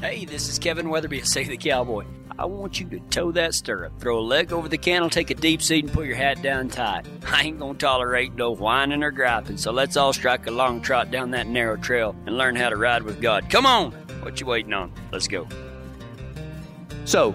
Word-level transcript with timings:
Hey, 0.00 0.26
this 0.26 0.50
is 0.50 0.58
Kevin 0.58 0.90
Weatherby 0.90 1.20
of 1.20 1.26
Save 1.26 1.48
the 1.48 1.56
Cowboy. 1.56 2.04
I 2.38 2.44
want 2.44 2.78
you 2.78 2.86
to 2.90 3.00
toe 3.08 3.32
that 3.32 3.54
stirrup, 3.54 3.98
throw 3.98 4.18
a 4.18 4.20
leg 4.20 4.52
over 4.52 4.68
the 4.68 4.76
cantle, 4.76 5.08
take 5.08 5.30
a 5.30 5.34
deep 5.34 5.62
seat, 5.62 5.84
and 5.84 5.92
put 5.92 6.06
your 6.06 6.16
hat 6.16 6.42
down 6.42 6.68
tight. 6.68 7.06
I 7.26 7.44
ain't 7.44 7.58
gonna 7.58 7.78
tolerate 7.78 8.34
no 8.34 8.50
whining 8.50 9.02
or 9.02 9.10
griping, 9.10 9.56
so 9.56 9.72
let's 9.72 9.96
all 9.96 10.12
strike 10.12 10.46
a 10.46 10.50
long 10.50 10.82
trot 10.82 11.10
down 11.10 11.30
that 11.30 11.46
narrow 11.46 11.78
trail 11.78 12.14
and 12.26 12.36
learn 12.36 12.56
how 12.56 12.68
to 12.68 12.76
ride 12.76 13.04
with 13.04 13.22
God. 13.22 13.48
Come 13.48 13.64
on! 13.64 13.92
What 14.20 14.38
you 14.38 14.46
waiting 14.46 14.74
on? 14.74 14.92
Let's 15.12 15.28
go. 15.28 15.48
So 17.06 17.34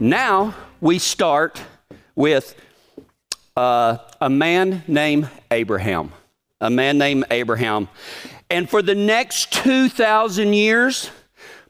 now 0.00 0.54
we 0.80 0.98
start 0.98 1.62
with 2.14 2.54
uh, 3.54 3.98
a 4.18 4.30
man 4.30 4.82
named 4.88 5.28
Abraham. 5.50 6.12
A 6.62 6.70
man 6.70 6.96
named 6.96 7.26
Abraham. 7.30 7.86
And 8.48 8.68
for 8.68 8.80
the 8.80 8.94
next 8.94 9.52
2,000 9.52 10.54
years, 10.54 11.10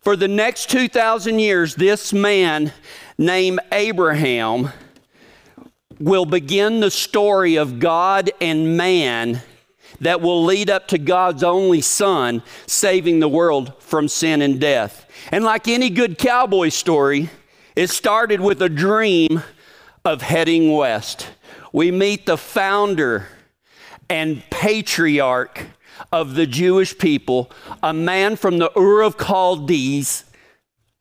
for 0.09 0.16
the 0.16 0.27
next 0.27 0.70
2,000 0.70 1.39
years, 1.39 1.75
this 1.75 2.14
man 2.14 2.72
named 3.18 3.61
Abraham 3.72 4.71
will 6.00 6.25
begin 6.25 6.80
the 6.80 6.90
story 6.90 7.57
of 7.57 7.79
God 7.79 8.30
and 8.40 8.75
man 8.75 9.43
that 10.00 10.22
will 10.22 10.43
lead 10.43 10.71
up 10.71 10.89
to 10.89 10.96
God's 10.96 11.43
only 11.43 11.82
Son 11.82 12.43
saving 12.66 13.21
the 13.21 13.29
world 13.29 13.75
from 13.82 14.08
sin 14.08 14.40
and 14.40 14.58
death. 14.58 15.04
And 15.30 15.44
like 15.44 15.68
any 15.68 15.90
good 15.90 16.16
cowboy 16.16 16.71
story, 16.71 17.29
it 17.77 17.90
started 17.90 18.40
with 18.40 18.63
a 18.63 18.71
dream 18.71 19.43
of 20.07 20.22
heading 20.22 20.72
west. 20.72 21.29
We 21.71 21.90
meet 21.90 22.25
the 22.25 22.38
founder 22.38 23.27
and 24.08 24.43
patriarch 24.49 25.66
of 26.12 26.34
the 26.34 26.46
Jewish 26.46 26.96
people, 26.96 27.50
a 27.82 27.93
man 27.93 28.36
from 28.36 28.58
the 28.58 28.70
Ur 28.79 29.02
of 29.02 29.16
Chaldees, 29.18 30.24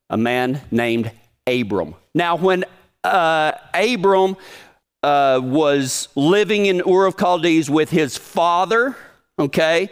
a 0.10 0.18
man 0.18 0.62
named 0.72 1.12
Abram. 1.46 1.96
Now, 2.14 2.36
when 2.36 2.66
uh, 3.04 3.52
Abram 3.74 4.38
uh, 5.04 5.40
was 5.44 6.10
living 6.16 6.66
in 6.66 6.82
Ur 6.82 7.06
of 7.06 7.16
Chaldees 7.18 7.70
with 7.70 7.90
his 7.90 8.18
father, 8.18 8.96
okay, 9.40 9.90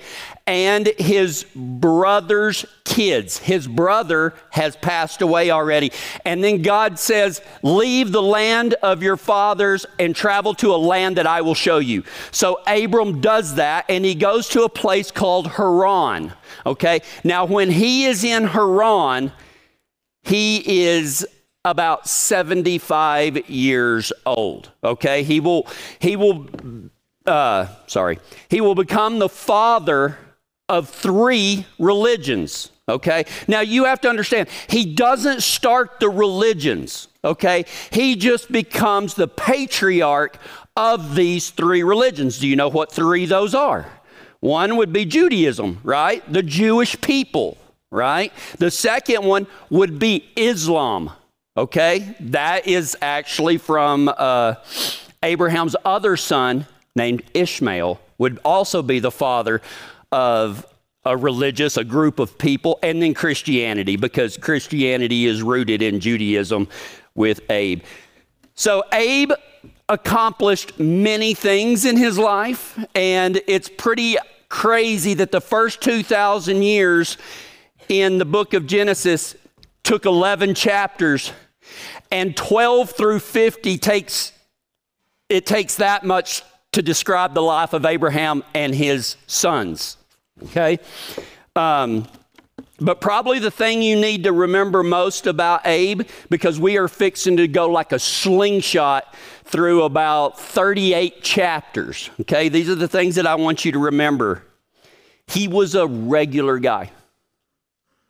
and 0.48 0.88
his 0.98 1.46
brother's 1.56 2.66
kids. 2.84 3.38
His 3.38 3.68
brother 3.68 4.34
has 4.52 4.76
passed 4.78 5.22
away 5.22 5.52
already. 5.52 5.92
And 6.24 6.44
then 6.44 6.62
God 6.62 6.98
says, 6.98 7.42
Leave 7.62 8.12
the 8.12 8.22
land 8.22 8.76
of 8.76 9.04
your 9.04 9.18
fathers 9.18 9.86
and 10.00 10.16
travel 10.16 10.54
to 10.56 10.74
a 10.74 10.78
land 10.78 11.18
that 11.18 11.28
I 11.28 11.42
will 11.42 11.56
show 11.56 11.80
you. 11.80 12.04
So 12.32 12.62
Abram 12.66 13.22
does 13.22 13.56
that 13.56 13.86
and 13.90 14.06
he 14.06 14.16
goes 14.16 14.48
to 14.50 14.64
a 14.64 14.70
place 14.70 15.12
called 15.12 15.48
Haran. 15.48 16.34
Okay, 16.66 17.02
now 17.24 17.46
when 17.46 17.70
he 17.70 18.06
is 18.06 18.24
in 18.24 18.46
Haran, 18.46 19.32
he 20.24 20.86
is 20.86 21.28
about 21.64 22.08
75 22.08 23.50
years 23.50 24.14
old 24.24 24.72
okay 24.84 25.24
he 25.24 25.40
will 25.40 25.68
he 25.98 26.16
will 26.16 26.48
uh, 27.26 27.68
sorry 27.88 28.20
he 28.50 28.62
will 28.62 28.76
become 28.76 29.20
the 29.20 29.30
father 29.30 30.18
of 30.70 30.90
three 30.90 31.66
religions. 31.80 32.72
Okay? 32.88 33.26
Now 33.48 33.62
you 33.62 33.86
have 33.86 34.02
to 34.02 34.10
understand, 34.10 34.50
he 34.68 34.94
doesn't 34.94 35.42
start 35.42 36.00
the 36.00 36.10
religions. 36.10 37.08
Okay? 37.24 37.66
He 37.92 38.16
just 38.16 38.52
becomes 38.52 39.16
the 39.16 39.28
patriarch 39.28 40.38
of 40.76 41.16
these 41.16 41.50
three 41.50 41.84
religions. 41.84 42.40
Do 42.40 42.48
you 42.48 42.56
know 42.56 42.70
what 42.70 42.92
three 42.92 43.26
those 43.26 43.56
are? 43.56 43.88
One 44.40 44.78
would 44.78 44.94
be 44.94 45.06
Judaism, 45.06 45.80
right? 45.84 46.22
The 46.32 46.44
Jewish 46.44 47.00
people, 47.02 47.58
right? 47.92 48.32
The 48.60 48.70
second 48.70 49.24
one 49.24 49.48
would 49.70 49.98
be 49.98 50.28
Islam. 50.36 51.12
Okay? 51.58 52.16
That 52.20 52.68
is 52.68 52.96
actually 53.02 53.58
from 53.58 54.12
uh, 54.16 54.56
Abraham's 55.24 55.76
other 55.84 56.18
son 56.18 56.68
named 56.96 57.24
Ishmael, 57.34 58.00
would 58.18 58.40
also 58.46 58.82
be 58.82 59.00
the 59.00 59.12
father 59.12 59.62
of 60.12 60.66
a 61.04 61.16
religious, 61.16 61.78
a 61.78 61.84
group 61.84 62.20
of 62.20 62.38
people, 62.38 62.80
and 62.82 63.02
then 63.02 63.14
Christianity, 63.14 63.96
because 63.96 64.38
Christianity 64.38 65.26
is 65.26 65.44
rooted 65.44 65.82
in 65.82 66.00
Judaism 66.00 66.68
with 67.14 67.42
Abe. 67.52 67.84
So 68.56 68.84
Abe 68.92 69.32
accomplished 69.88 70.80
many 70.80 71.34
things 71.34 71.86
in 71.86 71.98
his 71.98 72.18
life, 72.18 72.80
and 72.96 73.40
it's 73.48 73.70
pretty 73.70 74.18
crazy 74.50 75.14
that 75.16 75.32
the 75.32 75.42
first 75.42 75.82
2,000 75.82 76.64
years 76.64 77.18
in 77.90 78.18
the 78.18 78.26
book 78.26 78.54
of 78.54 78.66
Genesis 78.66 79.36
took 79.84 80.06
11 80.06 80.56
chapters, 80.56 81.32
and 82.12 82.36
12 82.36 82.92
through 82.92 83.20
50 83.20 83.78
takes 83.78 84.32
it 85.28 85.46
takes 85.48 85.78
that 85.78 86.04
much 86.04 86.44
to 86.76 86.82
describe 86.82 87.34
the 87.34 87.42
life 87.42 87.72
of 87.72 87.86
Abraham 87.86 88.44
and 88.54 88.76
his 88.76 89.16
sons. 89.28 89.96
Okay? 90.44 90.78
Um, 91.56 92.06
but 92.82 93.00
probably 93.00 93.40
the 93.40 93.50
thing 93.50 93.82
you 93.82 93.96
need 93.96 94.26
to 94.26 94.34
remember 94.34 94.84
most 94.84 95.26
about 95.26 95.66
Abe, 95.66 96.02
because 96.30 96.60
we 96.60 96.78
are 96.78 96.90
fixing 96.90 97.38
to 97.38 97.48
go 97.48 97.70
like 97.70 97.94
a 97.94 98.00
slingshot 98.00 99.16
through 99.46 99.84
about 99.84 100.38
38 100.38 101.24
chapters. 101.24 102.10
Okay? 102.20 102.50
These 102.50 102.70
are 102.70 102.76
the 102.76 102.90
things 102.90 103.16
that 103.16 103.26
I 103.26 103.36
want 103.36 103.64
you 103.64 103.72
to 103.72 103.80
remember. 103.80 104.44
He 105.28 105.48
was 105.48 105.76
a 105.76 105.88
regular 105.88 106.60
guy. 106.60 106.92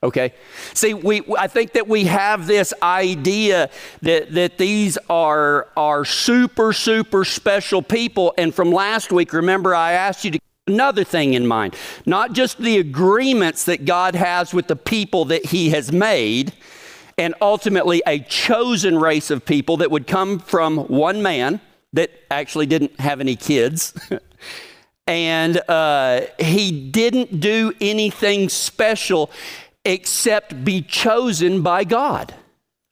Okay? 0.04 0.34
See, 0.74 0.94
we, 0.94 1.24
I 1.38 1.48
think 1.48 1.74
that 1.74 1.88
we 1.88 2.06
have 2.06 2.46
this 2.48 2.74
idea 2.84 3.70
that, 4.02 4.34
that 4.34 4.58
these 4.58 4.98
are, 5.10 5.70
are 5.76 6.06
super, 6.06 6.74
super 6.74 7.26
special 7.26 7.82
people. 7.82 8.34
And 8.38 8.54
from 8.54 8.72
last 8.72 9.12
week, 9.12 9.34
remember, 9.34 9.74
I 9.74 9.94
asked 9.94 10.24
you 10.24 10.32
to 10.32 10.40
another 10.68 11.04
thing 11.04 11.36
in 11.36 11.46
mind 11.46 11.76
not 12.08 12.34
just 12.34 12.58
the 12.58 12.80
agreements 12.80 13.66
that 13.66 13.86
God 13.86 14.16
has 14.16 14.52
with 14.52 14.68
the 14.68 14.76
people 14.76 15.26
that 15.26 15.46
He 15.46 15.70
has 15.70 15.92
made, 15.92 16.54
and 17.18 17.34
ultimately 17.42 18.02
a 18.06 18.20
chosen 18.20 18.98
race 18.98 19.32
of 19.32 19.46
people 19.46 19.78
that 19.78 19.90
would 19.92 20.08
come 20.08 20.40
from 20.40 20.78
one 20.88 21.22
man 21.22 21.62
that 21.94 22.12
actually 22.30 22.66
didn't 22.66 23.00
have 23.00 23.22
any 23.22 23.36
kids. 23.36 23.94
and 25.08 25.58
uh, 25.70 26.22
he 26.40 26.90
didn't 26.90 27.40
do 27.40 27.72
anything 27.80 28.50
special 28.50 29.32
except 29.85 30.66
be 30.66 30.81
chosen 30.81 31.62
by 31.62 31.84
God. 31.84 32.34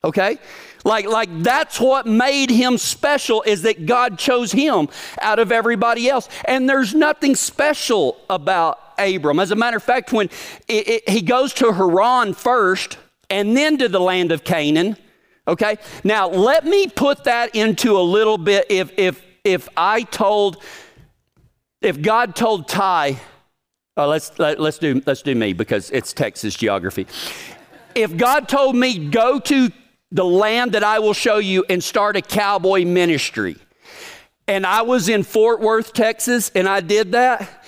Okay? 0.04 0.38
Like, 0.84 1.06
like 1.06 1.30
that's 1.44 1.80
what 1.80 2.06
made 2.06 2.50
him 2.50 2.78
special 2.78 3.42
is 3.44 3.62
that 3.62 3.86
God 3.86 4.20
chose 4.20 4.52
him 4.52 4.90
out 5.22 5.40
of 5.40 5.52
everybody 5.52 6.10
else. 6.10 6.28
And 6.46 6.70
there's 6.70 6.94
nothing 6.94 7.36
special 7.36 8.18
about 8.30 8.80
Abram. 8.98 9.40
As 9.40 9.52
a 9.52 9.56
matter 9.56 9.78
of 9.78 9.84
fact, 9.84 10.12
when 10.12 10.30
it, 10.68 10.88
it, 10.88 11.10
he 11.10 11.22
goes 11.22 11.54
to 11.56 11.72
Haran 11.72 12.34
first 12.34 12.98
and 13.30 13.56
then 13.56 13.78
to 13.78 13.88
the 13.88 14.00
land 14.00 14.32
of 14.32 14.44
Canaan, 14.44 14.98
okay? 15.48 15.78
Now, 16.04 16.28
let 16.28 16.66
me 16.66 16.88
put 16.88 17.24
that 17.24 17.56
into 17.56 17.98
a 17.98 18.02
little 18.02 18.38
bit. 18.38 18.68
If, 18.70 18.92
if, 18.98 19.24
if 19.44 19.70
I 19.78 20.04
told, 20.04 20.62
if 21.82 22.02
God 22.02 22.36
told 22.36 22.68
Ty, 22.68 23.20
uh, 23.96 24.08
let's, 24.08 24.38
let, 24.40 24.60
let's, 24.60 24.78
do, 24.78 25.02
let's 25.06 25.22
do 25.22 25.36
me 25.36 25.54
because 25.54 25.92
it's 25.92 26.14
Texas 26.14 26.56
geography. 26.56 27.08
If 27.94 28.18
God 28.18 28.48
told 28.48 28.76
me, 28.76 29.10
go 29.10 29.40
to 29.40 29.70
the 30.12 30.26
land 30.26 30.72
that 30.72 30.84
I 30.84 31.00
will 31.00 31.14
show 31.14 31.38
you 31.38 31.64
and 31.70 31.84
start 31.84 32.16
a 32.16 32.22
cowboy 32.22 32.86
ministry. 32.86 33.56
And 34.48 34.66
I 34.66 34.82
was 34.82 35.10
in 35.10 35.24
Fort 35.24 35.62
Worth, 35.62 35.94
Texas, 35.94 36.52
and 36.56 36.68
I 36.68 36.82
did 36.82 37.12
that. 37.14 37.64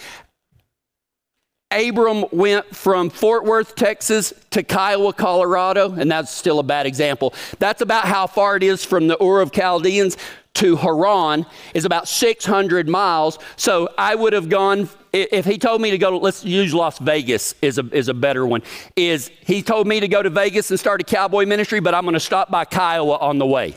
Abram 1.71 2.25
went 2.31 2.75
from 2.75 3.09
Fort 3.09 3.43
Worth, 3.43 3.75
Texas 3.75 4.33
to 4.51 4.63
Kiowa, 4.63 5.13
Colorado, 5.13 5.93
and 5.93 6.09
that's 6.09 6.31
still 6.31 6.59
a 6.59 6.63
bad 6.63 6.85
example. 6.85 7.33
That's 7.59 7.81
about 7.81 8.05
how 8.05 8.27
far 8.27 8.55
it 8.55 8.63
is 8.63 8.83
from 8.83 9.07
the 9.07 9.21
Ur 9.21 9.41
of 9.41 9.51
Chaldeans 9.51 10.17
to 10.55 10.75
Haran 10.77 11.45
is 11.73 11.85
about 11.85 12.07
600 12.07 12.87
miles. 12.87 13.39
So 13.57 13.89
I 13.97 14.15
would 14.15 14.33
have 14.33 14.49
gone, 14.49 14.89
if 15.15 15.45
he 15.45 15.57
told 15.57 15.81
me 15.81 15.91
to 15.91 15.97
go, 15.97 16.17
let's 16.17 16.43
use 16.43 16.73
Las 16.73 16.99
Vegas 16.99 17.55
is 17.61 17.77
a, 17.77 17.87
is 17.95 18.09
a 18.09 18.13
better 18.13 18.45
one, 18.45 18.61
is 18.95 19.31
he 19.41 19.61
told 19.61 19.87
me 19.87 19.99
to 19.99 20.07
go 20.07 20.21
to 20.21 20.29
Vegas 20.29 20.69
and 20.69 20.79
start 20.79 21.01
a 21.01 21.03
cowboy 21.03 21.45
ministry, 21.45 21.79
but 21.79 21.93
I'm 21.93 22.03
going 22.03 22.13
to 22.13 22.19
stop 22.19 22.51
by 22.51 22.65
Kiowa 22.65 23.17
on 23.17 23.37
the 23.37 23.45
way. 23.45 23.75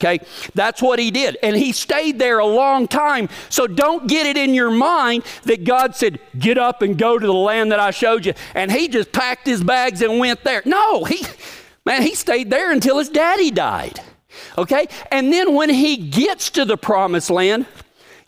Okay, 0.00 0.24
that's 0.54 0.80
what 0.80 1.00
he 1.00 1.10
did. 1.10 1.36
And 1.42 1.56
he 1.56 1.72
stayed 1.72 2.20
there 2.20 2.38
a 2.38 2.46
long 2.46 2.86
time. 2.86 3.28
So 3.48 3.66
don't 3.66 4.06
get 4.06 4.26
it 4.26 4.36
in 4.36 4.54
your 4.54 4.70
mind 4.70 5.24
that 5.42 5.64
God 5.64 5.96
said, 5.96 6.20
Get 6.38 6.56
up 6.56 6.82
and 6.82 6.96
go 6.96 7.18
to 7.18 7.26
the 7.26 7.32
land 7.32 7.72
that 7.72 7.80
I 7.80 7.90
showed 7.90 8.24
you. 8.24 8.34
And 8.54 8.70
he 8.70 8.86
just 8.86 9.10
packed 9.10 9.44
his 9.44 9.62
bags 9.62 10.00
and 10.00 10.20
went 10.20 10.44
there. 10.44 10.62
No, 10.64 11.02
he, 11.02 11.26
man, 11.84 12.02
he 12.02 12.14
stayed 12.14 12.48
there 12.48 12.70
until 12.70 12.98
his 12.98 13.08
daddy 13.08 13.50
died. 13.50 14.00
Okay? 14.56 14.86
And 15.10 15.32
then 15.32 15.56
when 15.56 15.68
he 15.68 15.96
gets 15.96 16.50
to 16.50 16.64
the 16.64 16.76
promised 16.76 17.28
land, 17.28 17.66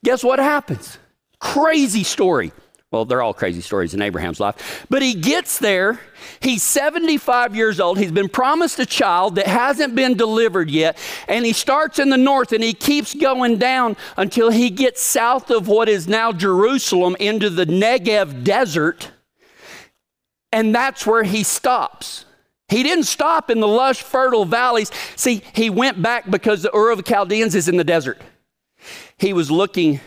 guess 0.02 0.24
what 0.24 0.40
happens? 0.40 0.98
Crazy 1.40 2.04
story. 2.04 2.52
Well, 2.90 3.04
they're 3.04 3.22
all 3.22 3.34
crazy 3.34 3.60
stories 3.60 3.94
in 3.94 4.02
Abraham's 4.02 4.40
life. 4.40 4.84
But 4.90 5.00
he 5.00 5.14
gets 5.14 5.58
there. 5.58 6.00
He's 6.40 6.62
75 6.64 7.54
years 7.54 7.78
old. 7.78 7.98
He's 7.98 8.10
been 8.10 8.28
promised 8.28 8.80
a 8.80 8.86
child 8.86 9.36
that 9.36 9.46
hasn't 9.46 9.94
been 9.94 10.16
delivered 10.16 10.68
yet. 10.68 10.98
And 11.28 11.46
he 11.46 11.52
starts 11.52 12.00
in 12.00 12.10
the 12.10 12.16
north 12.16 12.52
and 12.52 12.64
he 12.64 12.74
keeps 12.74 13.14
going 13.14 13.58
down 13.58 13.96
until 14.16 14.50
he 14.50 14.70
gets 14.70 15.00
south 15.00 15.50
of 15.50 15.68
what 15.68 15.88
is 15.88 16.08
now 16.08 16.32
Jerusalem 16.32 17.16
into 17.20 17.48
the 17.48 17.64
Negev 17.64 18.42
desert. 18.42 19.12
And 20.52 20.74
that's 20.74 21.06
where 21.06 21.22
he 21.22 21.44
stops. 21.44 22.24
He 22.68 22.82
didn't 22.82 23.04
stop 23.04 23.50
in 23.50 23.60
the 23.60 23.68
lush, 23.68 24.02
fertile 24.02 24.44
valleys. 24.44 24.90
See, 25.14 25.42
he 25.52 25.70
went 25.70 26.02
back 26.02 26.28
because 26.28 26.62
the 26.62 26.74
Ur 26.74 26.90
of 26.90 26.98
the 26.98 27.04
Chaldeans 27.04 27.54
is 27.54 27.68
in 27.68 27.76
the 27.76 27.84
desert. 27.84 28.20
He 29.16 29.32
was 29.32 29.48
looking 29.48 30.00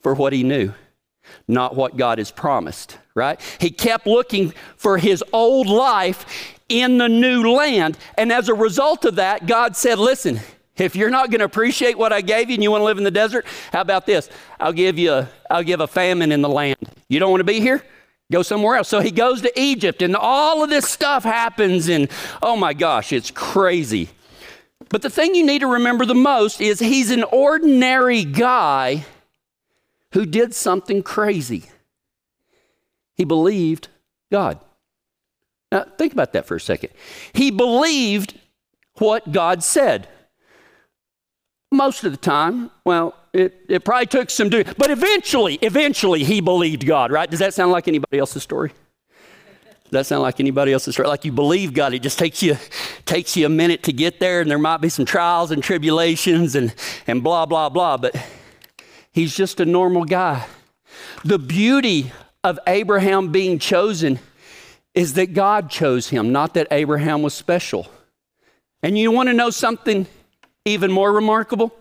for 0.00 0.14
what 0.14 0.32
he 0.32 0.42
knew 0.42 0.72
not 1.48 1.76
what 1.76 1.96
God 1.96 2.18
has 2.18 2.30
promised, 2.30 2.98
right? 3.14 3.40
He 3.58 3.70
kept 3.70 4.06
looking 4.06 4.52
for 4.76 4.98
his 4.98 5.22
old 5.32 5.66
life 5.66 6.56
in 6.68 6.98
the 6.98 7.08
new 7.08 7.50
land. 7.52 7.98
And 8.16 8.32
as 8.32 8.48
a 8.48 8.54
result 8.54 9.04
of 9.04 9.16
that, 9.16 9.46
God 9.46 9.76
said, 9.76 9.98
Listen, 9.98 10.40
if 10.76 10.96
you're 10.96 11.10
not 11.10 11.30
going 11.30 11.40
to 11.40 11.44
appreciate 11.44 11.98
what 11.98 12.12
I 12.12 12.20
gave 12.20 12.48
you 12.48 12.54
and 12.54 12.62
you 12.62 12.70
want 12.70 12.80
to 12.80 12.86
live 12.86 12.98
in 12.98 13.04
the 13.04 13.10
desert, 13.10 13.44
how 13.72 13.80
about 13.80 14.06
this? 14.06 14.30
I'll 14.58 14.72
give 14.72 14.98
you 14.98 15.12
a, 15.12 15.28
I'll 15.50 15.64
give 15.64 15.80
a 15.80 15.86
famine 15.86 16.32
in 16.32 16.42
the 16.42 16.48
land. 16.48 16.78
You 17.08 17.20
don't 17.20 17.30
want 17.30 17.40
to 17.40 17.44
be 17.44 17.60
here? 17.60 17.82
Go 18.32 18.42
somewhere 18.42 18.76
else. 18.76 18.88
So 18.88 19.00
he 19.00 19.10
goes 19.10 19.42
to 19.42 19.60
Egypt 19.60 20.02
and 20.02 20.14
all 20.14 20.62
of 20.62 20.70
this 20.70 20.88
stuff 20.88 21.24
happens 21.24 21.88
and 21.88 22.08
oh 22.40 22.56
my 22.56 22.72
gosh, 22.72 23.12
it's 23.12 23.30
crazy. 23.30 24.08
But 24.88 25.02
the 25.02 25.10
thing 25.10 25.34
you 25.34 25.44
need 25.44 25.60
to 25.60 25.66
remember 25.66 26.06
the 26.06 26.14
most 26.14 26.60
is 26.60 26.78
he's 26.78 27.10
an 27.10 27.24
ordinary 27.24 28.24
guy 28.24 29.04
who 30.12 30.26
did 30.26 30.54
something 30.54 31.02
crazy. 31.02 31.66
He 33.16 33.24
believed 33.24 33.88
God. 34.30 34.58
Now, 35.70 35.84
think 35.98 36.12
about 36.12 36.32
that 36.32 36.46
for 36.46 36.56
a 36.56 36.60
second. 36.60 36.90
He 37.32 37.50
believed 37.50 38.38
what 38.94 39.30
God 39.30 39.62
said. 39.62 40.08
Most 41.72 42.02
of 42.02 42.10
the 42.10 42.18
time, 42.18 42.70
well, 42.84 43.14
it, 43.32 43.54
it 43.68 43.84
probably 43.84 44.06
took 44.06 44.30
some 44.30 44.48
doing, 44.48 44.64
but 44.76 44.90
eventually, 44.90 45.54
eventually 45.62 46.24
he 46.24 46.40
believed 46.40 46.84
God, 46.84 47.12
right? 47.12 47.30
Does 47.30 47.38
that 47.38 47.54
sound 47.54 47.70
like 47.70 47.86
anybody 47.86 48.18
else's 48.18 48.42
story? 48.42 48.72
Does 49.84 49.90
that 49.92 50.06
sound 50.06 50.22
like 50.22 50.40
anybody 50.40 50.72
else's 50.72 50.94
story? 50.94 51.08
Like 51.08 51.24
you 51.24 51.32
believe 51.32 51.72
God, 51.72 51.94
it 51.94 52.00
just 52.00 52.18
takes 52.18 52.42
you 52.42 52.56
takes 53.06 53.36
you 53.36 53.46
a 53.46 53.48
minute 53.48 53.82
to 53.84 53.92
get 53.92 54.20
there, 54.20 54.40
and 54.40 54.50
there 54.50 54.58
might 54.58 54.80
be 54.80 54.88
some 54.88 55.04
trials 55.04 55.50
and 55.50 55.62
tribulations 55.62 56.54
and 56.54 56.72
and 57.08 57.24
blah 57.24 57.44
blah 57.44 57.68
blah. 57.68 57.96
But 57.96 58.14
He's 59.12 59.34
just 59.34 59.60
a 59.60 59.64
normal 59.64 60.04
guy. 60.04 60.46
The 61.24 61.38
beauty 61.38 62.12
of 62.42 62.58
Abraham 62.66 63.32
being 63.32 63.58
chosen 63.58 64.18
is 64.94 65.14
that 65.14 65.34
God 65.34 65.70
chose 65.70 66.08
him, 66.08 66.32
not 66.32 66.54
that 66.54 66.68
Abraham 66.70 67.22
was 67.22 67.34
special. 67.34 67.86
And 68.82 68.96
you 68.98 69.10
want 69.10 69.28
to 69.28 69.34
know 69.34 69.50
something 69.50 70.06
even 70.64 70.90
more 70.90 71.12
remarkable? 71.12 71.74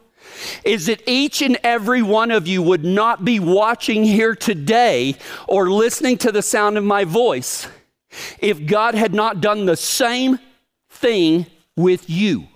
Is 0.63 0.87
that 0.87 1.01
each 1.07 1.41
and 1.41 1.57
every 1.63 2.01
one 2.01 2.31
of 2.31 2.47
you 2.47 2.61
would 2.61 2.83
not 2.83 3.25
be 3.25 3.39
watching 3.39 4.03
here 4.03 4.35
today 4.35 5.15
or 5.47 5.69
listening 5.69 6.17
to 6.19 6.31
the 6.31 6.41
sound 6.41 6.77
of 6.77 6.83
my 6.83 7.03
voice 7.03 7.67
if 8.39 8.65
God 8.65 8.95
had 8.95 9.13
not 9.13 9.41
done 9.41 9.65
the 9.65 9.77
same 9.77 10.39
thing 10.89 11.45
with 11.75 12.09
you. 12.09 12.47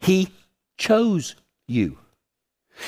He 0.00 0.28
chose 0.76 1.36
you. 1.66 1.98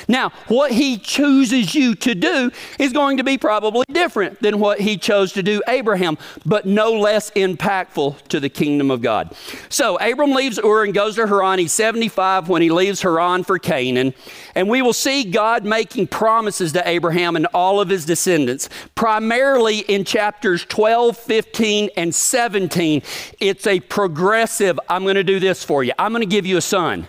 Now, 0.08 0.30
what 0.48 0.72
he 0.72 0.98
chooses 0.98 1.74
you 1.74 1.94
to 1.96 2.14
do 2.14 2.50
is 2.78 2.92
going 2.92 3.18
to 3.18 3.24
be 3.24 3.38
probably 3.38 3.84
different 3.90 4.40
than 4.40 4.58
what 4.58 4.80
he 4.80 4.96
chose 4.96 5.32
to 5.32 5.42
do 5.42 5.62
Abraham, 5.68 6.18
but 6.44 6.66
no 6.66 6.92
less 6.92 7.30
impactful 7.32 8.28
to 8.28 8.40
the 8.40 8.48
kingdom 8.48 8.90
of 8.90 9.02
God. 9.02 9.34
So, 9.68 9.96
Abram 9.98 10.32
leaves 10.32 10.58
Ur 10.58 10.84
and 10.84 10.94
goes 10.94 11.16
to 11.16 11.26
Haran. 11.26 11.58
He's 11.58 11.72
75 11.72 12.48
when 12.48 12.62
he 12.62 12.70
leaves 12.70 13.02
Haran 13.02 13.44
for 13.44 13.58
Canaan. 13.58 14.14
And 14.54 14.68
we 14.68 14.82
will 14.82 14.92
see 14.92 15.24
God 15.24 15.64
making 15.64 16.08
promises 16.08 16.72
to 16.72 16.88
Abraham 16.88 17.36
and 17.36 17.46
all 17.54 17.80
of 17.80 17.88
his 17.88 18.04
descendants, 18.04 18.68
primarily 18.94 19.80
in 19.80 20.04
chapters 20.04 20.64
12, 20.66 21.16
15, 21.16 21.90
and 21.96 22.14
17. 22.14 23.02
It's 23.40 23.66
a 23.66 23.80
progressive, 23.80 24.78
I'm 24.88 25.02
going 25.02 25.16
to 25.16 25.24
do 25.24 25.40
this 25.40 25.64
for 25.64 25.82
you, 25.82 25.92
I'm 25.98 26.12
going 26.12 26.22
to 26.22 26.26
give 26.26 26.46
you 26.46 26.56
a 26.56 26.62
son 26.62 27.08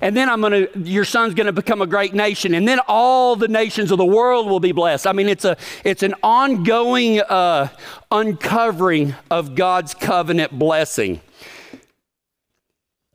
and 0.00 0.16
then 0.16 0.28
I'm 0.28 0.40
going 0.40 0.66
to 0.66 0.78
your 0.78 1.04
son's 1.04 1.34
going 1.34 1.46
to 1.46 1.52
become 1.52 1.82
a 1.82 1.86
great 1.86 2.14
nation 2.14 2.54
and 2.54 2.66
then 2.66 2.80
all 2.88 3.36
the 3.36 3.48
nations 3.48 3.90
of 3.90 3.98
the 3.98 4.04
world 4.04 4.48
will 4.48 4.60
be 4.60 4.72
blessed. 4.72 5.06
I 5.06 5.12
mean 5.12 5.28
it's 5.28 5.44
a 5.44 5.56
it's 5.84 6.02
an 6.02 6.14
ongoing 6.22 7.20
uh, 7.20 7.68
uncovering 8.10 9.14
of 9.30 9.54
god's 9.54 9.94
covenant 9.94 10.58
blessing. 10.58 11.20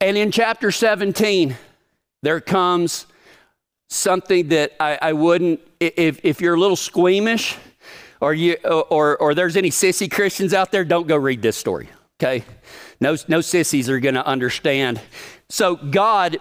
And 0.02 0.18
in 0.18 0.32
chapter 0.32 0.72
17 0.72 1.56
there 2.22 2.42
comes 2.42 3.06
something 3.90 4.48
that 4.50 4.74
i, 4.80 4.98
I 5.02 5.14
wouldn't 5.14 5.60
if, 5.80 6.20
if 6.24 6.42
you're 6.42 6.56
a 6.56 6.60
little 6.60 6.76
squeamish 6.76 7.56
or 8.22 8.34
you 8.34 8.56
or 8.64 9.18
or 9.18 9.36
there's 9.36 9.56
any 9.56 9.70
sissy 9.70 10.10
christians 10.10 10.54
out 10.54 10.72
there 10.72 10.84
don't 10.84 11.08
go 11.08 11.16
read 11.16 11.42
this 11.42 11.58
story 11.58 11.90
okay? 12.24 12.46
No 13.00 13.18
no 13.28 13.42
sissies 13.42 13.90
are 13.90 14.00
going 14.00 14.16
to 14.16 14.26
understand. 14.26 15.02
So 15.50 15.76
god 15.76 16.38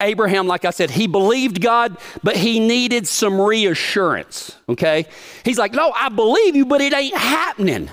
Abraham, 0.00 0.46
like 0.46 0.64
I 0.64 0.70
said, 0.70 0.90
he 0.90 1.06
believed 1.06 1.60
God, 1.60 1.96
but 2.22 2.36
he 2.36 2.60
needed 2.60 3.06
some 3.06 3.40
reassurance, 3.40 4.56
okay? 4.68 5.06
He's 5.44 5.58
like, 5.58 5.72
No, 5.72 5.92
I 5.92 6.08
believe 6.08 6.56
you, 6.56 6.66
but 6.66 6.80
it 6.80 6.94
ain't 6.94 7.16
happening. 7.16 7.90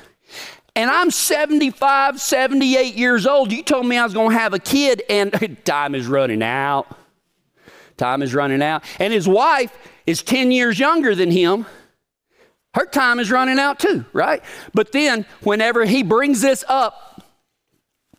And 0.75 0.92
I'm 0.92 1.09
75, 1.09 2.21
78 2.21 2.94
years 2.94 3.25
old. 3.25 3.51
You 3.51 3.63
told 3.63 3.88
me 3.88 3.98
I 3.98 4.04
was 4.04 4.13
going 4.13 4.30
to 4.30 4.38
have 4.38 4.54
a 4.54 4.59
kid, 4.59 5.01
and 5.09 5.57
time 5.65 5.95
is 5.95 6.06
running 6.06 6.44
out. 6.44 6.95
Time 7.98 8.21
is 8.21 8.36
running 8.36 8.62
out. 8.62 8.83
And 9.00 9.12
his 9.12 9.27
wife 9.27 9.75
is 10.06 10.21
10 10.21 10.51
years 10.51 10.77
younger 10.77 11.15
than 11.15 11.31
him. 11.31 11.65
Her 12.75 12.86
time 12.86 13.19
is 13.19 13.31
running 13.31 13.57
out 13.57 13.80
too, 13.80 14.06
right? 14.13 14.44
But 14.74 14.92
then, 14.92 15.25
whenever 15.42 15.83
he 15.83 16.04
brings 16.04 16.42
this 16.42 16.63
up, 16.68 17.06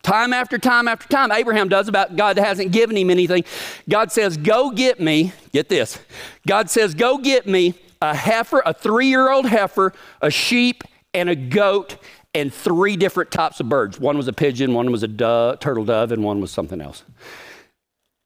Time 0.01 0.31
after 0.31 0.57
time 0.57 0.87
after 0.87 1.07
time, 1.07 1.31
Abraham 1.31 1.67
does 1.67 1.87
about 1.87 2.15
God 2.15 2.37
that 2.37 2.45
hasn't 2.45 2.71
given 2.71 2.95
him 2.95 3.09
anything. 3.09 3.43
God 3.87 4.11
says, 4.11 4.37
Go 4.37 4.71
get 4.71 4.99
me, 4.99 5.33
get 5.51 5.69
this. 5.69 5.99
God 6.47 6.69
says, 6.69 6.95
Go 6.95 7.17
get 7.17 7.47
me 7.47 7.73
a 8.01 8.15
heifer, 8.15 8.61
a 8.65 8.73
three 8.73 9.07
year 9.07 9.29
old 9.29 9.45
heifer, 9.45 9.93
a 10.21 10.31
sheep, 10.31 10.83
and 11.13 11.29
a 11.29 11.35
goat, 11.35 11.97
and 12.33 12.53
three 12.53 12.95
different 12.95 13.31
types 13.31 13.59
of 13.59 13.67
birds. 13.67 13.99
One 13.99 14.15
was 14.15 14.27
a 14.27 14.33
pigeon, 14.33 14.73
one 14.73 14.91
was 14.91 15.03
a 15.03 15.07
dove, 15.07 15.59
turtle 15.59 15.85
dove, 15.85 16.11
and 16.11 16.23
one 16.23 16.39
was 16.39 16.51
something 16.51 16.79
else. 16.79 17.03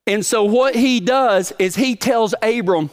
And 0.05 0.25
so, 0.25 0.43
what 0.43 0.75
he 0.75 0.99
does 0.99 1.53
is 1.57 1.75
he 1.75 1.95
tells 1.95 2.35
Abram, 2.41 2.91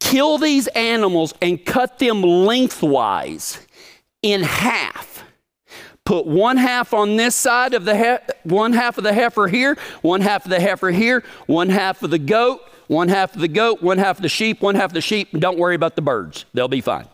Kill 0.00 0.38
these 0.38 0.66
animals 0.68 1.32
and 1.40 1.64
cut 1.64 1.98
them 1.98 2.22
lengthwise 2.22 3.64
in 4.22 4.42
half 4.42 5.11
put 6.04 6.26
one 6.26 6.56
half 6.56 6.92
on 6.92 7.16
this 7.16 7.34
side 7.34 7.74
of 7.74 7.84
the 7.84 7.96
he- 7.96 8.32
one 8.48 8.72
half 8.72 8.98
of 8.98 9.04
the 9.04 9.12
heifer 9.12 9.48
here, 9.48 9.76
one 10.02 10.20
half 10.20 10.44
of 10.44 10.50
the 10.50 10.60
heifer 10.60 10.90
here, 10.90 11.22
one 11.46 11.68
half 11.68 12.02
of 12.02 12.10
the 12.10 12.18
goat, 12.18 12.60
one 12.88 13.08
half 13.08 13.34
of 13.34 13.40
the 13.40 13.48
goat, 13.48 13.82
one 13.82 13.98
half 13.98 14.18
of 14.18 14.22
the 14.22 14.28
sheep, 14.28 14.60
one 14.60 14.74
half 14.74 14.90
of 14.90 14.94
the 14.94 15.00
sheep. 15.00 15.32
and 15.32 15.40
Don't 15.40 15.58
worry 15.58 15.74
about 15.74 15.96
the 15.96 16.02
birds. 16.02 16.44
They'll 16.52 16.68
be 16.68 16.80
fine. 16.80 17.06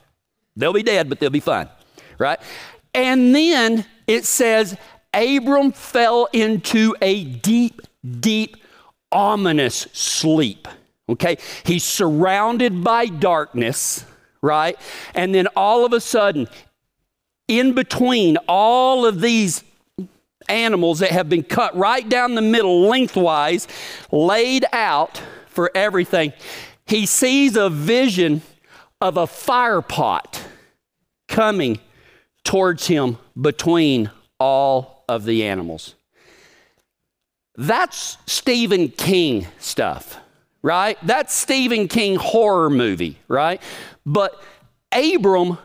They'll 0.57 0.73
be 0.73 0.83
dead, 0.83 1.09
but 1.09 1.21
they'll 1.21 1.31
be 1.31 1.41
fine. 1.41 1.69
Right? 2.19 2.41
And 2.95 3.35
then 3.35 3.85
it 4.07 4.25
says 4.25 4.77
Abram 5.15 5.73
fell 5.73 6.29
into 6.33 6.97
a 7.01 7.25
deep, 7.25 7.83
deep, 8.21 8.57
ominous 9.13 9.87
sleep. 9.93 10.67
Okay? 11.09 11.39
He's 11.65 11.85
surrounded 11.85 12.83
by 12.83 13.07
darkness, 13.07 14.05
right? 14.43 14.77
And 15.15 15.35
then 15.35 15.47
all 15.57 15.85
of 15.85 15.93
a 15.93 16.01
sudden, 16.01 16.49
in 17.49 17.73
between 17.73 18.37
all 18.47 19.07
of 19.07 19.21
these 19.21 19.65
animals 20.49 21.01
that 21.01 21.11
have 21.11 21.29
been 21.29 21.43
cut 21.43 21.77
right 21.77 22.09
down 22.09 22.35
the 22.35 22.43
middle, 22.43 22.83
lengthwise, 22.83 23.67
laid 24.13 24.65
out 24.73 25.21
for 25.49 25.71
everything, 25.75 26.33
he 26.87 27.07
sees 27.07 27.57
a 27.57 27.69
vision 27.69 28.43
of 29.01 29.17
a 29.17 29.27
fire 29.27 29.83
pot 29.83 30.43
coming 31.27 31.79
towards 32.45 32.87
him 32.87 33.19
between 33.41 34.11
all 34.39 35.05
of 35.09 35.25
the 35.25 35.45
animals. 35.45 35.95
That's 37.57 38.19
Stephen 38.27 38.89
King 38.89 39.47
stuff, 39.59 40.19
right? 40.63 40.97
That's 41.03 41.35
Stephen 41.35 41.89
King 41.89 42.17
horror 42.17 42.71
movie, 42.71 43.19
right? 43.27 43.61
But 44.07 44.41
Abram 44.93 45.59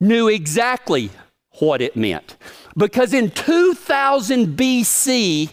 knew 0.00 0.28
exactly 0.28 1.10
what 1.58 1.82
it 1.82 1.96
meant. 1.96 2.36
Because 2.76 3.14
in 3.14 3.30
2000 3.30 4.56
BC, 4.56 5.52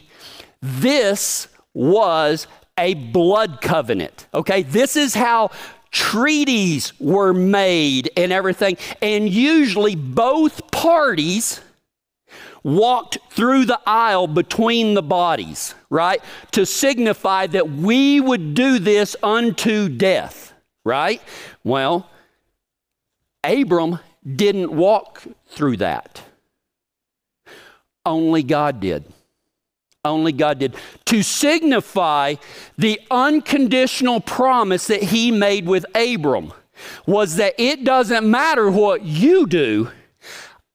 this 0.62 1.48
was 1.74 2.48
a 2.78 2.94
blood 2.94 3.62
covenant. 3.62 4.28
Okay, 4.34 4.64
this 4.64 4.96
is 4.96 5.14
how 5.14 5.52
treaties 5.92 7.00
were 7.00 7.34
made 7.34 8.10
and 8.18 8.32
everything. 8.32 8.78
And 9.02 9.30
usually 9.30 9.96
both 9.96 10.72
parties 10.72 11.62
walked 12.64 13.20
through 13.30 13.66
the 13.66 13.80
aisle 13.86 14.28
between 14.28 14.94
the 14.94 15.04
bodies, 15.04 15.76
right? 15.90 16.22
To 16.52 16.66
signify 16.66 17.48
that 17.48 17.70
we 17.70 18.20
would 18.20 18.54
do 18.54 18.80
this 18.80 19.16
unto 19.22 19.90
death, 19.90 20.54
right? 20.84 21.22
Well, 21.64 22.10
Abram 23.44 24.00
didn't 24.26 24.72
walk 24.72 25.24
through 25.48 25.78
that. 25.78 26.22
Only 28.06 28.44
God 28.44 28.80
did. 28.80 29.06
Only 30.06 30.34
God 30.34 30.60
did. 30.60 30.76
To 31.06 31.24
signify 31.24 32.36
the 32.78 33.00
unconditional 33.10 34.20
promise 34.20 34.88
that 34.88 35.04
he 35.04 35.32
made 35.32 35.66
with 35.66 35.86
Abram 35.96 36.52
was 37.06 37.38
that 37.38 37.56
it 37.58 37.84
doesn't 37.86 38.30
matter 38.30 38.70
what 38.70 39.04
you 39.04 39.48
do, 39.48 39.90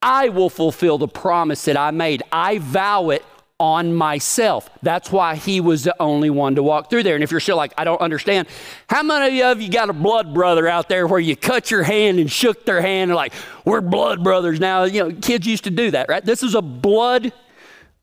I 0.01 0.29
will 0.31 0.49
fulfill 0.49 0.97
the 0.97 1.09
promise 1.09 1.65
that 1.65 1.77
I 1.77 1.91
made. 1.91 2.23
I 2.33 2.59
vow 2.59 3.11
it 3.11 3.25
on 3.61 3.93
myself. 3.93 4.71
That's 4.83 5.11
why 5.11 5.35
he 5.35 5.61
was 5.61 5.83
the 5.85 5.95
only 6.01 6.31
one 6.31 6.55
to 6.55 6.63
walk 6.63 6.91
through 6.91 7.03
there. 7.03 7.17
And 7.17 7.25
if 7.25 7.31
you're 7.31 7.41
still 7.41 7.57
like, 7.57 7.73
I 7.77 7.85
don't 7.85 8.01
understand, 8.01 8.47
how 8.89 9.03
many 9.03 9.43
of 9.43 9.61
you 9.61 9.69
got 9.69 9.91
a 9.91 9.93
blood 9.93 10.33
brother 10.33 10.69
out 10.69 10.89
there 10.89 11.07
where 11.07 11.19
you 11.19 11.35
cut 11.35 11.71
your 11.71 11.83
hand 11.83 12.21
and 12.21 12.31
shook 12.31 12.65
their 12.65 12.81
hand 12.81 13.11
and 13.11 13.17
like, 13.17 13.33
we're 13.65 13.81
blood 13.81 14.23
brothers 14.23 14.61
now? 14.61 14.85
You 14.85 15.09
know, 15.09 15.17
kids 15.21 15.47
used 15.47 15.65
to 15.65 15.71
do 15.71 15.91
that, 15.91 16.09
right? 16.09 16.25
This 16.25 16.43
is 16.45 16.55
a 16.55 16.63
blood 16.63 17.33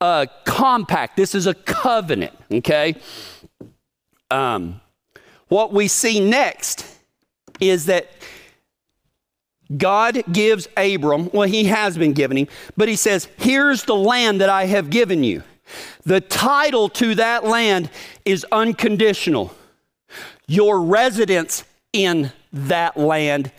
uh, 0.02 0.26
compact. 0.44 1.16
This 1.16 1.34
is 1.34 1.48
a 1.48 1.54
covenant, 1.54 2.34
okay? 2.52 2.96
Um, 4.30 4.82
what 5.48 5.72
we 5.72 5.88
see 5.88 6.20
next 6.20 6.86
is 7.62 7.86
that 7.86 8.10
God 9.76 10.24
gives 10.32 10.68
Abram, 10.78 11.30
well, 11.34 11.48
he 11.48 11.66
has 11.66 11.98
been 11.98 12.14
giving 12.14 12.38
him, 12.38 12.48
but 12.78 12.88
he 12.88 12.96
says, 12.96 13.28
Here's 13.38 13.84
the 13.84 13.96
land 13.96 14.42
that 14.42 14.50
I 14.50 14.66
have 14.66 14.90
given 14.90 15.24
you. 15.24 15.44
The 16.06 16.22
title 16.22 16.90
to 16.90 17.16
that 17.16 17.44
land 17.44 17.90
is 18.24 18.46
unconditional. 18.52 19.54
Your 20.48 20.82
residence 20.82 21.64
in 21.94 22.32
that 22.54 22.96
land 22.98 23.52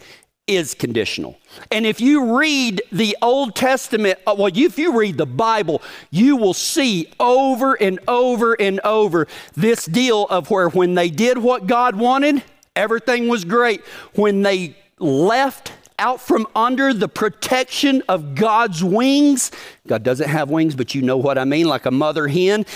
is 0.47 0.75
conditional. 0.75 1.37
And 1.73 1.85
if 1.85 2.01
you 2.01 2.39
read 2.39 2.83
the 2.93 3.17
Old 3.21 3.57
Testament, 3.57 4.19
uh, 4.27 4.37
well, 4.39 4.51
if 4.55 4.79
you 4.79 4.97
read 4.97 5.19
the 5.19 5.27
Bible, 5.27 5.83
you 6.11 6.37
will 6.37 6.55
see 6.55 7.13
over 7.19 7.75
and 7.75 7.99
over 8.07 8.55
and 8.55 8.79
over 8.81 9.27
this 9.55 9.87
deal 9.87 10.27
of 10.27 10.51
where 10.51 10.69
when 10.69 10.95
they 10.95 11.11
did 11.11 11.39
what 11.39 11.67
God 11.67 11.97
wanted, 11.97 12.45
everything 12.77 13.27
was 13.27 13.45
great. 13.45 13.81
When 14.15 14.43
they 14.43 14.77
left 15.01 15.73
out 15.99 16.21
from 16.21 16.47
under 16.55 16.93
the 16.93 17.09
protection 17.09 18.03
of 18.09 18.35
God's 18.35 18.83
wings. 18.83 19.51
God 19.87 20.03
doesn't 20.03 20.29
have 20.29 20.51
wings, 20.51 20.75
but 20.75 20.95
you 20.95 21.03
know 21.03 21.17
what 21.17 21.39
I 21.39 21.45
mean, 21.45 21.67
like 21.67 21.87
a 21.87 21.91
mother 21.91 22.29
hen. 22.29 22.67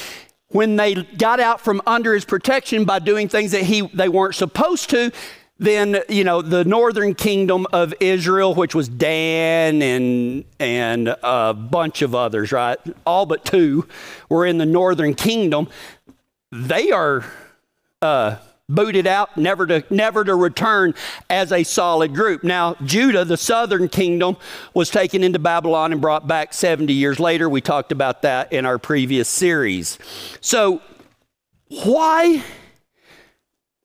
When 0.48 0.76
they 0.76 0.94
got 0.94 1.38
out 1.38 1.60
from 1.60 1.80
under 1.86 2.12
his 2.14 2.24
protection 2.24 2.84
by 2.84 2.98
doing 2.98 3.28
things 3.28 3.52
that 3.52 3.62
he, 3.62 3.82
they 3.94 4.08
weren't 4.08 4.34
supposed 4.34 4.90
to, 4.90 5.12
then 5.60 5.98
you 6.08 6.24
know 6.24 6.40
the 6.40 6.64
northern 6.64 7.14
kingdom 7.14 7.66
of 7.72 7.94
Israel, 8.00 8.54
which 8.54 8.74
was 8.74 8.88
Dan 8.88 9.82
and 9.82 10.44
and 10.58 11.14
a 11.22 11.54
bunch 11.54 12.00
of 12.02 12.14
others, 12.14 12.50
right? 12.50 12.78
All 13.06 13.26
but 13.26 13.44
two 13.44 13.86
were 14.30 14.46
in 14.46 14.56
the 14.56 14.66
northern 14.66 15.14
kingdom. 15.14 15.68
They 16.50 16.90
are 16.90 17.24
uh, 18.00 18.36
booted 18.70 19.06
out, 19.06 19.36
never 19.36 19.66
to, 19.66 19.84
never 19.90 20.24
to 20.24 20.34
return 20.34 20.94
as 21.28 21.52
a 21.52 21.64
solid 21.64 22.14
group. 22.14 22.44
Now, 22.44 22.76
Judah, 22.84 23.24
the 23.24 23.36
southern 23.36 23.88
kingdom, 23.88 24.36
was 24.72 24.88
taken 24.88 25.22
into 25.22 25.38
Babylon 25.38 25.92
and 25.92 26.00
brought 26.00 26.26
back 26.26 26.54
70 26.54 26.92
years 26.92 27.20
later. 27.20 27.48
We 27.48 27.60
talked 27.60 27.92
about 27.92 28.22
that 28.22 28.52
in 28.52 28.64
our 28.64 28.78
previous 28.78 29.28
series. 29.28 29.98
So, 30.40 30.80
why 31.84 32.42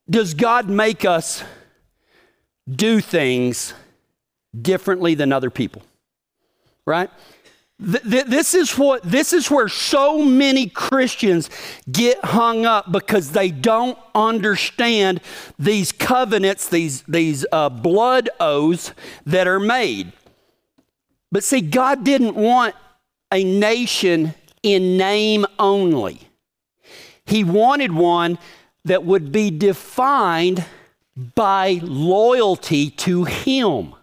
does 0.09 0.33
God 0.33 0.69
make 0.69 1.05
us 1.05 1.43
do 2.69 3.01
things 3.01 3.73
differently 4.59 5.15
than 5.15 5.33
other 5.33 5.49
people? 5.49 5.83
Right? 6.85 7.09
This 7.77 8.53
is 8.53 8.77
what 8.77 9.03
this 9.03 9.33
is 9.33 9.51
where 9.51 9.67
so 9.67 10.23
many 10.23 10.67
Christians 10.67 11.49
get 11.91 12.23
hung 12.23 12.65
up 12.65 12.89
because 12.89 13.31
they 13.31 13.51
don't 13.51 13.97
understand 14.13 15.19
these 15.59 15.91
covenants, 15.91 16.69
these 16.69 17.01
these 17.03 17.45
uh, 17.51 17.67
blood 17.69 18.29
oaths 18.39 18.93
that 19.25 19.47
are 19.47 19.59
made. 19.59 20.13
But 21.31 21.43
see, 21.43 21.59
God 21.59 22.05
didn't 22.05 22.35
want 22.35 22.75
a 23.31 23.43
nation 23.43 24.33
in 24.63 24.95
name 24.95 25.45
only. 25.59 26.29
He 27.25 27.43
wanted 27.43 27.91
one 27.91 28.37
that 28.85 29.03
would 29.03 29.33
be 29.33 29.51
defined 29.51 30.63
by 31.33 31.79
loyalty 31.83 32.89
to 32.91 33.25
Him. 33.25 33.94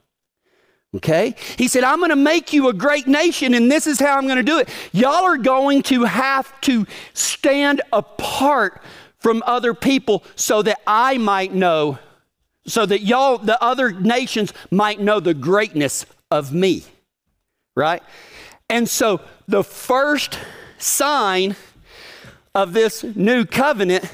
Okay? 0.95 1.35
He 1.57 1.69
said, 1.69 1.85
I'm 1.85 1.99
going 1.99 2.11
to 2.11 2.17
make 2.17 2.53
you 2.53 2.69
a 2.69 2.73
great 2.73 3.07
nation, 3.07 3.55
and 3.55 3.71
this 3.71 3.87
is 3.87 3.99
how 3.99 4.19
I'm 4.19 4.27
going 4.27 4.37
to 4.37 4.43
do 4.43 4.59
it. 4.59 4.69
Y'all 4.93 5.25
are 5.25 5.39
going 5.39 5.83
to 5.85 6.05
have 6.05 6.61
to 6.63 6.87
stand 7.15 7.81
apart 7.93 8.83
from 9.19 9.43
other 9.47 9.73
people 9.73 10.23
so 10.35 10.63
that 10.63 10.81
I 10.87 11.17
might 11.17 11.55
know, 11.55 11.99
so 12.67 12.85
that 12.85 13.03
y'all, 13.03 13.39
the 13.39 13.63
other 13.63 13.93
nations, 13.93 14.53
might 14.71 15.01
know 15.01 15.19
the 15.21 15.35
greatness 15.35 16.05
of 16.31 16.53
me. 16.53 16.85
Right? 17.75 18.03
And 18.69 18.89
so 18.89 19.21
the 19.49 19.65
first 19.65 20.39
sign 20.79 21.57
of 22.55 22.75
this 22.75 23.03
new 23.03 23.47
covenant 23.47 24.11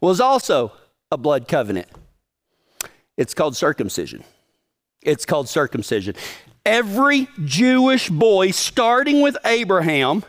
was 0.00 0.20
also 0.20 0.72
a 1.12 1.16
blood 1.16 1.46
covenant. 1.46 1.86
It's 3.16 3.34
called 3.34 3.56
circumcision. 3.56 4.24
It's 5.08 5.24
called 5.24 5.48
circumcision. 5.48 6.14
Every 6.66 7.28
Jewish 7.42 8.10
boy, 8.10 8.50
starting 8.50 9.22
with 9.22 9.38
Abraham, 9.46 10.22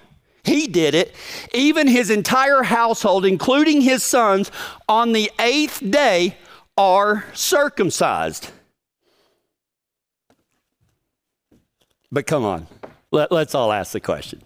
he 0.46 0.68
did 0.68 0.96
it, 0.96 1.14
even 1.54 1.86
his 1.86 2.10
entire 2.10 2.64
household, 2.64 3.26
including 3.26 3.82
his 3.82 4.04
sons, 4.04 4.50
on 4.88 5.12
the 5.12 5.30
eighth 5.38 5.84
day 5.92 6.38
are 6.78 7.26
circumcised. 7.34 8.52
But 12.10 12.26
come 12.26 12.46
on, 12.46 12.66
let, 13.12 13.34
us 13.34 13.54
all 13.54 13.74
ask 13.74 13.92
the 13.92 14.00
question. 14.00 14.42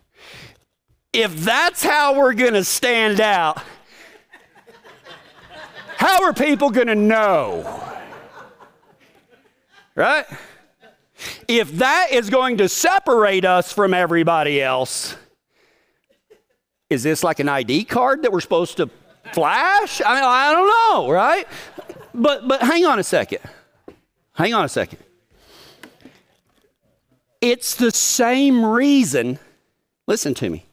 If 1.13 1.35
that's 1.41 1.83
how 1.83 2.17
we're 2.17 2.33
going 2.33 2.53
to 2.53 2.63
stand 2.63 3.21
out, 3.21 3.61
how 5.97 6.23
are 6.23 6.33
people 6.33 6.71
going 6.71 6.87
to 6.87 6.95
know? 6.95 8.01
Right? 9.95 10.25
If 11.47 11.71
that 11.77 12.07
is 12.11 12.29
going 12.29 12.57
to 12.57 12.67
separate 12.67 13.45
us 13.45 13.71
from 13.71 13.93
everybody 13.93 14.61
else, 14.61 15.15
is 16.89 17.03
this 17.03 17.23
like 17.23 17.39
an 17.39 17.49
ID 17.49 17.85
card 17.85 18.23
that 18.23 18.31
we're 18.31 18.41
supposed 18.41 18.77
to 18.77 18.89
flash? 19.33 20.01
I, 20.05 20.15
mean, 20.15 20.23
I 20.23 20.51
don't 20.51 20.67
know, 20.67 21.11
right? 21.11 21.47
But 22.13 22.47
but 22.47 22.61
hang 22.61 22.85
on 22.85 22.99
a 22.99 23.03
second. 23.03 23.39
Hang 24.33 24.53
on 24.53 24.65
a 24.65 24.69
second. 24.69 24.99
It's 27.41 27.75
the 27.75 27.91
same 27.91 28.63
reason, 28.63 29.37
listen 30.07 30.33
to 30.35 30.49
me. 30.49 30.65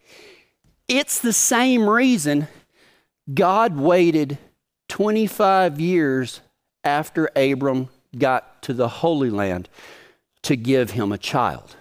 It's 0.88 1.20
the 1.20 1.32
same 1.32 1.88
reason 1.88 2.48
God 3.32 3.76
waited 3.76 4.38
25 4.88 5.80
years 5.80 6.40
after 6.84 7.30
Abram 7.34 7.88
got 8.16 8.49
to 8.62 8.72
the 8.72 8.88
Holy 8.88 9.30
Land 9.30 9.68
to 10.42 10.56
give 10.56 10.92
him 10.92 11.12
a 11.12 11.18
child. 11.18 11.76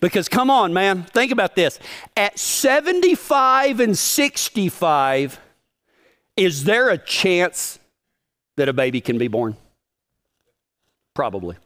Because 0.00 0.28
come 0.28 0.50
on, 0.50 0.72
man, 0.72 1.04
think 1.04 1.32
about 1.32 1.56
this. 1.56 1.78
At 2.16 2.38
75 2.38 3.80
and 3.80 3.96
65, 3.96 5.40
is 6.36 6.64
there 6.64 6.90
a 6.90 6.98
chance 6.98 7.78
that 8.56 8.68
a 8.68 8.72
baby 8.72 9.00
can 9.00 9.18
be 9.18 9.28
born? 9.28 9.56
Probably. 11.14 11.56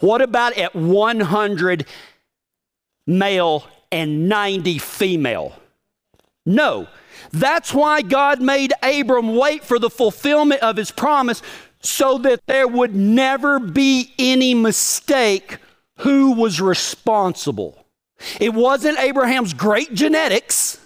What 0.00 0.22
about 0.22 0.56
at 0.56 0.74
100 0.74 1.86
male 3.06 3.66
and 3.92 4.28
90 4.28 4.78
female? 4.78 5.54
No. 6.46 6.88
That's 7.32 7.74
why 7.74 8.00
God 8.00 8.40
made 8.40 8.72
Abram 8.82 9.36
wait 9.36 9.64
for 9.64 9.78
the 9.78 9.90
fulfillment 9.90 10.62
of 10.62 10.76
his 10.76 10.90
promise 10.90 11.42
so 11.80 12.18
that 12.18 12.46
there 12.46 12.68
would 12.68 12.94
never 12.94 13.58
be 13.58 14.12
any 14.18 14.54
mistake 14.54 15.58
who 15.98 16.32
was 16.32 16.60
responsible. 16.60 17.84
It 18.40 18.52
wasn't 18.54 18.98
Abraham's 18.98 19.54
great 19.54 19.94
genetics, 19.94 20.78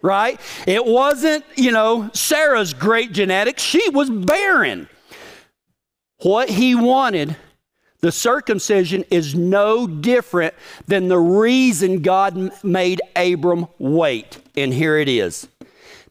right? 0.00 0.40
It 0.66 0.84
wasn't, 0.84 1.44
you 1.56 1.70
know, 1.70 2.10
Sarah's 2.14 2.72
great 2.74 3.12
genetics. 3.12 3.62
She 3.62 3.88
was 3.90 4.08
barren. 4.10 4.88
what 6.22 6.48
he 6.48 6.74
wanted, 6.74 7.36
the 8.00 8.12
circumcision, 8.12 9.04
is 9.10 9.34
no 9.34 9.86
different 9.86 10.54
than 10.86 11.08
the 11.08 11.18
reason 11.18 12.02
God 12.02 12.50
made 12.64 13.00
Abram 13.14 13.66
wait. 13.78 14.38
And 14.56 14.72
here 14.72 14.96
it 14.96 15.08
is. 15.08 15.48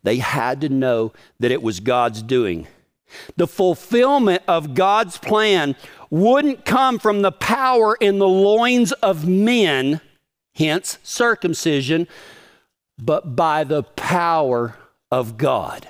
They 0.03 0.17
had 0.17 0.61
to 0.61 0.69
know 0.69 1.13
that 1.39 1.51
it 1.51 1.61
was 1.61 1.79
God's 1.79 2.21
doing. 2.21 2.67
The 3.35 3.47
fulfillment 3.47 4.43
of 4.47 4.73
God's 4.73 5.17
plan 5.17 5.75
wouldn't 6.09 6.65
come 6.65 6.99
from 6.99 7.21
the 7.21 7.31
power 7.31 7.95
in 7.99 8.19
the 8.19 8.27
loins 8.27 8.91
of 8.93 9.27
men, 9.27 10.01
hence 10.55 10.97
circumcision, 11.03 12.07
but 12.97 13.35
by 13.35 13.63
the 13.63 13.83
power 13.83 14.75
of 15.11 15.37
God. 15.37 15.87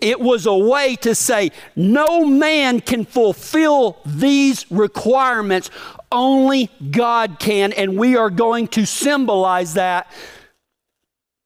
It 0.00 0.20
was 0.20 0.46
a 0.46 0.56
way 0.56 0.96
to 0.96 1.14
say, 1.14 1.50
no 1.76 2.24
man 2.24 2.80
can 2.80 3.04
fulfill 3.04 3.98
these 4.04 4.70
requirements, 4.70 5.70
only 6.10 6.70
God 6.90 7.38
can. 7.38 7.72
And 7.72 7.98
we 7.98 8.16
are 8.16 8.30
going 8.30 8.68
to 8.68 8.86
symbolize 8.86 9.74
that 9.74 10.10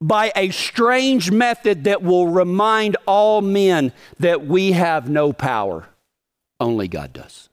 by 0.02 0.32
a 0.34 0.50
strange 0.50 1.30
method 1.30 1.84
that 1.84 2.02
will 2.02 2.26
remind 2.26 2.96
all 3.06 3.40
men 3.40 3.92
that 4.18 4.44
we 4.44 4.72
have 4.72 5.08
no 5.08 5.32
power, 5.32 5.88
only 6.58 6.88
God 6.88 7.12
does. 7.12 7.48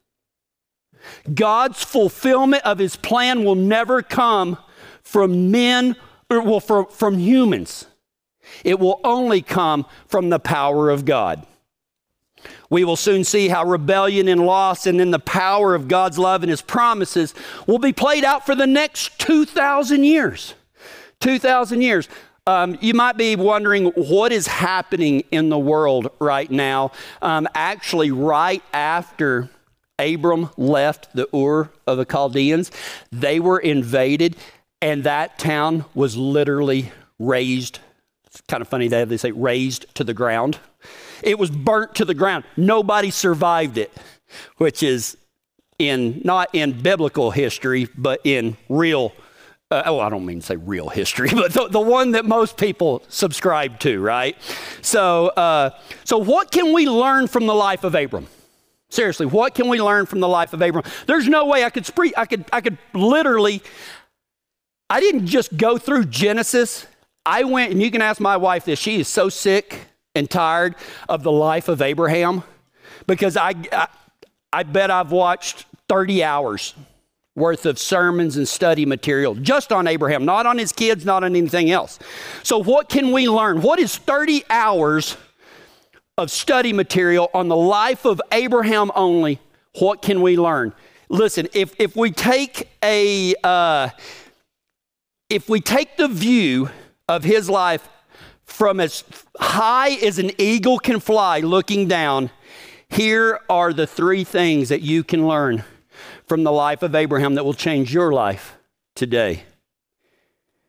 God's 1.32 1.84
fulfillment 1.84 2.64
of 2.66 2.80
his 2.80 2.96
plan 2.96 3.44
will 3.44 3.56
never 3.56 4.02
come 4.02 4.58
from 5.04 5.52
men 5.52 5.96
or 6.30 6.42
well, 6.42 6.60
from, 6.60 6.88
from 6.88 7.20
humans. 7.20 7.86
It 8.64 8.80
will 8.80 9.00
only 9.04 9.44
come 9.44 9.86
from 10.08 10.30
the 10.30 10.40
power 10.40 10.90
of 10.90 11.06
God. 11.06 11.46
We 12.70 12.84
will 12.84 12.96
soon 12.96 13.24
see 13.24 13.50
how 13.50 13.66
rebellion 13.66 14.28
and 14.28 14.46
loss 14.46 14.88
and 14.88 15.00
then 15.00 15.12
the 15.12 15.20
power 15.20 15.76
of 15.76 15.88
God's 15.88 16.18
love 16.18 16.42
and 16.42 16.50
his 16.50 16.62
promises 16.62 17.36
will 17.68 17.80
be 17.80 17.94
played 17.94 18.24
out 18.24 18.46
for 18.46 18.56
the 18.56 18.68
next 18.68 19.20
2,000 19.20 20.04
years. 20.04 20.56
2,000 21.20 21.82
years. 21.82 22.08
Um, 22.50 22.78
you 22.82 22.94
might 22.94 23.16
be 23.16 23.36
wondering 23.36 23.86
what 23.96 24.32
is 24.32 24.48
happening 24.48 25.24
in 25.32 25.50
the 25.50 25.60
world 25.60 26.10
right 26.20 26.50
now. 26.50 26.92
Um, 27.22 27.48
actually, 27.54 28.12
right 28.12 28.64
after 28.74 29.50
Abram 30.00 30.50
left 30.58 31.14
the 31.14 31.28
Ur 31.36 31.70
of 31.86 31.98
the 31.98 32.06
Chaldeans, 32.06 32.72
they 33.12 33.40
were 33.40 33.60
invaded, 33.60 34.36
and 34.82 35.04
that 35.04 35.38
town 35.38 35.86
was 35.94 36.18
literally 36.18 36.92
razed 37.20 37.80
it's 38.30 38.42
kind 38.42 38.62
of 38.62 38.68
funny 38.68 38.88
that 38.88 39.10
they 39.10 39.18
say 39.18 39.32
razed 39.32 39.94
to 39.96 40.04
the 40.04 40.14
ground. 40.14 40.60
It 41.24 41.40
was 41.40 41.50
burnt 41.50 41.96
to 41.96 42.06
the 42.06 42.14
ground. 42.14 42.44
Nobody 42.56 43.10
survived 43.10 43.78
it, 43.78 43.92
which 44.58 44.84
is 44.84 45.18
in 45.80 46.22
not 46.24 46.50
in 46.54 46.80
biblical 46.82 47.32
history, 47.32 47.90
but 47.98 48.22
in 48.24 48.56
real. 48.70 49.14
Uh, 49.72 49.84
oh, 49.86 50.00
I 50.00 50.10
don't 50.10 50.26
mean 50.26 50.40
to 50.40 50.46
say 50.46 50.56
real 50.56 50.90
history, 50.90 51.30
but 51.34 51.54
the, 51.54 51.68
the 51.68 51.80
one 51.80 52.12
that 52.12 52.26
most 52.26 52.58
people 52.58 53.04
subscribe 53.08 53.80
to, 53.80 54.00
right? 54.02 54.36
So, 54.82 55.28
uh, 55.28 55.72
so 56.04 56.18
what 56.18 56.52
can 56.52 56.74
we 56.74 56.90
learn 56.90 57.28
from 57.28 57.46
the 57.46 57.56
life 57.56 57.84
of 57.84 57.94
Abram? 57.94 58.28
Seriously, 58.90 59.28
what 59.28 59.54
can 59.54 59.70
we 59.70 59.80
learn 59.80 60.08
from 60.08 60.20
the 60.20 60.28
life 60.28 60.54
of 60.54 60.62
Abram? 60.62 60.84
There's 61.06 61.28
no 61.28 61.46
way 61.46 61.64
I 61.64 61.70
could 61.70 61.88
I 62.18 62.26
could, 62.26 62.46
I 62.52 62.62
could 62.62 62.78
literally. 62.94 63.62
I 64.90 65.00
didn't 65.00 65.28
just 65.28 65.56
go 65.56 65.78
through 65.78 66.06
Genesis 66.06 66.88
I 67.30 67.44
went, 67.44 67.72
and 67.72 67.80
you 67.80 67.92
can 67.92 68.02
ask 68.02 68.20
my 68.20 68.38
wife 68.38 68.66
this, 68.66 68.80
she 68.80 69.00
is 69.00 69.08
so 69.08 69.30
sick 69.30 69.86
and 70.16 70.28
tired 70.28 70.76
of 71.08 71.22
the 71.22 71.32
life 71.32 71.68
of 71.68 71.80
Abraham 71.80 72.44
because 73.06 73.38
I, 73.38 73.54
I, 73.72 73.88
I 74.52 74.64
bet 74.64 74.90
I've 74.90 75.12
watched 75.12 75.68
30 75.90 76.24
hours 76.24 76.74
worth 77.40 77.66
of 77.66 77.80
sermons 77.80 78.38
and 78.38 78.48
study 78.48 78.86
material 78.86 79.34
just 79.34 79.72
on 79.72 79.88
Abraham, 79.88 80.26
not 80.26 80.46
on 80.46 80.58
his 80.58 80.72
kids, 80.72 81.06
not 81.06 81.24
on 81.24 81.36
anything 81.36 81.72
else. 81.72 81.98
So, 82.44 82.62
what 82.62 82.90
can 82.90 83.12
we 83.12 83.28
learn? 83.28 83.62
What 83.62 83.80
is 83.80 83.98
30 83.98 84.44
hours 84.50 85.18
of 86.18 86.30
study 86.30 86.74
material 86.74 87.32
on 87.34 87.48
the 87.48 87.56
life 87.56 88.06
of 88.06 88.22
Abraham 88.32 88.92
only? 88.94 89.40
What 89.80 90.02
can 90.02 90.22
we 90.22 90.38
learn? 90.38 90.74
Listen, 91.08 91.48
if, 91.54 91.74
if 91.80 91.96
we 91.96 92.12
take 92.12 92.70
a, 92.84 93.34
uh, 93.44 93.90
if 95.30 95.50
we 95.50 95.62
take 95.62 95.98
the 95.98 96.08
view 96.08 96.70
of 97.08 97.24
his 97.24 97.50
life 97.50 97.88
from 98.44 98.80
as 98.80 99.04
high 99.40 99.92
as 99.92 100.20
an 100.20 100.32
eagle 100.38 100.78
can 100.78 101.00
fly 101.00 101.40
looking 101.40 101.88
down, 101.88 102.30
here 102.90 103.40
are 103.50 103.74
the 103.74 103.88
three 103.88 104.24
things 104.24 104.70
that 104.70 104.82
you 104.82 105.04
can 105.04 105.28
learn 105.28 105.64
from 106.30 106.44
the 106.44 106.52
life 106.52 106.84
of 106.84 106.94
Abraham 106.94 107.36
that 107.36 107.44
will 107.44 107.56
change 107.56 107.94
your 107.94 108.14
life 108.14 108.56
today. 108.96 109.44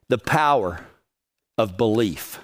The 0.09 0.19
power 0.19 0.87
of 1.59 1.77
belief. 1.77 2.41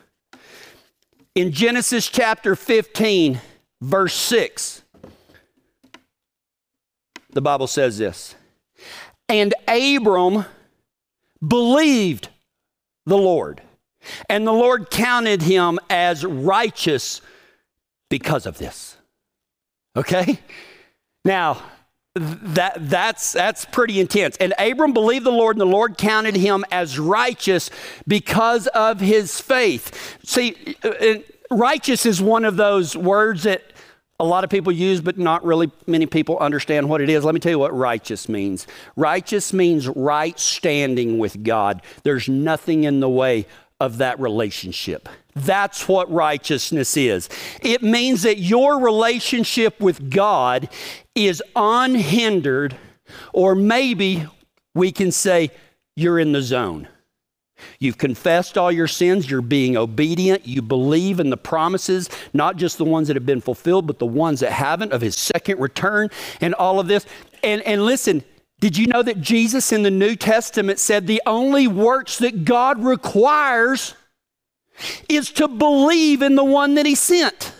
In 1.34 1.50
Genesis 1.50 2.08
chapter 2.08 2.54
15, 2.54 3.40
verse 3.80 4.14
6, 4.14 4.82
the 7.30 7.42
Bible 7.42 7.66
says 7.66 7.98
this 7.98 8.34
And 9.28 9.54
Abram 9.66 10.44
believed 11.46 12.28
the 13.06 13.18
Lord 13.18 13.62
and 14.28 14.46
the 14.46 14.52
Lord 14.52 14.90
counted 14.90 15.42
him 15.42 15.78
as 15.88 16.24
righteous 16.24 17.22
because 18.08 18.46
of 18.46 18.58
this. 18.58 18.96
Okay? 19.96 20.38
Now, 21.24 21.62
that, 22.16 22.88
that's, 22.88 23.32
that's 23.32 23.64
pretty 23.66 24.00
intense. 24.00 24.36
And 24.38 24.54
Abram 24.58 24.92
believed 24.92 25.26
the 25.26 25.32
Lord, 25.32 25.56
and 25.56 25.60
the 25.60 25.66
Lord 25.66 25.98
counted 25.98 26.36
him 26.36 26.64
as 26.70 26.98
righteous 26.98 27.70
because 28.08 28.66
of 28.68 29.00
his 29.00 29.40
faith. 29.40 30.18
See, 30.24 30.76
uh, 30.82 31.18
righteous 31.50 32.06
is 32.06 32.22
one 32.22 32.44
of 32.44 32.56
those 32.56 32.96
words 32.96 33.42
that 33.42 33.62
a 34.18 34.24
lot 34.24 34.44
of 34.44 34.50
people 34.50 34.72
use, 34.72 35.02
but 35.02 35.18
not 35.18 35.44
really 35.44 35.70
many 35.86 36.06
people 36.06 36.38
understand 36.38 36.88
what 36.88 37.02
it 37.02 37.10
is. 37.10 37.22
Let 37.22 37.34
me 37.34 37.40
tell 37.40 37.52
you 37.52 37.58
what 37.58 37.76
righteous 37.76 38.28
means. 38.30 38.66
Righteous 38.96 39.52
means 39.52 39.86
right 39.88 40.38
standing 40.40 41.18
with 41.18 41.44
God. 41.44 41.82
There's 42.02 42.28
nothing 42.28 42.84
in 42.84 43.00
the 43.00 43.10
way 43.10 43.46
of 43.78 43.98
that 43.98 44.18
relationship. 44.18 45.08
That's 45.36 45.86
what 45.86 46.10
righteousness 46.10 46.96
is. 46.96 47.28
It 47.60 47.82
means 47.82 48.22
that 48.22 48.38
your 48.38 48.80
relationship 48.80 49.78
with 49.78 50.10
God 50.10 50.70
is 51.14 51.42
unhindered, 51.54 52.74
or 53.34 53.54
maybe 53.54 54.26
we 54.74 54.92
can 54.92 55.12
say 55.12 55.50
you're 55.94 56.18
in 56.18 56.32
the 56.32 56.40
zone. 56.40 56.88
You've 57.78 57.98
confessed 57.98 58.56
all 58.56 58.72
your 58.72 58.88
sins. 58.88 59.30
You're 59.30 59.42
being 59.42 59.76
obedient. 59.76 60.46
You 60.46 60.62
believe 60.62 61.20
in 61.20 61.28
the 61.28 61.36
promises, 61.36 62.08
not 62.32 62.56
just 62.56 62.78
the 62.78 62.84
ones 62.84 63.08
that 63.08 63.16
have 63.16 63.26
been 63.26 63.40
fulfilled, 63.42 63.86
but 63.86 63.98
the 63.98 64.06
ones 64.06 64.40
that 64.40 64.52
haven't 64.52 64.92
of 64.92 65.02
his 65.02 65.16
second 65.16 65.60
return 65.60 66.08
and 66.40 66.54
all 66.54 66.80
of 66.80 66.88
this. 66.88 67.04
And, 67.42 67.60
and 67.62 67.84
listen, 67.84 68.24
did 68.60 68.78
you 68.78 68.86
know 68.86 69.02
that 69.02 69.20
Jesus 69.20 69.70
in 69.70 69.82
the 69.82 69.90
New 69.90 70.16
Testament 70.16 70.78
said 70.78 71.06
the 71.06 71.22
only 71.26 71.66
works 71.66 72.18
that 72.18 72.46
God 72.46 72.82
requires 72.82 73.94
is 75.08 75.30
to 75.32 75.48
believe 75.48 76.22
in 76.22 76.34
the 76.34 76.44
one 76.44 76.74
that 76.74 76.86
He 76.86 76.94
sent? 76.94 77.52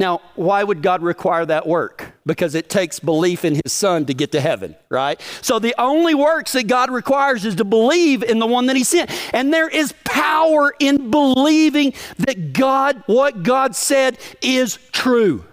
Now, 0.00 0.20
why 0.36 0.62
would 0.62 0.80
God 0.80 1.02
require 1.02 1.44
that 1.46 1.66
work? 1.66 2.12
Because 2.24 2.54
it 2.54 2.70
takes 2.70 3.00
belief 3.00 3.44
in 3.44 3.56
His 3.56 3.72
Son 3.72 4.06
to 4.06 4.14
get 4.14 4.30
to 4.32 4.40
heaven, 4.40 4.76
right? 4.88 5.20
So 5.42 5.58
the 5.58 5.74
only 5.76 6.14
works 6.14 6.52
that 6.52 6.68
God 6.68 6.90
requires 6.90 7.44
is 7.44 7.56
to 7.56 7.64
believe 7.64 8.22
in 8.22 8.38
the 8.38 8.46
one 8.46 8.66
that 8.66 8.76
He 8.76 8.84
sent. 8.84 9.10
And 9.34 9.52
there 9.52 9.68
is 9.68 9.92
power 10.04 10.72
in 10.78 11.10
believing 11.10 11.94
that 12.18 12.52
God, 12.52 13.02
what 13.06 13.42
God 13.42 13.74
said, 13.74 14.18
is 14.40 14.78
true. 14.92 15.44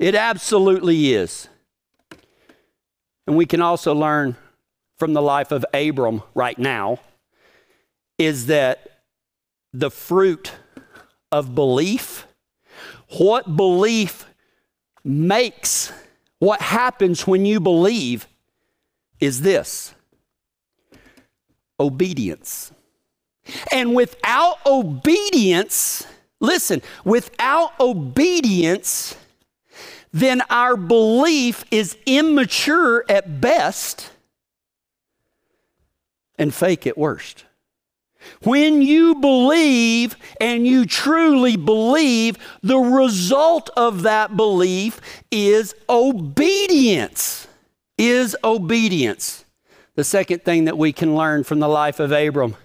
It 0.00 0.16
absolutely 0.16 1.12
is. 1.12 1.48
And 3.28 3.36
we 3.36 3.46
can 3.46 3.62
also 3.62 3.94
learn 3.94 4.36
from 4.98 5.12
the 5.12 5.22
life 5.22 5.52
of 5.52 5.64
Abram 5.72 6.22
right 6.34 6.58
now 6.58 6.98
is 8.20 8.46
that 8.46 9.00
the 9.72 9.90
fruit 9.90 10.52
of 11.32 11.54
belief, 11.54 12.26
what 13.16 13.56
belief 13.56 14.26
makes, 15.02 15.90
what 16.38 16.60
happens 16.60 17.26
when 17.26 17.46
you 17.46 17.60
believe, 17.60 18.28
is 19.20 19.40
this 19.40 19.94
obedience. 21.78 22.72
And 23.72 23.94
without 23.94 24.58
obedience, 24.66 26.06
listen, 26.40 26.82
without 27.06 27.72
obedience, 27.80 29.16
then 30.12 30.42
our 30.50 30.76
belief 30.76 31.64
is 31.70 31.96
immature 32.04 33.02
at 33.08 33.40
best 33.40 34.10
and 36.38 36.52
fake 36.52 36.86
at 36.86 36.98
worst. 36.98 37.46
When 38.42 38.82
you 38.82 39.14
believe 39.16 40.16
and 40.40 40.66
you 40.66 40.86
truly 40.86 41.56
believe, 41.56 42.38
the 42.62 42.78
result 42.78 43.70
of 43.76 44.02
that 44.02 44.36
belief 44.36 45.00
is 45.30 45.74
obedience. 45.88 47.46
Is 47.98 48.36
obedience. 48.42 49.44
The 49.94 50.04
second 50.04 50.44
thing 50.44 50.64
that 50.64 50.78
we 50.78 50.92
can 50.92 51.14
learn 51.14 51.44
from 51.44 51.58
the 51.58 51.68
life 51.68 52.00
of 52.00 52.12
Abram 52.12 52.56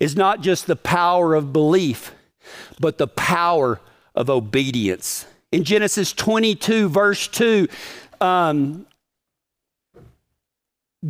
is 0.00 0.16
not 0.16 0.40
just 0.40 0.66
the 0.66 0.76
power 0.76 1.34
of 1.34 1.52
belief, 1.52 2.14
but 2.80 2.98
the 2.98 3.06
power 3.06 3.80
of 4.14 4.30
obedience. 4.30 5.26
In 5.50 5.64
Genesis 5.64 6.12
22, 6.12 6.88
verse 6.88 7.28
2, 7.28 7.68
um, 8.20 8.86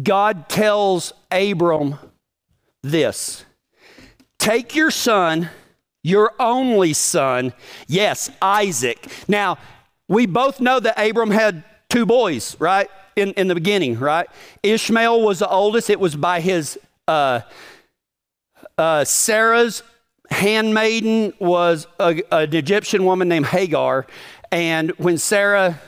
God 0.02 0.48
tells 0.48 1.12
Abram 1.30 1.96
this 2.82 3.44
Take 4.42 4.74
your 4.74 4.90
son, 4.90 5.50
your 6.02 6.32
only 6.40 6.94
son, 6.94 7.52
yes, 7.86 8.28
Isaac. 8.42 9.06
Now, 9.28 9.56
we 10.08 10.26
both 10.26 10.60
know 10.60 10.80
that 10.80 11.00
Abram 11.00 11.30
had 11.30 11.62
two 11.88 12.04
boys, 12.06 12.56
right? 12.58 12.90
In, 13.14 13.34
in 13.34 13.46
the 13.46 13.54
beginning, 13.54 14.00
right? 14.00 14.28
Ishmael 14.64 15.22
was 15.22 15.38
the 15.38 15.48
oldest. 15.48 15.90
It 15.90 16.00
was 16.00 16.16
by 16.16 16.40
his 16.40 16.76
uh, 17.06 17.42
uh, 18.76 19.04
Sarah's 19.04 19.84
handmaiden 20.28 21.34
was 21.38 21.86
a, 22.00 22.20
an 22.32 22.52
Egyptian 22.52 23.04
woman 23.04 23.28
named 23.28 23.46
Hagar. 23.46 24.08
And 24.50 24.90
when 24.98 25.18
Sarah 25.18 25.80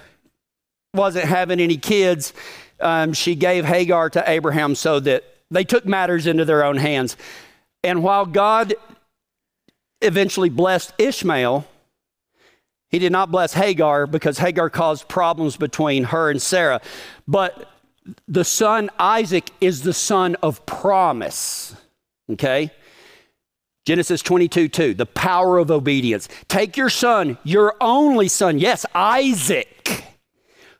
wasn't 0.94 1.24
having 1.24 1.58
any 1.58 1.76
kids, 1.76 2.34
um, 2.78 3.14
she 3.14 3.34
gave 3.34 3.64
Hagar 3.64 4.10
to 4.10 4.22
Abraham 4.30 4.76
so 4.76 5.00
that 5.00 5.24
they 5.50 5.64
took 5.64 5.86
matters 5.86 6.28
into 6.28 6.44
their 6.44 6.64
own 6.64 6.76
hands. 6.76 7.16
And 7.84 8.02
while 8.02 8.24
God 8.24 8.74
eventually 10.00 10.48
blessed 10.48 10.94
Ishmael, 10.98 11.66
he 12.90 12.98
did 12.98 13.12
not 13.12 13.30
bless 13.30 13.52
Hagar 13.52 14.06
because 14.06 14.38
Hagar 14.38 14.70
caused 14.70 15.06
problems 15.06 15.56
between 15.56 16.04
her 16.04 16.30
and 16.30 16.40
Sarah. 16.40 16.80
But 17.28 17.68
the 18.26 18.44
son 18.44 18.88
Isaac 18.98 19.50
is 19.60 19.82
the 19.82 19.92
son 19.92 20.34
of 20.42 20.64
promise. 20.64 21.76
Okay? 22.30 22.70
Genesis 23.84 24.22
22 24.22 24.68
2, 24.68 24.94
the 24.94 25.04
power 25.04 25.58
of 25.58 25.70
obedience. 25.70 26.26
Take 26.48 26.78
your 26.78 26.88
son, 26.88 27.36
your 27.44 27.74
only 27.82 28.28
son, 28.28 28.58
yes, 28.58 28.86
Isaac, 28.94 30.04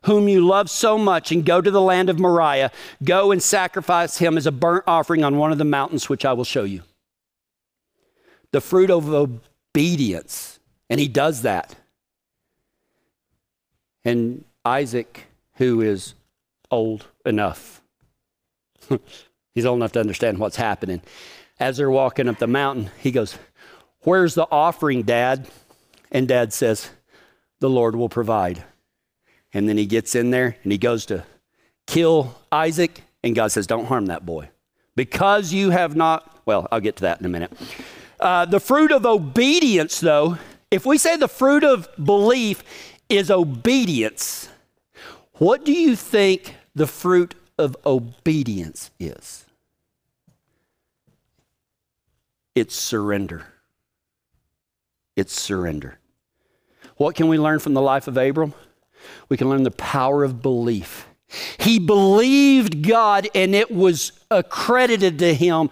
whom 0.05 0.27
you 0.27 0.47
love 0.47 0.71
so 0.71 0.97
much, 0.97 1.31
and 1.31 1.45
go 1.45 1.61
to 1.61 1.71
the 1.71 1.83
land 1.83 2.09
of 2.09 2.19
Moriah. 2.19 2.73
Go 3.03 3.31
and 3.31 3.43
sacrifice 3.43 4.17
him 4.17 4.39
as 4.39 4.47
a 4.47 4.53
burnt 4.53 4.85
offering 4.87 5.23
on 5.23 5.37
one 5.37 5.53
of 5.53 5.59
the 5.59 5.67
mountains 5.67 6.09
which 6.09 6.25
I 6.25 6.33
will 6.33 6.45
show 6.45 6.65
you 6.65 6.81
the 8.55 8.61
fruit 8.61 8.89
of 8.89 9.13
obedience. 9.13 10.61
And 10.89 11.01
he 11.01 11.09
does 11.09 11.43
that. 11.43 11.75
And 14.05 14.45
Isaac, 14.65 15.25
who 15.55 15.81
is 15.81 16.15
old 16.71 17.09
enough, 17.27 17.83
he's 19.57 19.67
old 19.67 19.79
enough 19.81 19.91
to 19.93 20.01
understand 20.01 20.39
what's 20.39 20.55
happening. 20.55 21.03
As 21.59 21.79
they're 21.79 21.91
walking 21.91 22.29
up 22.29 22.39
the 22.39 22.47
mountain, 22.47 22.93
he 23.01 23.11
goes, 23.11 23.37
Where's 24.03 24.37
the 24.37 24.47
offering, 24.53 25.03
Dad? 25.03 25.49
And 26.13 26.29
Dad 26.29 26.53
says, 26.53 26.91
The 27.59 27.71
Lord 27.71 27.97
will 27.97 28.09
provide. 28.09 28.63
And 29.53 29.69
then 29.69 29.79
he 29.79 29.87
gets 29.87 30.15
in 30.15 30.31
there 30.31 30.57
and 30.63 30.71
he 30.71 30.79
goes 30.79 31.07
to 31.07 31.25
kill 31.89 32.37
Isaac, 32.53 33.03
and 33.25 33.35
God 33.35 33.51
says, 33.51 33.67
Don't 33.67 33.87
harm 33.87 34.07
that 34.07 34.25
boy. 34.25 34.51
Because 34.95 35.53
you 35.53 35.71
have 35.71 35.97
not, 35.97 36.41
well, 36.47 36.69
I'll 36.71 36.79
get 36.79 36.95
to 36.97 37.03
that 37.03 37.19
in 37.19 37.27
a 37.27 37.29
minute. 37.29 37.51
Uh, 38.25 38.47
the 38.47 38.59
fruit 38.59 38.91
of 38.91 39.05
obedience, 39.05 40.01
though, 40.01 40.39
if 40.71 40.87
we 40.87 40.97
say 40.97 41.15
the 41.15 41.29
fruit 41.29 41.63
of 41.63 41.87
belief 42.03 42.65
is 43.11 43.31
obedience, 43.31 44.49
what 45.35 45.63
do 45.63 45.73
you 45.73 45.95
think 45.95 46.55
the 46.75 46.87
fruit 46.87 47.35
of 47.59 47.77
obedience 47.85 48.91
is? 48.99 49.45
It's 52.55 52.75
surrender. 52.75 53.47
It's 55.17 55.39
surrender. 55.39 55.99
What 56.97 57.17
can 57.17 57.29
we 57.29 57.39
learn 57.39 57.59
from 57.59 57.75
the 57.75 57.83
life 57.83 58.09
of 58.09 58.17
Abram? 58.17 58.55
We 59.29 59.37
can 59.37 59.51
learn 59.51 59.65
the 59.65 59.71
power 59.71 60.25
of 60.25 60.41
belief. 60.41 61.07
He 61.59 61.79
believed 61.79 62.89
God 62.89 63.29
and 63.35 63.55
it 63.55 63.71
was 63.71 64.13
accredited 64.31 65.19
to 65.19 65.35
him 65.35 65.69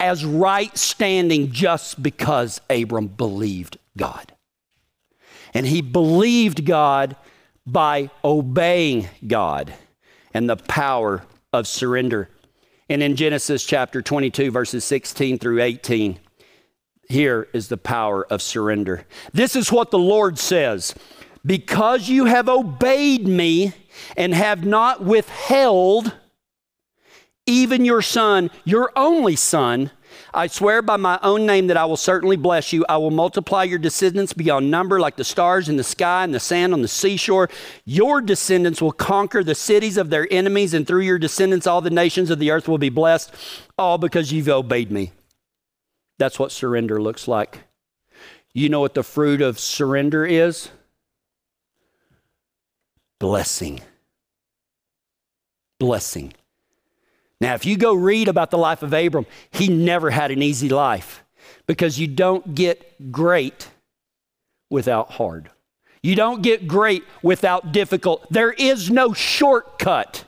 as 0.00 0.24
right 0.24 0.76
standing 0.76 1.50
just 1.50 2.02
because 2.02 2.60
Abram 2.70 3.08
believed 3.08 3.78
God. 3.96 4.32
And 5.54 5.66
he 5.66 5.82
believed 5.82 6.64
God 6.64 7.16
by 7.66 8.10
obeying 8.24 9.08
God 9.26 9.74
and 10.32 10.48
the 10.48 10.56
power 10.56 11.24
of 11.52 11.66
surrender. 11.66 12.28
And 12.88 13.02
in 13.02 13.16
Genesis 13.16 13.64
chapter 13.64 14.00
22, 14.00 14.50
verses 14.50 14.84
16 14.84 15.38
through 15.38 15.62
18, 15.62 16.18
here 17.08 17.48
is 17.52 17.68
the 17.68 17.76
power 17.76 18.26
of 18.30 18.42
surrender. 18.42 19.04
This 19.32 19.56
is 19.56 19.72
what 19.72 19.90
the 19.90 19.98
Lord 19.98 20.38
says 20.38 20.94
Because 21.44 22.08
you 22.08 22.26
have 22.26 22.48
obeyed 22.48 23.26
me 23.26 23.72
and 24.16 24.34
have 24.34 24.64
not 24.64 25.02
withheld 25.02 26.14
even 27.48 27.84
your 27.84 28.02
son, 28.02 28.50
your 28.64 28.92
only 28.94 29.34
son. 29.34 29.90
I 30.34 30.46
swear 30.46 30.82
by 30.82 30.96
my 30.96 31.18
own 31.22 31.46
name 31.46 31.68
that 31.68 31.76
I 31.78 31.86
will 31.86 31.96
certainly 31.96 32.36
bless 32.36 32.72
you. 32.72 32.84
I 32.88 32.98
will 32.98 33.10
multiply 33.10 33.64
your 33.64 33.78
descendants 33.78 34.34
beyond 34.34 34.70
number, 34.70 35.00
like 35.00 35.16
the 35.16 35.24
stars 35.24 35.68
in 35.68 35.76
the 35.76 35.84
sky 35.84 36.24
and 36.24 36.34
the 36.34 36.40
sand 36.40 36.74
on 36.74 36.82
the 36.82 36.88
seashore. 36.88 37.48
Your 37.86 38.20
descendants 38.20 38.82
will 38.82 38.92
conquer 38.92 39.42
the 39.42 39.54
cities 39.54 39.96
of 39.96 40.10
their 40.10 40.28
enemies, 40.30 40.74
and 40.74 40.86
through 40.86 41.02
your 41.02 41.18
descendants, 41.18 41.66
all 41.66 41.80
the 41.80 41.90
nations 41.90 42.30
of 42.30 42.38
the 42.38 42.50
earth 42.50 42.68
will 42.68 42.78
be 42.78 42.90
blessed, 42.90 43.34
all 43.78 43.96
because 43.96 44.30
you've 44.30 44.48
obeyed 44.48 44.90
me. 44.90 45.12
That's 46.18 46.38
what 46.38 46.52
surrender 46.52 47.00
looks 47.00 47.26
like. 47.26 47.64
You 48.52 48.68
know 48.68 48.80
what 48.80 48.94
the 48.94 49.02
fruit 49.02 49.40
of 49.40 49.58
surrender 49.58 50.26
is? 50.26 50.70
Blessing. 53.18 53.80
Blessing. 55.78 56.34
Now, 57.40 57.54
if 57.54 57.64
you 57.64 57.76
go 57.76 57.94
read 57.94 58.28
about 58.28 58.50
the 58.50 58.58
life 58.58 58.82
of 58.82 58.92
Abram, 58.92 59.26
he 59.50 59.68
never 59.68 60.10
had 60.10 60.30
an 60.30 60.42
easy 60.42 60.68
life 60.68 61.24
because 61.66 61.98
you 61.98 62.08
don't 62.08 62.54
get 62.54 63.12
great 63.12 63.68
without 64.70 65.12
hard. 65.12 65.50
You 66.02 66.14
don't 66.14 66.42
get 66.42 66.66
great 66.66 67.04
without 67.22 67.72
difficult. 67.72 68.26
There 68.30 68.52
is 68.52 68.90
no 68.90 69.12
shortcut. 69.12 70.24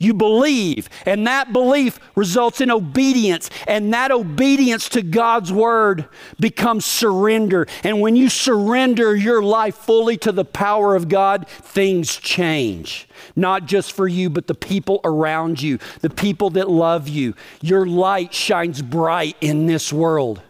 You 0.00 0.14
believe, 0.14 0.88
and 1.06 1.26
that 1.26 1.52
belief 1.52 1.98
results 2.14 2.60
in 2.60 2.70
obedience, 2.70 3.50
and 3.66 3.92
that 3.92 4.12
obedience 4.12 4.88
to 4.90 5.02
God's 5.02 5.52
word 5.52 6.06
becomes 6.38 6.84
surrender. 6.84 7.66
And 7.82 8.00
when 8.00 8.14
you 8.14 8.28
surrender 8.28 9.16
your 9.16 9.42
life 9.42 9.74
fully 9.74 10.16
to 10.18 10.30
the 10.30 10.44
power 10.44 10.94
of 10.94 11.08
God, 11.08 11.48
things 11.48 12.14
change. 12.14 13.08
Not 13.34 13.66
just 13.66 13.92
for 13.92 14.06
you, 14.06 14.30
but 14.30 14.46
the 14.46 14.54
people 14.54 15.00
around 15.02 15.60
you, 15.60 15.80
the 16.00 16.10
people 16.10 16.50
that 16.50 16.70
love 16.70 17.08
you. 17.08 17.34
Your 17.60 17.84
light 17.84 18.32
shines 18.32 18.80
bright 18.82 19.36
in 19.40 19.66
this 19.66 19.92
world 19.92 20.42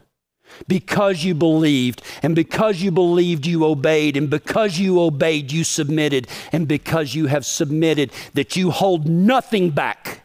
because 0.66 1.24
you 1.24 1.34
believed, 1.34 2.02
and 2.22 2.34
because 2.34 2.82
you 2.82 2.90
believed, 2.90 3.46
you 3.46 3.64
obeyed, 3.64 4.16
and 4.16 4.28
because 4.28 4.78
you 4.78 5.00
obeyed, 5.00 5.52
you 5.52 5.64
submitted, 5.64 6.26
and 6.52 6.66
because 6.66 7.14
you 7.14 7.26
have 7.26 7.46
submitted, 7.46 8.12
that 8.34 8.56
you 8.56 8.70
hold 8.70 9.08
nothing 9.08 9.70
back. 9.70 10.22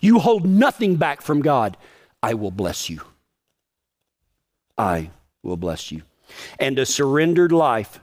You 0.00 0.18
hold 0.18 0.46
nothing 0.46 0.96
back 0.96 1.22
from 1.22 1.40
God. 1.40 1.76
I 2.22 2.34
will 2.34 2.50
bless 2.50 2.90
you. 2.90 3.00
I 4.78 5.10
will 5.42 5.56
bless 5.56 5.90
you. 5.90 6.02
And 6.58 6.78
a 6.78 6.86
surrendered 6.86 7.52
life 7.52 8.00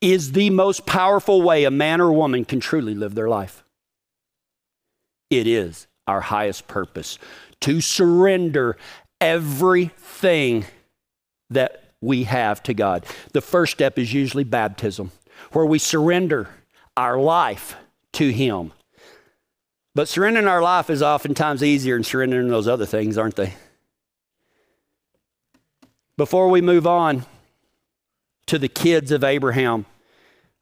is 0.00 0.32
the 0.32 0.50
most 0.50 0.86
powerful 0.86 1.42
way 1.42 1.64
a 1.64 1.70
man 1.70 2.00
or 2.00 2.12
woman 2.12 2.44
can 2.44 2.60
truly 2.60 2.94
live 2.94 3.14
their 3.14 3.28
life. 3.28 3.64
It 5.30 5.46
is 5.46 5.86
our 6.06 6.20
highest 6.20 6.68
purpose 6.68 7.18
to 7.60 7.80
surrender 7.80 8.76
everything 9.20 10.66
that 11.54 11.84
we 12.00 12.24
have 12.24 12.62
to 12.64 12.74
God. 12.74 13.06
The 13.32 13.40
first 13.40 13.72
step 13.72 13.98
is 13.98 14.12
usually 14.12 14.44
baptism, 14.44 15.12
where 15.52 15.66
we 15.66 15.78
surrender 15.78 16.48
our 16.96 17.18
life 17.18 17.76
to 18.14 18.30
Him. 18.30 18.72
But 19.94 20.08
surrendering 20.08 20.48
our 20.48 20.62
life 20.62 20.90
is 20.90 21.02
oftentimes 21.02 21.62
easier 21.62 21.96
than 21.96 22.04
surrendering 22.04 22.48
those 22.48 22.68
other 22.68 22.86
things, 22.86 23.18
aren't 23.18 23.36
they? 23.36 23.54
Before 26.16 26.48
we 26.48 26.60
move 26.60 26.86
on 26.86 27.24
to 28.46 28.58
the 28.58 28.68
kids 28.68 29.12
of 29.12 29.24
Abraham, 29.24 29.86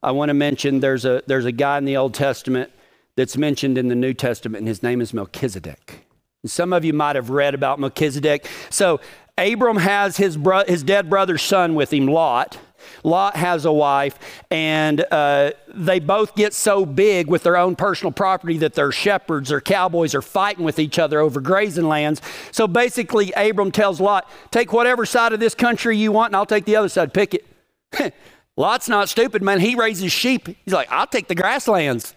I 0.02 0.12
want 0.12 0.30
to 0.30 0.34
mention 0.34 0.80
there's 0.80 1.04
a, 1.04 1.22
there's 1.26 1.44
a 1.44 1.52
guy 1.52 1.78
in 1.78 1.84
the 1.84 1.96
Old 1.96 2.14
Testament 2.14 2.70
that's 3.16 3.36
mentioned 3.36 3.76
in 3.76 3.88
the 3.88 3.94
New 3.94 4.14
Testament, 4.14 4.60
and 4.60 4.68
his 4.68 4.82
name 4.82 5.00
is 5.00 5.12
Melchizedek. 5.12 6.06
Some 6.46 6.72
of 6.72 6.84
you 6.84 6.92
might 6.92 7.16
have 7.16 7.28
read 7.30 7.54
about 7.54 7.78
Melchizedek. 7.78 8.48
So 8.70 9.00
Abram 9.38 9.76
has 9.76 10.16
his, 10.16 10.36
bro- 10.36 10.64
his 10.66 10.82
dead 10.82 11.08
brother's 11.08 11.42
son 11.42 11.74
with 11.74 11.92
him, 11.92 12.06
Lot. 12.06 12.58
Lot 13.04 13.36
has 13.36 13.64
a 13.64 13.72
wife, 13.72 14.18
and 14.50 15.04
uh, 15.10 15.52
they 15.68 16.00
both 16.00 16.34
get 16.34 16.54
so 16.54 16.84
big 16.84 17.28
with 17.28 17.42
their 17.42 17.56
own 17.56 17.76
personal 17.76 18.12
property 18.12 18.58
that 18.58 18.74
their 18.74 18.92
shepherds 18.92 19.52
or 19.52 19.60
cowboys 19.60 20.14
are 20.14 20.22
fighting 20.22 20.64
with 20.64 20.78
each 20.78 20.98
other 20.98 21.20
over 21.20 21.40
grazing 21.40 21.88
lands. 21.88 22.20
So 22.52 22.66
basically, 22.66 23.32
Abram 23.36 23.70
tells 23.70 24.00
Lot, 24.00 24.30
Take 24.50 24.72
whatever 24.72 25.06
side 25.06 25.32
of 25.32 25.40
this 25.40 25.54
country 25.54 25.96
you 25.96 26.12
want, 26.12 26.30
and 26.30 26.36
I'll 26.36 26.46
take 26.46 26.64
the 26.64 26.76
other 26.76 26.88
side. 26.88 27.12
Pick 27.14 27.34
it. 27.34 28.14
Lot's 28.56 28.88
not 28.88 29.08
stupid, 29.08 29.42
man. 29.42 29.60
He 29.60 29.74
raises 29.74 30.12
sheep. 30.12 30.48
He's 30.64 30.74
like, 30.74 30.90
I'll 30.90 31.06
take 31.06 31.28
the 31.28 31.34
grasslands. 31.34 32.14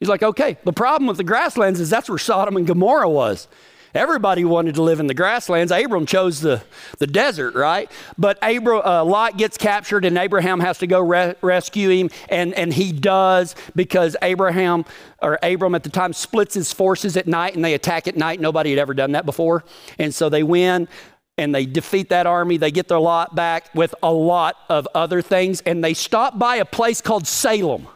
He's 0.00 0.08
like, 0.08 0.22
okay. 0.22 0.56
The 0.64 0.72
problem 0.72 1.08
with 1.08 1.16
the 1.16 1.24
grasslands 1.24 1.80
is 1.80 1.90
that's 1.90 2.08
where 2.08 2.18
Sodom 2.18 2.56
and 2.56 2.66
Gomorrah 2.66 3.08
was. 3.08 3.48
Everybody 3.94 4.44
wanted 4.44 4.74
to 4.74 4.82
live 4.82 5.00
in 5.00 5.06
the 5.06 5.14
grasslands. 5.14 5.72
Abram 5.72 6.06
chose 6.06 6.40
the, 6.40 6.62
the 6.98 7.06
desert, 7.06 7.54
right? 7.54 7.90
But 8.16 8.38
Abram, 8.42 8.82
uh, 8.84 9.04
Lot 9.04 9.38
gets 9.38 9.56
captured, 9.56 10.04
and 10.04 10.16
Abraham 10.18 10.60
has 10.60 10.78
to 10.78 10.86
go 10.86 11.00
re- 11.00 11.34
rescue 11.40 11.88
him, 11.88 12.10
and, 12.28 12.52
and 12.54 12.72
he 12.72 12.92
does 12.92 13.54
because 13.74 14.16
Abraham 14.22 14.84
or 15.22 15.38
Abram 15.42 15.74
at 15.74 15.82
the 15.82 15.90
time 15.90 16.12
splits 16.12 16.54
his 16.54 16.72
forces 16.72 17.16
at 17.16 17.26
night, 17.26 17.54
and 17.54 17.64
they 17.64 17.74
attack 17.74 18.06
at 18.06 18.16
night. 18.16 18.40
Nobody 18.40 18.70
had 18.70 18.78
ever 18.78 18.94
done 18.94 19.12
that 19.12 19.26
before, 19.26 19.64
and 19.98 20.14
so 20.14 20.28
they 20.28 20.42
win. 20.42 20.88
And 21.36 21.54
they 21.54 21.66
defeat 21.66 22.08
that 22.08 22.26
army. 22.26 22.56
They 22.56 22.72
get 22.72 22.88
their 22.88 22.98
lot 22.98 23.36
back 23.36 23.72
with 23.72 23.94
a 24.02 24.12
lot 24.12 24.56
of 24.68 24.88
other 24.92 25.22
things. 25.22 25.60
And 25.60 25.84
they 25.84 25.94
stop 25.94 26.36
by 26.36 26.56
a 26.56 26.64
place 26.64 27.00
called 27.00 27.28
Salem. 27.28 27.86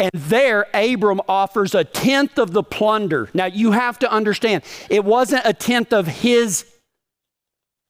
And 0.00 0.10
there, 0.14 0.66
Abram 0.72 1.20
offers 1.28 1.74
a 1.74 1.84
tenth 1.84 2.38
of 2.38 2.52
the 2.52 2.62
plunder. 2.62 3.28
Now, 3.34 3.44
you 3.44 3.72
have 3.72 3.98
to 3.98 4.10
understand, 4.10 4.64
it 4.88 5.04
wasn't 5.04 5.42
a 5.44 5.52
tenth 5.52 5.92
of 5.92 6.06
his 6.06 6.64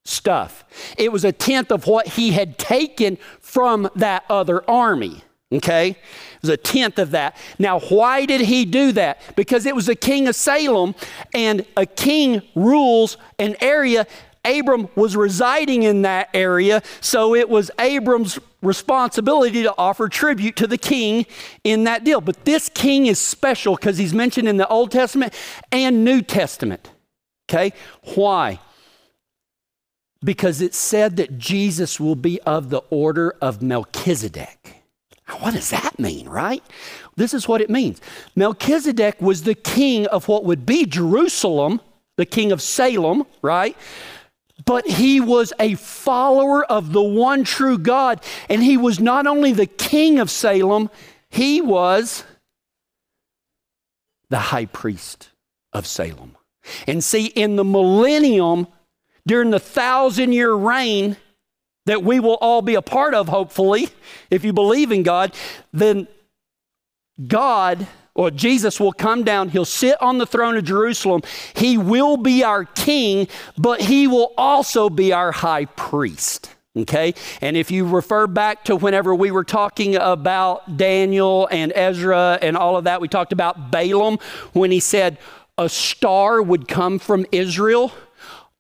stuff, 0.05 0.65
it 0.99 1.13
was 1.13 1.25
a 1.25 1.31
tenth 1.31 1.71
of 1.71 1.87
what 1.87 2.09
he 2.09 2.33
had 2.33 2.59
taken 2.59 3.17
from 3.41 3.89
that 3.95 4.25
other 4.29 4.69
army. 4.69 5.23
Okay? 5.53 5.91
It 5.91 6.43
was 6.43 6.51
a 6.51 6.57
tenth 6.57 6.99
of 6.99 7.13
that. 7.13 7.37
Now, 7.61 7.79
why 7.79 8.27
did 8.27 8.41
he 8.41 8.65
do 8.65 8.91
that? 8.93 9.21
Because 9.37 9.65
it 9.65 9.77
was 9.77 9.89
a 9.89 9.95
king 9.95 10.27
of 10.27 10.35
Salem, 10.35 10.97
and 11.33 11.65
a 11.77 11.87
king 11.87 12.43
rules 12.57 13.19
an 13.39 13.55
area 13.61 14.07
Abram 14.45 14.89
was 14.95 15.17
residing 15.17 15.83
in 15.83 16.03
that 16.03 16.31
area, 16.33 16.83
so 17.01 17.35
it 17.35 17.49
was 17.49 17.71
Abram's 17.79 18.39
responsibility 18.63 19.63
to 19.63 19.75
offer 19.77 20.09
tribute 20.09 20.57
to 20.57 20.67
the 20.67 20.79
king 20.79 21.27
in 21.65 21.85
that 21.85 22.05
deal. 22.05 22.21
But 22.21 22.45
this 22.45 22.69
king 22.69 23.07
is 23.07 23.19
special 23.19 23.77
because 23.77 23.99
he's 23.99 24.15
mentioned 24.15 24.49
in 24.49 24.57
the 24.57 24.69
Old 24.69 24.91
Testament 24.91 25.35
and 25.71 26.05
New 26.05 26.23
Testament. 26.23 26.91
Okay? 27.51 27.73
Why? 28.15 28.61
Because 30.23 30.61
it 30.61 30.75
said 30.75 31.17
that 31.17 31.39
Jesus 31.39 31.99
will 31.99 32.15
be 32.15 32.41
of 32.43 32.71
the 32.71 32.83
order 32.91 33.35
of 33.41 33.63
Melchizedek. 33.63 34.77
What 35.39 35.55
does 35.55 35.71
that 35.71 35.99
mean, 35.99 36.29
right? 36.29 36.63
This 37.17 37.35
is 37.35 37.47
what 37.47 37.61
it 37.61 37.71
means. 37.71 38.01
Melchizedek 38.35 39.21
was 39.21 39.43
the 39.43 39.55
king 39.55 40.07
of 40.09 40.29
what 40.29 40.45
would 40.45 40.67
be 40.67 40.87
Jerusalem, 40.87 41.81
the 42.17 42.27
king 42.27 42.53
of 42.53 42.61
Salem, 42.61 43.25
right? 43.41 43.77
But 44.65 44.87
he 44.87 45.21
was 45.21 45.53
a 45.59 45.75
follower 45.75 46.65
of 46.65 46.93
the 46.93 47.03
one 47.03 47.45
true 47.45 47.79
God. 47.79 48.23
And 48.49 48.63
he 48.63 48.77
was 48.77 49.01
not 49.01 49.27
only 49.27 49.53
the 49.53 49.67
king 49.67 50.19
of 50.19 50.31
Salem, 50.31 50.91
he 51.29 51.61
was 51.61 52.25
the 54.29 54.39
high 54.39 54.67
priest 54.67 55.31
of 55.73 55.87
Salem. 55.87 56.37
And 56.87 57.03
see, 57.03 57.27
in 57.27 57.57
the 57.57 57.65
millennium, 57.65 58.67
during 59.27 59.51
the 59.51 59.61
thousand 59.61 60.33
year 60.33 60.53
reign 60.53 61.17
that 61.87 62.03
we 62.03 62.21
will 62.21 62.39
all 62.41 62.63
be 62.63 62.75
a 62.75 62.83
part 62.83 63.15
of, 63.15 63.29
hopefully, 63.29 63.89
if 64.31 64.45
you 64.45 64.53
believe 64.53 64.93
in 64.93 65.03
God, 65.03 65.35
then 65.73 66.07
God 67.27 67.87
Jesus 68.29 68.79
will 68.79 68.93
come 68.93 69.25
down. 69.25 69.49
He'll 69.49 69.65
sit 69.65 70.01
on 70.03 70.19
the 70.19 70.27
throne 70.27 70.57
of 70.57 70.65
Jerusalem. 70.65 71.23
He 71.55 71.79
will 71.79 72.19
be 72.19 72.45
our 72.45 72.67
king, 72.67 73.29
but 73.57 73.81
he 73.81 74.07
will 74.07 74.35
also 74.37 74.91
be 74.91 75.13
our 75.13 75.33
high 75.33 75.65
priest. 75.65 76.55
Okay? 76.77 77.15
And 77.41 77.57
if 77.57 77.71
you 77.71 77.87
refer 77.87 78.27
back 78.27 78.65
to 78.65 78.77
whenever 78.77 79.15
we 79.15 79.31
were 79.31 79.45
talking 79.45 79.97
about 79.97 80.77
Daniel 80.77 81.49
and 81.51 81.73
Ezra 81.75 82.39
and 82.43 82.57
all 82.57 82.77
of 82.77 82.85
that, 82.85 83.01
we 83.01 83.09
talked 83.09 83.33
about 83.33 83.71
Balaam 83.71 84.19
when 84.53 84.71
he 84.71 84.81
said 84.81 85.17
a 85.57 85.69
star 85.69 86.43
would 86.43 86.69
come 86.69 86.99
from 86.99 87.25
Israel 87.33 87.93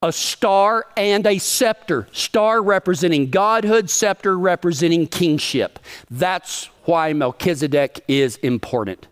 a 0.02 0.12
star 0.12 0.86
and 0.96 1.26
a 1.26 1.36
scepter. 1.36 2.08
Star 2.10 2.62
representing 2.62 3.28
godhood, 3.28 3.90
scepter 3.90 4.38
representing 4.38 5.06
kingship. 5.06 5.78
That's 6.10 6.70
why 6.84 7.12
Melchizedek 7.12 8.02
is 8.08 8.36
important 8.36 9.08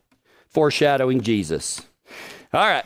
foreshadowing 0.51 1.21
Jesus. 1.21 1.83
All 2.53 2.67
right, 2.67 2.85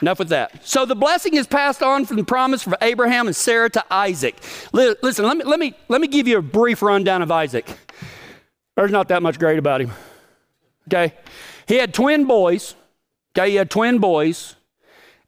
enough 0.00 0.18
with 0.18 0.30
that. 0.30 0.66
So 0.66 0.86
the 0.86 0.96
blessing 0.96 1.34
is 1.34 1.46
passed 1.46 1.82
on 1.82 2.06
from 2.06 2.16
the 2.16 2.24
promise 2.24 2.62
from 2.62 2.76
Abraham 2.80 3.26
and 3.26 3.36
Sarah 3.36 3.70
to 3.70 3.84
Isaac. 3.92 4.36
Listen, 4.72 5.24
let 5.24 5.36
me, 5.36 5.44
let 5.44 5.60
me, 5.60 5.74
let 5.88 6.00
me 6.00 6.08
give 6.08 6.26
you 6.26 6.38
a 6.38 6.42
brief 6.42 6.82
rundown 6.82 7.22
of 7.22 7.30
Isaac. 7.30 7.66
There's 8.76 8.90
not 8.90 9.08
that 9.08 9.22
much 9.22 9.38
great 9.38 9.58
about 9.58 9.80
him. 9.80 9.90
Okay? 10.88 11.14
He 11.66 11.76
had 11.76 11.92
twin 11.94 12.24
boys. 12.24 12.74
Okay, 13.36 13.50
he 13.50 13.56
had 13.56 13.70
twin 13.70 13.98
boys 13.98 14.56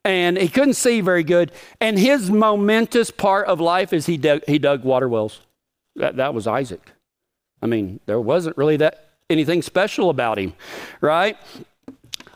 and 0.04 0.36
he 0.36 0.48
couldn't 0.48 0.74
see 0.74 1.00
very 1.00 1.24
good. 1.24 1.52
And 1.80 1.98
his 1.98 2.30
momentous 2.30 3.10
part 3.10 3.46
of 3.46 3.60
life 3.60 3.92
is 3.92 4.06
he 4.06 4.16
dug, 4.16 4.42
he 4.46 4.58
dug 4.58 4.84
water 4.84 5.08
wells. 5.08 5.40
That, 5.96 6.16
that 6.16 6.34
was 6.34 6.46
Isaac. 6.46 6.92
I 7.62 7.66
mean, 7.66 8.00
there 8.04 8.20
wasn't 8.20 8.56
really 8.58 8.76
that 8.78 9.12
anything 9.30 9.62
special 9.62 10.10
about 10.10 10.38
him, 10.38 10.52
right? 11.00 11.38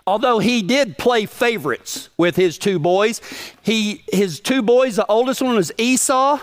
Although 0.09 0.39
he 0.39 0.63
did 0.63 0.97
play 0.97 1.27
favorites 1.27 2.09
with 2.17 2.35
his 2.35 2.57
two 2.57 2.79
boys. 2.79 3.21
He, 3.61 4.05
his 4.11 4.41
two 4.41 4.63
boys, 4.63 4.97
the 4.97 5.07
oldest 5.07 5.43
one 5.43 5.55
was 5.55 5.71
Esau, 5.77 6.41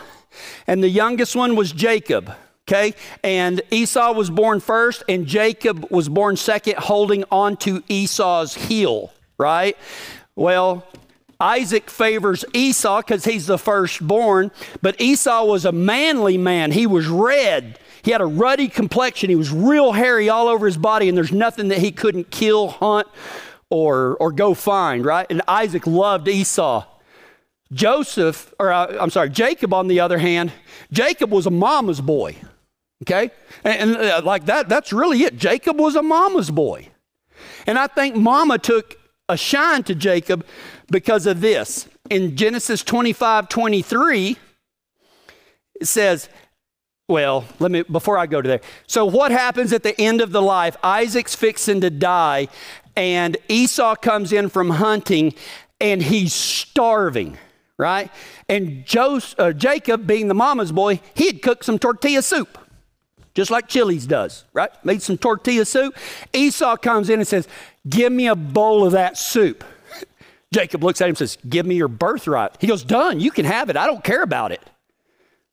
and 0.67 0.83
the 0.83 0.89
youngest 0.89 1.35
one 1.35 1.55
was 1.55 1.71
Jacob. 1.71 2.31
Okay, 2.67 2.95
and 3.23 3.61
Esau 3.69 4.13
was 4.13 4.31
born 4.31 4.59
first, 4.59 5.03
and 5.07 5.27
Jacob 5.27 5.87
was 5.91 6.09
born 6.09 6.35
second, 6.35 6.77
holding 6.77 7.23
on 7.31 7.57
to 7.57 7.83
Esau's 7.87 8.55
heel, 8.55 9.13
right? 9.37 9.77
Well, 10.35 10.83
Isaac 11.39 11.89
favors 11.89 12.43
Esau 12.53 13.01
because 13.01 13.25
he's 13.25 13.45
the 13.45 13.59
firstborn, 13.59 14.51
but 14.81 14.99
Esau 14.99 15.45
was 15.45 15.65
a 15.65 15.71
manly 15.71 16.39
man. 16.39 16.71
He 16.71 16.87
was 16.87 17.07
red. 17.07 17.77
He 18.03 18.11
had 18.11 18.21
a 18.21 18.25
ruddy 18.25 18.67
complexion. 18.67 19.29
He 19.29 19.35
was 19.35 19.51
real 19.51 19.91
hairy 19.91 20.29
all 20.29 20.47
over 20.47 20.65
his 20.65 20.77
body, 20.77 21.07
and 21.07 21.15
there's 21.15 21.31
nothing 21.31 21.67
that 21.67 21.79
he 21.79 21.91
couldn't 21.91 22.31
kill, 22.31 22.69
hunt, 22.69 23.07
or, 23.69 24.15
or 24.17 24.31
go 24.31 24.53
find, 24.53 25.05
right? 25.05 25.27
And 25.29 25.41
Isaac 25.47 25.87
loved 25.87 26.27
Esau. 26.27 26.85
Joseph, 27.71 28.53
or 28.59 28.71
uh, 28.71 28.97
I'm 28.99 29.09
sorry, 29.09 29.29
Jacob, 29.29 29.73
on 29.73 29.87
the 29.87 29.99
other 29.99 30.17
hand, 30.17 30.51
Jacob 30.91 31.31
was 31.31 31.45
a 31.45 31.51
mama's 31.51 31.99
boy. 31.99 32.35
Okay? 33.03 33.31
And, 33.63 33.95
and 33.95 33.97
uh, 33.97 34.21
like 34.23 34.45
that, 34.45 34.69
that's 34.69 34.93
really 34.93 35.23
it. 35.23 35.37
Jacob 35.37 35.79
was 35.79 35.95
a 35.95 36.03
mama's 36.03 36.51
boy. 36.51 36.89
And 37.67 37.77
I 37.77 37.87
think 37.87 38.15
mama 38.15 38.57
took 38.59 38.97
a 39.27 39.35
shine 39.35 39.83
to 39.83 39.95
Jacob 39.95 40.45
because 40.89 41.25
of 41.25 41.41
this. 41.41 41.87
In 42.09 42.35
Genesis 42.35 42.83
25 42.83 43.49
23, 43.49 44.37
it 45.81 45.87
says, 45.87 46.29
well, 47.07 47.45
let 47.59 47.71
me 47.71 47.83
before 47.83 48.17
I 48.17 48.25
go 48.25 48.41
to 48.41 48.47
there. 48.47 48.61
So 48.87 49.05
what 49.05 49.31
happens 49.31 49.73
at 49.73 49.83
the 49.83 49.99
end 49.99 50.21
of 50.21 50.31
the 50.31 50.41
life? 50.41 50.77
Isaac's 50.83 51.35
fixing 51.35 51.81
to 51.81 51.89
die, 51.89 52.47
and 52.95 53.37
Esau 53.47 53.95
comes 53.95 54.31
in 54.31 54.49
from 54.49 54.69
hunting 54.69 55.33
and 55.81 56.01
he's 56.01 56.33
starving, 56.33 57.37
right? 57.77 58.09
And 58.47 58.85
Joseph, 58.85 59.39
uh, 59.39 59.51
Jacob, 59.51 60.07
being 60.07 60.27
the 60.27 60.33
mama's 60.33 60.71
boy, 60.71 61.01
he'd 61.13 61.41
cooked 61.41 61.65
some 61.65 61.77
tortilla 61.77 62.21
soup, 62.21 62.57
just 63.33 63.51
like 63.51 63.67
Chili's 63.67 64.05
does, 64.05 64.45
right? 64.53 64.71
Made 64.85 65.01
some 65.01 65.17
tortilla 65.17 65.65
soup. 65.65 65.97
Esau 66.33 66.77
comes 66.77 67.09
in 67.09 67.19
and 67.19 67.27
says, 67.27 67.47
Give 67.87 68.11
me 68.11 68.27
a 68.27 68.35
bowl 68.35 68.85
of 68.85 68.93
that 68.93 69.17
soup. 69.17 69.63
Jacob 70.53 70.83
looks 70.83 71.01
at 71.01 71.05
him 71.05 71.09
and 71.09 71.17
says, 71.17 71.37
Give 71.47 71.65
me 71.65 71.75
your 71.75 71.87
birthright. 71.87 72.55
He 72.59 72.67
goes, 72.67 72.83
Done, 72.83 73.19
you 73.19 73.31
can 73.31 73.45
have 73.45 73.69
it. 73.69 73.77
I 73.77 73.85
don't 73.85 74.03
care 74.03 74.23
about 74.23 74.51
it. 74.51 74.61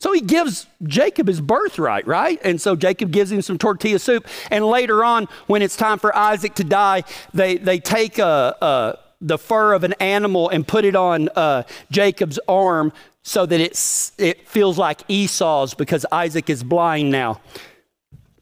So 0.03 0.13
he 0.13 0.21
gives 0.21 0.67
Jacob 0.83 1.29
his 1.29 1.41
birthright, 1.41 2.09
right? 2.09 2.41
And 2.43 2.61
so 2.61 2.75
Jacob 2.75 3.13
gives 3.13 3.31
him 3.31 3.41
some 3.41 3.57
tortilla 3.57 4.01
soup. 4.01 4.27
And 4.51 4.67
later 4.67 5.05
on, 5.05 5.29
when 5.47 5.63
it's 5.63 5.77
time 5.77 6.01
for 6.01 6.15
Isaac 6.17 6.57
to 6.57 6.65
die, 6.65 7.05
they, 7.33 7.57
they 7.57 7.79
take 7.79 8.19
a, 8.19 8.57
a 8.61 8.99
the 9.21 9.39
fur 9.39 9.75
of 9.75 9.85
an 9.85 9.93
animal 10.01 10.49
and 10.49 10.67
put 10.67 10.85
it 10.85 10.97
on 10.97 11.29
uh, 11.37 11.63
Jacob's 11.93 12.41
arm 12.49 12.93
so 13.23 13.47
that 13.47 13.61
it's, 13.61 14.11
it 14.19 14.49
feels 14.49 14.77
like 14.77 15.03
Esau's 15.07 15.73
because 15.73 16.05
Isaac 16.11 16.51
is 16.51 16.65
blind 16.65 17.13
now. 17.13 17.41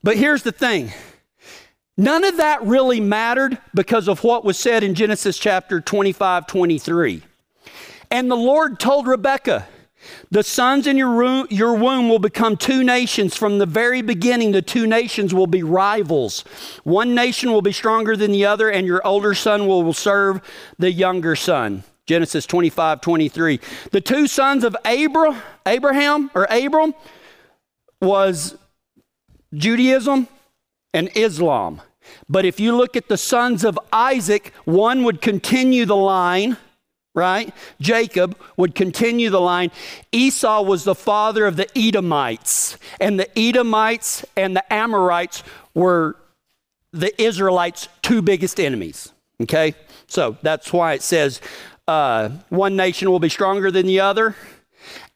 But 0.03 0.17
here's 0.17 0.43
the 0.43 0.53
thing 0.53 0.95
none 1.99 2.25
of 2.25 2.39
that 2.39 2.63
really 2.63 3.03
mattered 3.03 3.59
because 3.75 4.09
of 4.09 4.25
what 4.25 4.47
was 4.47 4.59
said 4.59 4.83
in 4.83 4.95
Genesis 4.95 5.37
chapter 5.37 5.79
25 5.79 6.47
23. 6.47 7.23
And 8.11 8.31
the 8.31 8.37
Lord 8.37 8.81
told 8.81 9.07
Rebekah, 9.07 9.69
the 10.31 10.43
sons 10.43 10.87
in 10.87 10.97
your, 10.97 11.47
your 11.51 11.75
womb 11.75 12.09
will 12.09 12.19
become 12.19 12.57
two 12.57 12.83
nations. 12.83 13.37
From 13.37 13.59
the 13.59 13.67
very 13.67 14.03
beginning, 14.03 14.53
the 14.53 14.63
two 14.63 14.87
nations 14.87 15.35
will 15.35 15.47
be 15.47 15.63
rivals. 15.63 16.41
One 16.85 17.15
nation 17.15 17.53
will 17.53 17.63
be 17.63 17.73
stronger 17.73 18.17
than 18.17 18.33
the 18.33 18.47
other, 18.47 18.71
and 18.71 18.87
your 18.87 19.07
older 19.07 19.35
son 19.35 19.67
will 19.67 19.93
serve 19.93 20.41
the 20.79 20.91
younger 20.91 21.37
son. 21.37 21.85
Genesis 22.07 22.47
25, 22.47 23.01
23. 23.01 23.61
The 23.93 24.01
two 24.01 24.27
sons 24.27 24.65
of 24.65 24.77
Abra, 24.85 25.43
Abraham 25.67 26.31
or 26.35 26.47
Abram 26.51 26.95
was 28.01 28.57
Judaism 29.55 30.27
and 30.93 31.11
Islam. 31.15 31.81
But 32.29 32.45
if 32.45 32.59
you 32.59 32.77
look 32.77 32.97
at 32.97 33.09
the 33.09 33.17
sons 33.17 33.65
of 33.65 33.79
Isaac, 33.93 34.53
one 34.65 35.05
would 35.05 35.21
continue 35.21 35.85
the 35.85 35.97
line 35.97 36.57
right? 37.15 37.53
Jacob 37.81 38.37
would 38.57 38.75
continue 38.75 39.31
the 39.31 39.41
line. 39.41 39.71
Esau 40.13 40.63
was 40.63 40.85
the 40.85 40.95
father 40.95 41.47
of 41.47 41.57
the 41.57 41.67
Edomites, 41.77 42.79
and 43.01 43.19
the 43.19 43.39
Edomites 43.39 44.25
and 44.37 44.57
the 44.57 44.73
Amorites 44.73 45.43
were 45.75 46.17
the 46.93 47.21
Israelites' 47.23 47.89
two 48.03 48.23
biggest 48.23 48.59
enemies. 48.61 49.13
Okay? 49.41 49.75
So 50.07 50.37
that's 50.43 50.73
why 50.73 50.95
it 50.95 51.03
says 51.03 51.41
uh, 51.87 52.31
one 52.49 52.77
nation 52.77 53.11
will 53.11 53.21
be 53.21 53.29
stronger 53.29 53.71
than 53.71 53.87
the 53.87 54.01
other. 54.01 54.37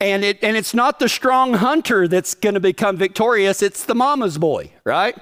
And, 0.01 0.25
it, 0.25 0.43
and 0.43 0.57
it's 0.57 0.75
not 0.75 0.99
the 0.99 1.09
strong 1.09 1.55
hunter 1.55 2.07
that's 2.07 2.35
going 2.35 2.55
to 2.55 2.61
become 2.61 2.97
victorious, 2.97 3.63
it's 3.63 3.85
the 3.85 3.95
mama's 3.95 4.39
boy, 4.39 4.71
right? 4.85 5.17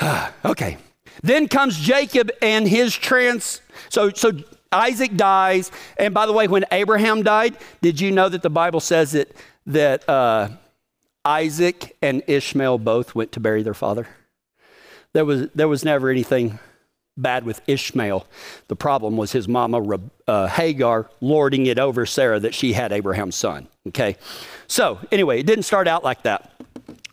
okay. 0.44 0.78
Then 1.22 1.46
comes 1.46 1.78
Jacob 1.78 2.30
and 2.40 2.66
his 2.66 2.94
trans. 2.94 3.60
So, 3.90 4.10
so 4.10 4.32
Isaac 4.72 5.16
dies. 5.16 5.70
And 5.96 6.14
by 6.14 6.26
the 6.26 6.32
way, 6.32 6.48
when 6.48 6.64
Abraham 6.72 7.22
died, 7.22 7.56
did 7.80 8.00
you 8.00 8.10
know 8.10 8.28
that 8.28 8.42
the 8.42 8.50
Bible 8.50 8.80
says 8.80 9.12
that, 9.12 9.34
that 9.66 10.08
uh, 10.08 10.48
Isaac 11.24 11.96
and 12.02 12.22
Ishmael 12.26 12.78
both 12.78 13.14
went 13.14 13.32
to 13.32 13.40
bury 13.40 13.62
their 13.62 13.74
father? 13.74 14.08
There 15.12 15.24
was, 15.24 15.48
there 15.54 15.68
was 15.68 15.84
never 15.84 16.08
anything 16.08 16.58
bad 17.16 17.44
with 17.44 17.60
Ishmael. 17.66 18.26
The 18.68 18.76
problem 18.76 19.16
was 19.16 19.32
his 19.32 19.46
mama, 19.46 20.00
uh, 20.26 20.46
Hagar, 20.46 21.10
lording 21.20 21.66
it 21.66 21.78
over 21.78 22.06
Sarah 22.06 22.40
that 22.40 22.54
she 22.54 22.72
had 22.72 22.92
Abraham's 22.92 23.36
son. 23.36 23.68
Okay? 23.88 24.16
So, 24.66 24.98
anyway, 25.10 25.40
it 25.40 25.46
didn't 25.46 25.64
start 25.64 25.86
out 25.86 26.02
like 26.02 26.22
that. 26.22 26.50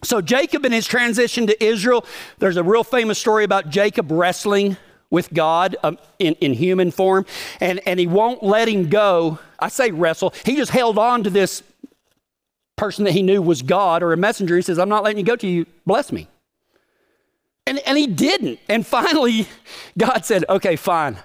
So, 0.03 0.21
Jacob 0.21 0.63
in 0.63 0.71
his 0.71 0.87
transition 0.87 1.47
to 1.47 1.63
Israel, 1.63 2.05
there's 2.37 2.55
a 2.55 2.63
real 2.63 2.85
famous 2.85 3.19
story 3.19 3.43
about 3.43 3.69
Jacob 3.69 4.09
wrestling 4.11 4.77
with 5.11 5.33
God 5.33 5.75
um, 5.83 5.97
in, 6.19 6.35
in 6.35 6.53
human 6.53 6.91
form, 6.91 7.25
and, 7.59 7.79
and 7.85 7.99
he 7.99 8.07
won't 8.07 8.43
let 8.43 8.67
him 8.67 8.89
go. 8.89 9.39
I 9.59 9.69
say 9.69 9.91
wrestle, 9.91 10.33
he 10.45 10.55
just 10.55 10.71
held 10.71 10.97
on 10.97 11.23
to 11.23 11.29
this 11.29 11.63
person 12.75 13.03
that 13.05 13.11
he 13.11 13.21
knew 13.21 13.41
was 13.41 13.61
God 13.61 14.01
or 14.01 14.13
a 14.13 14.17
messenger. 14.17 14.55
He 14.55 14.61
says, 14.61 14.79
I'm 14.79 14.89
not 14.89 15.03
letting 15.03 15.17
you 15.17 15.25
go 15.25 15.35
to 15.35 15.47
you 15.47 15.65
bless 15.85 16.11
me. 16.11 16.27
And, 17.67 17.79
and 17.85 17.97
he 17.97 18.07
didn't. 18.07 18.59
And 18.67 18.87
finally, 18.87 19.47
God 19.97 20.25
said, 20.25 20.45
Okay, 20.49 20.75
fine. 20.75 21.17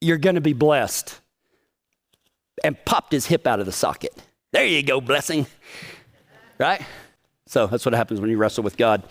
You're 0.00 0.18
going 0.18 0.34
to 0.34 0.40
be 0.40 0.54
blessed. 0.54 1.20
And 2.62 2.82
popped 2.84 3.12
his 3.12 3.26
hip 3.26 3.46
out 3.46 3.60
of 3.60 3.66
the 3.66 3.72
socket. 3.72 4.14
There 4.52 4.64
you 4.64 4.82
go, 4.82 5.00
blessing. 5.00 5.46
Right? 6.58 6.80
So 7.46 7.66
that's 7.66 7.84
what 7.84 7.94
happens 7.94 8.20
when 8.20 8.30
you 8.30 8.36
wrestle 8.36 8.64
with 8.64 8.76
God. 8.76 9.02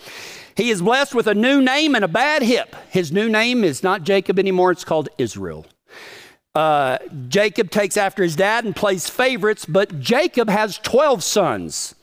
He 0.56 0.70
is 0.70 0.82
blessed 0.82 1.16
with 1.16 1.28
a 1.28 1.34
new 1.34 1.62
name 1.62 1.96
and 1.96 2.06
a 2.06 2.08
bad 2.08 2.44
hip. 2.44 2.76
His 2.90 3.12
new 3.12 3.30
name 3.30 3.64
is 3.64 3.82
not 3.82 4.04
Jacob 4.04 4.38
anymore, 4.38 4.72
it's 4.72 4.84
called 4.84 5.10
Israel. 5.18 5.66
Uh, 6.54 7.00
Jacob 7.30 7.72
takes 7.72 7.98
after 7.98 8.22
his 8.22 8.36
dad 8.36 8.64
and 8.64 8.76
plays 8.76 9.10
favorites, 9.10 9.66
but 9.66 10.00
Jacob 10.00 10.50
has 10.50 10.78
12 10.78 11.24
sons. 11.24 11.96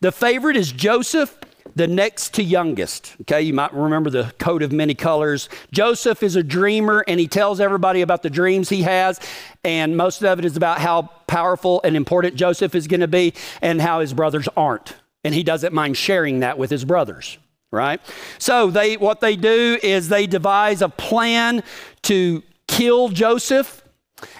The 0.00 0.10
favorite 0.12 0.56
is 0.56 0.72
Joseph, 0.72 1.36
the 1.74 1.86
next 1.86 2.32
to 2.34 2.42
youngest. 2.42 3.14
Okay, 3.22 3.42
you 3.42 3.52
might 3.52 3.74
remember 3.74 4.08
the 4.08 4.32
coat 4.38 4.62
of 4.62 4.72
many 4.72 4.94
colors. 4.94 5.50
Joseph 5.72 6.22
is 6.22 6.36
a 6.36 6.42
dreamer 6.42 7.04
and 7.06 7.20
he 7.20 7.28
tells 7.28 7.60
everybody 7.60 8.00
about 8.00 8.22
the 8.22 8.30
dreams 8.30 8.70
he 8.70 8.82
has, 8.82 9.20
and 9.62 9.96
most 9.96 10.24
of 10.24 10.38
it 10.38 10.46
is 10.46 10.56
about 10.56 10.80
how 10.80 11.02
powerful 11.26 11.82
and 11.84 11.94
important 11.94 12.36
Joseph 12.36 12.74
is 12.74 12.86
going 12.86 13.00
to 13.00 13.08
be 13.08 13.34
and 13.60 13.82
how 13.82 14.00
his 14.00 14.14
brothers 14.14 14.48
aren't. 14.56 14.96
And 15.24 15.34
he 15.34 15.42
doesn't 15.42 15.74
mind 15.74 15.98
sharing 15.98 16.40
that 16.40 16.56
with 16.56 16.70
his 16.70 16.86
brothers 16.86 17.36
right? 17.70 18.00
So 18.38 18.70
they 18.70 18.96
what 18.96 19.20
they 19.20 19.36
do 19.36 19.78
is 19.82 20.08
they 20.08 20.26
devise 20.26 20.82
a 20.82 20.88
plan 20.88 21.62
to 22.02 22.42
kill 22.66 23.08
Joseph. 23.08 23.84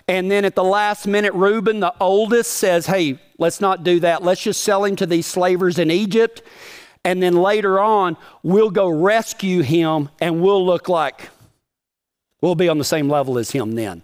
And 0.08 0.30
then 0.30 0.44
at 0.44 0.54
the 0.54 0.64
last 0.64 1.06
minute, 1.06 1.34
Reuben, 1.34 1.80
the 1.80 1.94
oldest, 2.00 2.52
says, 2.52 2.86
Hey, 2.86 3.20
let's 3.38 3.60
not 3.60 3.84
do 3.84 4.00
that. 4.00 4.22
Let's 4.22 4.42
just 4.42 4.64
sell 4.64 4.84
him 4.84 4.96
to 4.96 5.06
these 5.06 5.26
slavers 5.26 5.78
in 5.78 5.90
Egypt. 5.90 6.42
And 7.04 7.22
then 7.22 7.34
later 7.34 7.78
on, 7.78 8.16
we'll 8.42 8.70
go 8.70 8.88
rescue 8.88 9.62
him 9.62 10.08
and 10.20 10.42
we'll 10.42 10.64
look 10.64 10.88
like 10.88 11.30
we'll 12.40 12.54
be 12.54 12.68
on 12.68 12.78
the 12.78 12.84
same 12.84 13.08
level 13.08 13.38
as 13.38 13.50
him 13.50 13.72
then. 13.72 14.02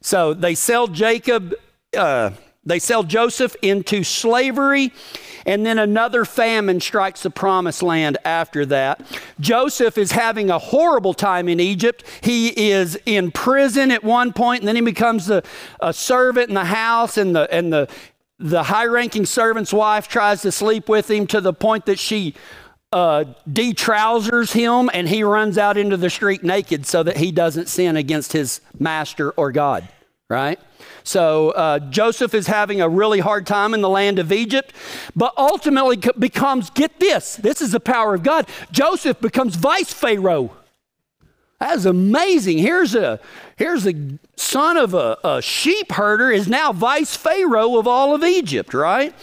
So 0.00 0.34
they 0.34 0.54
sell 0.54 0.88
Jacob, 0.88 1.54
uh, 1.96 2.30
they 2.64 2.78
sell 2.78 3.02
Joseph 3.02 3.56
into 3.62 4.04
slavery 4.04 4.92
and 5.46 5.66
then 5.66 5.78
another 5.78 6.24
famine 6.24 6.80
strikes 6.80 7.22
the 7.22 7.30
promised 7.30 7.82
land 7.82 8.18
after 8.24 8.64
that. 8.66 9.00
Joseph 9.40 9.98
is 9.98 10.12
having 10.12 10.50
a 10.50 10.58
horrible 10.58 11.14
time 11.14 11.48
in 11.48 11.60
Egypt. 11.60 12.04
He 12.22 12.70
is 12.70 12.98
in 13.06 13.30
prison 13.30 13.90
at 13.90 14.04
one 14.04 14.32
point, 14.32 14.60
and 14.60 14.68
then 14.68 14.76
he 14.76 14.82
becomes 14.82 15.30
a, 15.30 15.42
a 15.80 15.92
servant 15.92 16.48
in 16.48 16.54
the 16.54 16.64
house, 16.64 17.16
and 17.16 17.34
the, 17.34 17.52
and 17.52 17.72
the, 17.72 17.88
the 18.38 18.64
high 18.64 18.86
ranking 18.86 19.26
servant's 19.26 19.72
wife 19.72 20.08
tries 20.08 20.42
to 20.42 20.52
sleep 20.52 20.88
with 20.88 21.10
him 21.10 21.26
to 21.28 21.40
the 21.40 21.52
point 21.52 21.86
that 21.86 21.98
she 21.98 22.34
uh, 22.92 23.24
detrousers 23.50 24.52
him 24.52 24.90
and 24.92 25.08
he 25.08 25.24
runs 25.24 25.56
out 25.56 25.78
into 25.78 25.96
the 25.96 26.10
street 26.10 26.44
naked 26.44 26.84
so 26.84 27.02
that 27.02 27.16
he 27.16 27.32
doesn't 27.32 27.66
sin 27.66 27.96
against 27.96 28.34
his 28.34 28.60
master 28.78 29.30
or 29.30 29.50
God, 29.50 29.88
right? 30.32 30.58
So 31.04 31.50
uh, 31.50 31.78
Joseph 31.78 32.32
is 32.32 32.46
having 32.46 32.80
a 32.80 32.88
really 32.88 33.20
hard 33.20 33.46
time 33.46 33.74
in 33.74 33.82
the 33.82 33.88
land 33.88 34.18
of 34.18 34.32
Egypt, 34.32 34.72
but 35.14 35.34
ultimately 35.36 35.98
becomes, 36.18 36.70
get 36.70 36.98
this, 36.98 37.36
this 37.36 37.60
is 37.60 37.72
the 37.72 37.80
power 37.80 38.14
of 38.14 38.22
God. 38.22 38.48
Joseph 38.70 39.20
becomes 39.20 39.56
vice 39.56 39.92
Pharaoh. 39.92 40.56
That 41.60 41.76
is 41.76 41.86
amazing. 41.86 42.58
Here's 42.58 42.96
a 42.96 43.20
here's 43.56 43.86
a 43.86 43.94
son 44.34 44.76
of 44.76 44.94
a, 44.94 45.16
a 45.22 45.40
sheep 45.40 45.92
herder 45.92 46.28
is 46.30 46.48
now 46.48 46.72
vice 46.72 47.16
Pharaoh 47.16 47.78
of 47.78 47.86
all 47.86 48.16
of 48.16 48.24
Egypt, 48.24 48.74
right? 48.74 49.14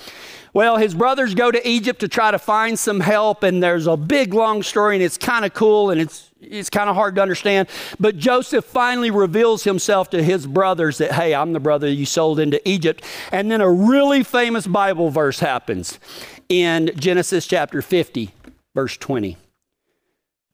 Well, 0.54 0.78
his 0.78 0.96
brothers 0.96 1.36
go 1.36 1.52
to 1.52 1.68
Egypt 1.68 2.00
to 2.00 2.08
try 2.08 2.32
to 2.32 2.40
find 2.40 2.80
some 2.80 3.02
help, 3.02 3.44
and 3.44 3.62
there's 3.62 3.88
a 3.88 3.98
big 3.98 4.34
long 4.34 4.64
story, 4.64 4.96
and 4.96 5.04
it's 5.04 5.18
kind 5.18 5.44
of 5.44 5.54
cool, 5.54 5.90
and 5.90 6.00
it's 6.00 6.29
it's 6.42 6.70
kind 6.70 6.90
of 6.90 6.96
hard 6.96 7.16
to 7.16 7.22
understand. 7.22 7.68
But 8.00 8.18
Joseph 8.18 8.66
finally 8.66 9.12
reveals 9.12 9.64
himself 9.64 10.10
to 10.12 10.24
his 10.24 10.48
brothers 10.48 10.98
that, 11.00 11.12
hey, 11.14 11.34
I'm 11.36 11.54
the 11.54 11.60
brother 11.60 11.88
you 11.88 12.06
sold 12.06 12.40
into 12.40 12.68
Egypt. 12.68 13.04
And 13.32 13.52
then 13.52 13.62
a 13.62 13.70
really 13.70 14.24
famous 14.24 14.68
Bible 14.68 15.10
verse 15.10 15.40
happens 15.40 16.00
in 16.48 16.92
Genesis 16.96 17.48
chapter 17.48 17.82
50, 17.82 18.32
verse 18.74 18.98
20. 18.98 19.38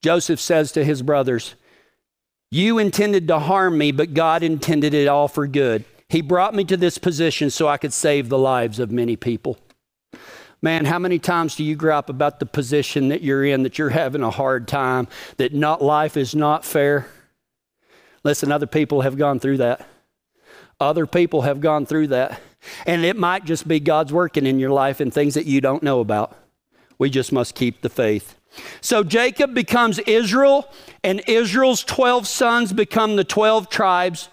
Joseph 0.01 0.39
says 0.39 0.71
to 0.73 0.83
his 0.83 1.01
brothers, 1.01 1.55
You 2.51 2.77
intended 2.77 3.27
to 3.27 3.39
harm 3.39 3.77
me, 3.77 3.91
but 3.91 4.13
God 4.13 4.43
intended 4.43 4.93
it 4.93 5.07
all 5.07 5.27
for 5.27 5.47
good. 5.47 5.85
He 6.09 6.21
brought 6.21 6.53
me 6.53 6.63
to 6.65 6.77
this 6.77 6.97
position 6.97 7.49
so 7.49 7.67
I 7.67 7.77
could 7.77 7.93
save 7.93 8.29
the 8.29 8.37
lives 8.37 8.79
of 8.79 8.91
many 8.91 9.15
people. 9.15 9.57
Man, 10.61 10.85
how 10.85 10.99
many 10.99 11.19
times 11.19 11.55
do 11.55 11.63
you 11.63 11.75
gripe 11.75 12.09
about 12.09 12.39
the 12.39 12.45
position 12.45 13.09
that 13.09 13.21
you're 13.21 13.45
in, 13.45 13.63
that 13.63 13.77
you're 13.77 13.89
having 13.89 14.23
a 14.23 14.31
hard 14.31 14.67
time, 14.67 15.07
that 15.37 15.53
not 15.53 15.81
life 15.81 16.17
is 16.17 16.33
not 16.33 16.65
fair? 16.65 17.07
Listen, 18.23 18.51
other 18.51 18.67
people 18.67 19.01
have 19.01 19.17
gone 19.17 19.39
through 19.39 19.57
that. 19.57 19.87
Other 20.79 21.05
people 21.05 21.43
have 21.43 21.61
gone 21.61 21.85
through 21.85 22.07
that. 22.07 22.41
And 22.85 23.05
it 23.05 23.15
might 23.15 23.45
just 23.45 23.67
be 23.67 23.79
God's 23.79 24.11
working 24.11 24.45
in 24.45 24.59
your 24.59 24.71
life 24.71 24.99
and 24.99 25.13
things 25.13 25.35
that 25.35 25.45
you 25.45 25.61
don't 25.61 25.83
know 25.83 25.99
about. 25.99 26.35
We 26.97 27.09
just 27.09 27.31
must 27.31 27.55
keep 27.55 27.81
the 27.81 27.89
faith. 27.89 28.35
So 28.81 29.03
Jacob 29.03 29.53
becomes 29.53 29.99
Israel, 29.99 30.71
and 31.03 31.21
Israel's 31.27 31.83
12 31.83 32.27
sons 32.27 32.73
become 32.73 33.15
the 33.15 33.23
12 33.23 33.69
tribes 33.69 34.29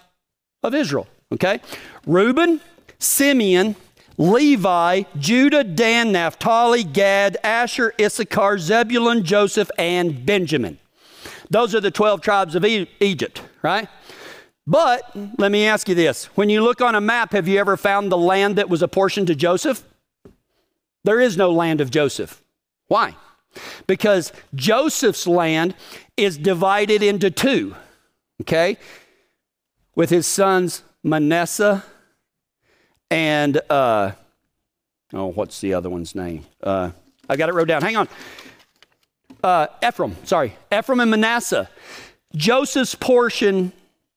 of 0.63 0.73
Israel. 0.73 1.07
Okay? 1.31 1.59
Reuben, 2.05 2.61
Simeon, 2.99 3.75
Levi, 4.17 5.03
Judah, 5.17 5.63
Dan, 5.63 6.11
Naphtali, 6.11 6.83
Gad, 6.83 7.37
Asher, 7.43 7.93
Issachar, 7.99 8.57
Zebulun, 8.57 9.23
Joseph, 9.23 9.71
and 9.77 10.25
Benjamin. 10.25 10.77
Those 11.49 11.75
are 11.75 11.79
the 11.79 11.91
12 11.91 12.21
tribes 12.21 12.55
of 12.55 12.65
Egypt, 12.65 13.41
right? 13.61 13.87
But 14.65 15.15
let 15.37 15.51
me 15.51 15.65
ask 15.65 15.89
you 15.89 15.95
this 15.95 16.25
when 16.35 16.49
you 16.49 16.63
look 16.63 16.81
on 16.81 16.95
a 16.95 17.01
map, 17.01 17.33
have 17.33 17.47
you 17.47 17.59
ever 17.59 17.75
found 17.75 18.11
the 18.11 18.17
land 18.17 18.55
that 18.55 18.69
was 18.69 18.81
apportioned 18.81 19.27
to 19.27 19.35
Joseph? 19.35 19.83
There 21.03 21.19
is 21.19 21.35
no 21.35 21.51
land 21.51 21.81
of 21.81 21.91
Joseph. 21.91 22.41
Why? 22.87 23.15
Because 23.87 24.31
Joseph's 24.55 25.27
land 25.27 25.75
is 26.15 26.37
divided 26.37 27.03
into 27.03 27.29
two, 27.29 27.75
okay? 28.41 28.77
With 29.95 30.09
his 30.09 30.25
sons 30.25 30.83
Manasseh 31.03 31.83
and 33.09 33.59
uh, 33.69 34.11
oh, 35.13 35.27
what's 35.27 35.61
the 35.61 35.73
other 35.73 35.89
one's 35.89 36.15
name? 36.15 36.45
Uh, 36.61 36.91
I 37.29 37.35
got 37.35 37.49
it 37.49 37.53
wrote 37.53 37.67
down. 37.67 37.81
Hang 37.81 37.95
on. 37.95 38.07
Uh, 39.43 39.67
Ephraim, 39.85 40.15
sorry, 40.23 40.55
Ephraim 40.71 41.01
and 41.01 41.11
Manasseh. 41.11 41.69
Joseph's 42.35 42.95
portion 42.95 43.73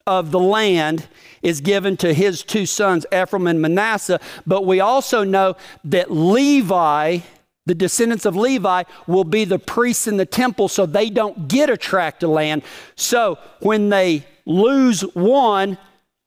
of 0.07 0.31
the 0.31 0.39
land 0.39 1.07
is 1.43 1.61
given 1.61 1.97
to 1.99 2.15
his 2.15 2.43
two 2.43 2.65
sons, 2.65 3.05
Ephraim 3.13 3.47
and 3.47 3.61
Manasseh. 3.61 4.21
But 4.47 4.65
we 4.65 4.81
also 4.81 5.25
know 5.25 5.57
that 5.85 6.11
Levi, 6.11 7.19
the 7.67 7.75
descendants 7.75 8.25
of 8.25 8.37
Levi, 8.37 8.85
will 9.07 9.25
be 9.25 9.45
the 9.45 9.59
priests 9.59 10.07
in 10.07 10.17
the 10.17 10.27
temple, 10.27 10.69
so 10.69 10.87
they 10.87 11.11
don't 11.11 11.49
get 11.49 11.69
a 11.71 11.77
tract 11.77 12.23
of 12.23 12.31
land. 12.31 12.63
So 12.95 13.39
when 13.61 13.89
they 13.89 14.25
lose 14.45 15.03
one, 15.15 15.77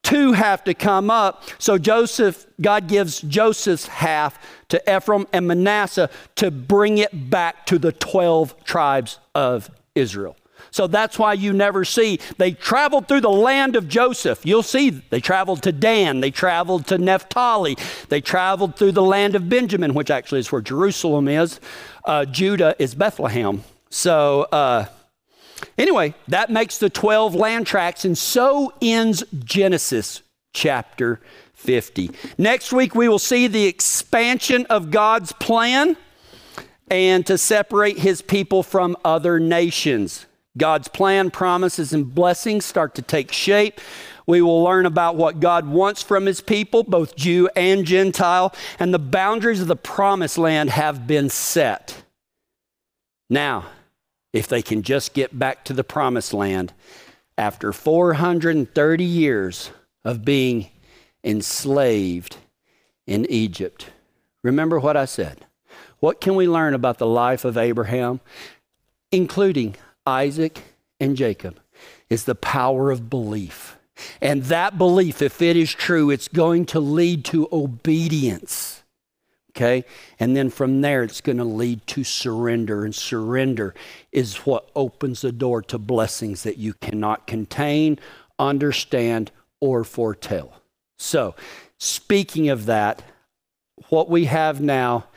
two 0.09 0.31
have 0.33 0.63
to 0.63 0.73
come 0.73 1.11
up. 1.11 1.43
So 1.59 1.77
Joseph, 1.77 2.47
God 2.59 2.87
gives 2.87 3.21
Joseph's 3.21 3.87
half 3.87 4.39
to 4.69 4.81
Ephraim 4.95 5.27
and 5.31 5.47
Manasseh 5.47 6.09
to 6.35 6.49
bring 6.49 6.97
it 6.97 7.29
back 7.29 7.65
to 7.67 7.77
the 7.77 7.91
12 7.91 8.63
tribes 8.63 9.19
of 9.35 9.69
Israel. 9.93 10.35
So 10.71 10.87
that's 10.87 11.17
why 11.17 11.33
you 11.33 11.53
never 11.53 11.85
see. 11.85 12.19
They 12.37 12.51
traveled 12.51 13.07
through 13.07 13.21
the 13.21 13.29
land 13.29 13.75
of 13.75 13.87
Joseph. 13.87 14.45
You'll 14.45 14.63
see 14.63 14.89
they 14.89 15.19
traveled 15.19 15.63
to 15.63 15.71
Dan, 15.71 16.19
they 16.19 16.31
traveled 16.31 16.87
to 16.87 16.97
Naphtali, 16.97 17.77
they 18.09 18.21
traveled 18.21 18.75
through 18.75 18.91
the 18.91 19.03
land 19.03 19.35
of 19.35 19.47
Benjamin, 19.47 19.93
which 19.93 20.11
actually 20.11 20.39
is 20.39 20.51
where 20.51 20.61
Jerusalem 20.61 21.27
is. 21.27 21.59
Uh, 22.05 22.25
Judah 22.25 22.75
is 22.77 22.93
Bethlehem. 22.93 23.63
So, 23.89 24.43
uh, 24.51 24.85
anyway, 25.77 26.13
that 26.27 26.49
makes 26.49 26.77
the 26.77 26.89
12 26.89 27.35
land 27.35 27.67
tracts, 27.67 28.05
and 28.05 28.17
so 28.17 28.73
ends 28.81 29.23
Genesis 29.43 30.21
chapter 30.53 31.19
50. 31.53 32.11
Next 32.37 32.71
week, 32.71 32.95
we 32.95 33.09
will 33.09 33.19
see 33.19 33.47
the 33.47 33.65
expansion 33.65 34.65
of 34.67 34.91
God's 34.91 35.31
plan 35.33 35.97
and 36.89 37.25
to 37.25 37.37
separate 37.37 37.99
his 37.99 38.21
people 38.21 38.63
from 38.63 38.97
other 39.03 39.39
nations. 39.39 40.25
God's 40.57 40.87
plan, 40.87 41.31
promises, 41.31 41.93
and 41.93 42.13
blessings 42.13 42.65
start 42.65 42.95
to 42.95 43.01
take 43.01 43.31
shape. 43.31 43.79
We 44.25 44.41
will 44.41 44.63
learn 44.63 44.85
about 44.85 45.15
what 45.15 45.39
God 45.39 45.67
wants 45.67 46.03
from 46.03 46.25
his 46.25 46.41
people, 46.41 46.83
both 46.83 47.15
Jew 47.15 47.49
and 47.55 47.85
Gentile, 47.85 48.53
and 48.79 48.93
the 48.93 48.99
boundaries 48.99 49.61
of 49.61 49.67
the 49.67 49.75
promised 49.75 50.37
land 50.37 50.69
have 50.69 51.07
been 51.07 51.29
set. 51.29 52.03
Now, 53.29 53.65
if 54.33 54.47
they 54.47 54.61
can 54.61 54.83
just 54.83 55.13
get 55.13 55.37
back 55.37 55.63
to 55.65 55.73
the 55.73 55.83
promised 55.83 56.33
land 56.33 56.73
after 57.37 57.71
430 57.71 59.03
years 59.03 59.71
of 60.03 60.25
being 60.25 60.67
enslaved 61.23 62.37
in 63.07 63.25
Egypt. 63.29 63.87
Remember 64.43 64.79
what 64.79 64.95
I 64.95 65.05
said. 65.05 65.45
What 65.99 66.21
can 66.21 66.35
we 66.35 66.47
learn 66.47 66.73
about 66.73 66.97
the 66.97 67.07
life 67.07 67.43
of 67.43 67.57
Abraham, 67.57 68.21
including 69.11 69.75
Isaac 70.05 70.61
and 70.99 71.17
Jacob? 71.17 71.59
Is 72.09 72.25
the 72.25 72.35
power 72.35 72.91
of 72.91 73.09
belief. 73.09 73.77
And 74.21 74.43
that 74.45 74.77
belief, 74.77 75.21
if 75.21 75.41
it 75.41 75.55
is 75.55 75.73
true, 75.73 76.09
it's 76.09 76.27
going 76.27 76.65
to 76.67 76.79
lead 76.79 77.23
to 77.25 77.47
obedience. 77.51 78.78
Okay? 79.59 79.83
And 80.19 80.37
then 80.37 80.49
from 80.49 80.79
there, 80.79 81.03
it's 81.03 81.19
going 81.19 81.37
to 81.37 81.43
lead 81.43 81.85
to 81.87 82.05
surrender. 82.05 82.85
And 82.85 82.95
surrender 82.95 83.75
is 84.13 84.37
what 84.37 84.69
opens 84.73 85.19
the 85.19 85.33
door 85.33 85.61
to 85.63 85.77
blessings 85.77 86.43
that 86.43 86.57
you 86.57 86.73
cannot 86.75 87.27
contain, 87.27 87.99
understand, 88.37 89.31
or 89.59 89.83
foretell. 89.83 90.53
So, 90.97 91.35
speaking 91.77 92.47
of 92.47 92.67
that, 92.67 93.03
what 93.89 94.09
we 94.09 94.25
have 94.25 94.61
now 94.61 95.07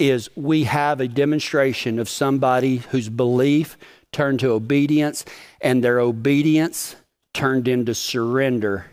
is 0.00 0.28
we 0.34 0.64
have 0.64 1.00
a 1.00 1.06
demonstration 1.06 2.00
of 2.00 2.08
somebody 2.08 2.78
whose 2.78 3.08
belief 3.08 3.78
turned 4.10 4.40
to 4.40 4.50
obedience, 4.50 5.24
and 5.60 5.82
their 5.84 6.00
obedience 6.00 6.96
turned 7.34 7.68
into 7.68 7.94
surrender. 7.94 8.86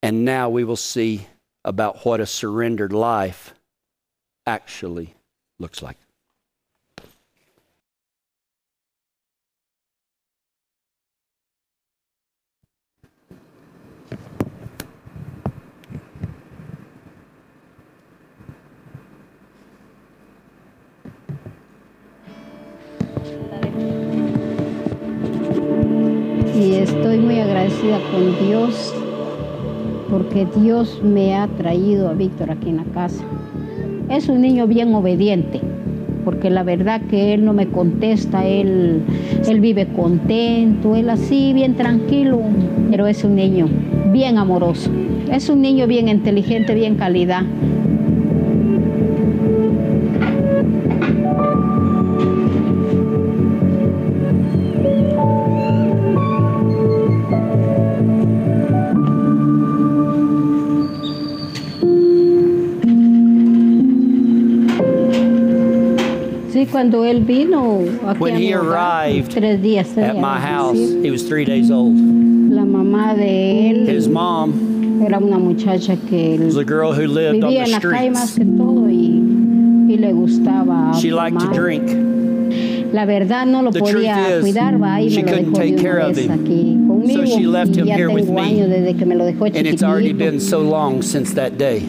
And 0.00 0.24
now 0.24 0.48
we 0.48 0.62
will 0.62 0.76
see 0.76 1.26
about 1.64 2.06
what 2.06 2.20
a 2.20 2.26
surrendered 2.26 2.92
life 2.92 3.52
actually 4.46 5.14
looks 5.58 5.82
like. 5.82 5.98
y 26.54 26.74
estoy 26.74 27.18
muy 27.18 27.40
agradecida 27.40 27.98
con 28.10 28.38
Dios 28.38 28.94
porque 30.10 30.46
Dios 30.56 31.00
me 31.02 31.36
ha 31.36 31.48
traído 31.48 32.08
a 32.08 32.12
Víctor 32.12 32.50
aquí 32.50 32.68
en 32.68 32.76
la 32.76 32.84
casa. 32.92 33.24
Es 34.12 34.28
un 34.28 34.42
niño 34.42 34.66
bien 34.66 34.94
obediente, 34.94 35.58
porque 36.22 36.50
la 36.50 36.62
verdad 36.64 37.00
que 37.00 37.32
él 37.32 37.46
no 37.46 37.54
me 37.54 37.68
contesta, 37.68 38.46
él, 38.46 39.00
él 39.48 39.60
vive 39.60 39.86
contento, 39.86 40.94
él 40.96 41.08
así, 41.08 41.54
bien 41.54 41.76
tranquilo, 41.76 42.42
pero 42.90 43.06
es 43.06 43.24
un 43.24 43.36
niño 43.36 43.68
bien 44.12 44.36
amoroso, 44.36 44.90
es 45.32 45.48
un 45.48 45.62
niño 45.62 45.86
bien 45.86 46.08
inteligente, 46.08 46.74
bien 46.74 46.96
calidad. 46.96 47.44
Cuando 66.82 67.04
él 67.04 67.22
vino 67.22 67.84
aquí 68.08 68.18
When 68.18 68.34
he 68.34 68.52
arrived 68.52 69.30
tres 69.30 69.60
días 69.62 69.96
At 69.96 70.16
my 70.16 70.40
house, 70.40 70.76
he 70.76 71.12
was 71.12 71.22
three 71.22 71.44
days 71.44 71.70
old. 71.70 71.94
La 72.50 72.64
mamá 72.64 73.14
de 73.14 73.70
él 73.70 73.88
His 73.88 74.08
mom 74.08 75.00
era 75.06 75.18
una 75.18 75.38
muchacha 75.38 75.96
que 76.08 76.38
was 76.40 76.56
a 76.56 76.64
girl 76.64 76.92
who 76.92 77.06
lived 77.06 77.44
on 77.44 77.54
the 77.54 77.66
streets. 77.66 78.34
que 78.36 78.44
todo 78.44 78.88
y, 78.90 79.20
y 79.88 79.96
le 79.96 80.12
gustaba 80.12 80.92
She 81.00 81.12
liked 81.12 81.38
to 81.38 81.52
drink. 81.52 81.88
La 82.92 83.06
verdad 83.06 83.46
no 83.46 83.62
lo 83.62 83.70
podía 83.70 84.40
cuidar, 84.40 84.82
va 84.82 85.00
y 85.00 85.08
me 85.08 85.22
lo 85.22 85.36
dejó 85.38 85.52
take 85.52 85.76
de 85.76 85.82
care 85.82 86.00
una 86.00 86.08
of 86.08 86.16
vez 86.16 86.30
aquí 86.30 86.78
conmigo. 86.88 87.14
So 87.14 87.24
she 87.26 87.46
left 87.46 87.76
y 87.76 87.80
him 87.80 87.86
ya 87.86 87.94
here 87.94 88.08
with 88.08 88.26
tengo 88.26 88.34
me. 88.34 88.42
años 88.42 88.68
desde 88.68 88.96
que 88.96 89.06
me 89.06 89.14
lo 89.14 89.24
dejó 89.24 89.46
And 89.46 89.68
it's 89.68 89.84
already 89.84 90.12
been 90.12 90.40
so 90.40 90.58
long 90.60 91.00
since 91.00 91.32
that 91.34 91.56
day. 91.56 91.80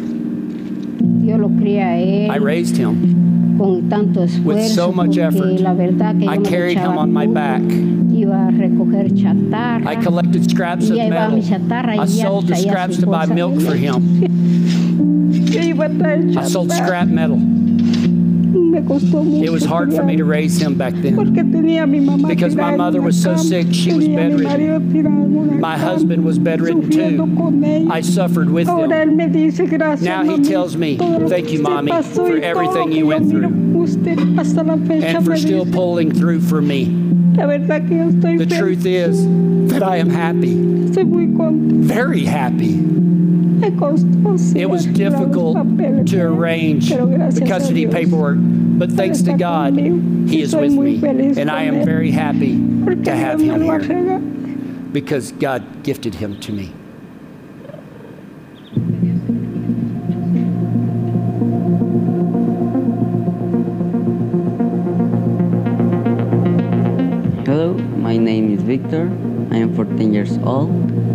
Yo 1.26 1.38
lo 1.38 1.50
crié 1.50 1.82
a 1.82 1.98
él 1.98 2.32
I 2.32 2.38
raised 2.38 2.78
him. 2.78 3.33
Con 3.58 3.90
tanto 3.90 4.24
esfuerzo. 4.24 4.76
so 4.76 4.92
much 4.92 5.18
effort. 5.18 5.60
La 5.60 5.74
verdad 5.74 6.16
que 6.18 6.26
I 6.26 6.36
yo 6.36 6.44
carried 6.44 6.78
him 6.78 6.98
on 6.98 7.12
my 7.12 7.28
back. 7.28 7.62
Iba 7.62 8.48
a 8.48 8.52
recoger 8.52 9.10
chatarra. 9.16 9.88
I 9.88 9.96
collected 9.96 10.50
scraps 10.50 10.90
of 10.90 10.98
metal. 10.98 11.42
chatarra 11.42 12.00
I 12.00 12.06
sold 12.06 12.48
the 12.48 12.56
scraps 12.56 12.98
to 12.98 13.08
buy 13.08 13.26
milk 13.26 13.60
for 13.62 13.76
him. 13.76 14.22
Yo 15.54 15.62
iba 15.62 15.86
a 15.86 15.90
traer 15.90 16.38
I 16.38 16.48
sold 16.48 16.72
scrap 16.72 17.08
metal. 17.08 17.40
Me 18.54 18.80
costó 18.82 19.24
mucho. 19.24 19.44
It 19.44 19.50
was 19.52 19.66
hard 19.66 19.94
for 19.94 20.04
me 20.04 20.16
to 20.16 20.24
raise 20.26 20.58
him 20.62 20.76
back 20.76 20.94
then. 20.96 21.16
Tenía 21.18 21.88
mi 21.90 22.00
mamá 22.00 22.28
Because 22.28 22.56
my 22.56 22.76
mother 22.76 23.02
was 23.02 23.20
so 23.22 23.36
sick, 23.36 23.68
she 23.72 23.94
was 23.94 24.08
bedridden. 24.08 24.44
marido 24.44 24.80
tirado 24.92 25.24
en 25.26 25.36
una 25.38 25.54
My 25.60 25.78
husband 25.78 26.24
was 26.24 26.38
bedridden 26.40 26.90
too. 26.90 27.90
I 27.92 28.02
suffered 28.02 28.50
with 28.50 28.68
Ahora 28.68 28.88
them. 28.90 29.10
él 29.10 29.16
me 29.16 29.28
dice 29.28 29.62
gracias. 29.68 30.02
Now 30.02 30.24
he 30.24 30.42
tells 30.44 30.76
me, 30.78 30.98
"Thank 30.98 31.52
you, 31.52 31.62
mommy, 31.62 31.92
for 32.04 32.38
everything 32.38 32.92
you 32.92 33.08
went 33.08 33.30
through. 33.30 33.50
Usted 33.76 34.20
hasta 34.38 34.64
la 34.64 34.78
fecha 34.78 35.18
And 35.18 35.26
for 35.26 35.36
still 35.36 35.66
pulling 35.66 36.12
through 36.12 36.42
for 36.42 36.62
me. 36.62 36.86
la 37.36 37.48
verdad 37.48 37.88
que 37.88 37.98
yo 37.98 38.10
estoy 38.10 38.38
The 38.38 38.46
truth 38.46 38.86
is 38.86 39.26
that 39.72 39.82
I 39.84 39.98
am 39.98 40.10
happy, 40.10 40.54
estoy 40.86 41.06
muy 41.06 41.28
contenta. 41.36 41.84
very 41.86 42.24
happy. 42.26 42.80
Me 43.64 43.72
costó, 43.72 44.38
sí, 44.38 44.60
It 44.60 44.70
was 44.70 44.86
difficult 44.86 45.56
to 46.08 46.22
arrange 46.22 46.90
the 46.90 47.46
custody 47.48 47.88
paperwork, 47.88 48.38
but 48.38 48.92
thanks 48.92 49.22
to 49.22 49.34
God. 49.34 49.78
He 49.78 50.42
is 50.42 50.54
with 50.54 50.74
me. 50.74 51.00
And 51.40 51.50
I 51.50 51.64
am 51.64 51.86
very 51.86 52.12
happy 52.12 52.58
to 53.04 53.16
have 53.16 53.40
him 53.40 53.62
here 53.62 54.20
because 54.92 55.32
God 55.32 55.84
gifted 55.84 56.16
him 56.16 56.40
to 56.42 56.52
me. 56.52 56.74
Victor. 68.74 69.06
I 69.52 69.58
am 69.58 69.76
14 69.76 70.14
years 70.14 70.40
old. 70.52 70.72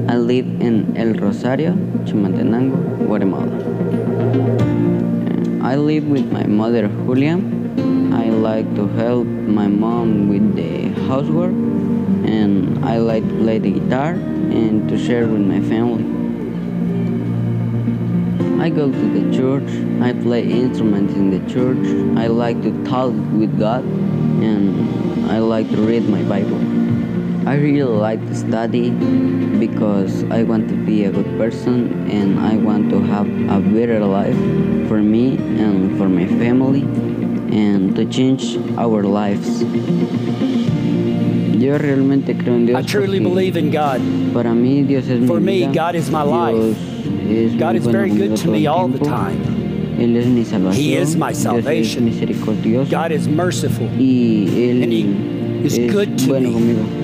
I 0.08 0.16
live 0.16 0.46
in 0.66 0.96
El 0.96 1.14
Rosario, 1.14 1.72
Chimaltenango, 2.06 2.78
Guatemala. 3.04 3.56
Eh, 5.26 5.70
I 5.70 5.74
live 5.74 6.06
with 6.06 6.30
my 6.30 6.44
mother 6.46 6.86
Julia. 6.86 7.34
I 8.22 8.26
like 8.48 8.68
to 8.76 8.86
help 9.00 9.26
my 9.26 9.66
mom 9.66 10.28
with 10.28 10.54
the 10.54 10.70
housework 11.08 11.56
and 12.36 12.84
I 12.84 12.98
like 12.98 13.26
to 13.26 13.34
play 13.42 13.58
the 13.58 13.72
guitar 13.72 14.12
and 14.60 14.88
to 14.88 14.96
share 14.96 15.26
with 15.26 15.44
my 15.54 15.60
family. 15.72 16.06
I 18.64 18.70
go 18.70 18.86
to 19.00 19.06
the 19.18 19.24
church, 19.36 19.70
I 20.08 20.12
play 20.12 20.42
instruments 20.48 21.14
in 21.14 21.26
the 21.34 21.42
church, 21.52 21.84
I 22.22 22.28
like 22.28 22.62
to 22.62 22.72
talk 22.84 23.14
with 23.42 23.58
God, 23.58 23.82
and 24.48 25.28
I 25.28 25.38
like 25.40 25.68
to 25.70 25.80
read 25.90 26.08
my 26.08 26.22
Bible. 26.22 26.78
I 27.46 27.54
really 27.54 27.82
like 27.82 28.20
to 28.26 28.34
study 28.34 28.90
because 29.58 30.24
I 30.30 30.42
want 30.42 30.68
to 30.68 30.74
be 30.74 31.04
a 31.04 31.10
good 31.10 31.38
person 31.38 32.08
and 32.10 32.38
I 32.38 32.56
want 32.56 32.90
to 32.90 33.00
have 33.00 33.26
a 33.26 33.60
better 33.60 34.00
life 34.04 34.36
for 34.88 34.98
me 34.98 35.36
and 35.38 35.96
for 35.96 36.08
my 36.08 36.26
family 36.26 36.82
and 37.50 37.96
to 37.96 38.04
change 38.04 38.58
our 38.76 39.02
lives. 39.04 39.62
Yo 41.58 41.76
realmente 41.78 42.36
creo 42.36 42.54
en 42.54 42.66
Dios. 42.66 42.78
I 42.78 42.82
truly 42.86 43.18
believe 43.18 43.56
in 43.56 43.70
God. 43.70 44.00
Para 44.34 44.52
mí 44.54 44.86
Dios 44.86 45.08
es 45.08 45.26
For 45.26 45.40
mi 45.40 45.66
me. 45.66 45.72
God 45.72 45.94
is 45.94 46.10
my 46.10 46.22
life. 46.22 46.54
Dios 46.54 47.52
es 47.52 47.58
God 47.58 47.76
is 47.76 47.86
very 47.86 48.10
good 48.10 48.36
to 48.36 48.50
me 48.50 48.66
all 48.66 48.88
the 48.88 48.98
time. 48.98 49.40
Él 49.98 50.16
es 50.16 50.26
mi 50.26 50.44
salvación. 50.44 50.74
He 50.74 50.94
is 50.96 51.16
my 51.16 51.32
Dios 51.32 51.38
es 51.38 51.42
salvation. 51.42 52.04
misericordioso. 52.04 52.90
God 52.90 53.10
is 53.10 53.26
merciful. 53.26 53.88
y 53.98 54.46
Él 54.54 54.82
and 54.84 54.92
He 54.92 55.66
is 55.66 55.78
es 55.78 55.92
good 55.92 56.16
to 56.18 56.26
bueno 56.28 56.48
me. 56.50 56.54
conmigo. 56.54 56.97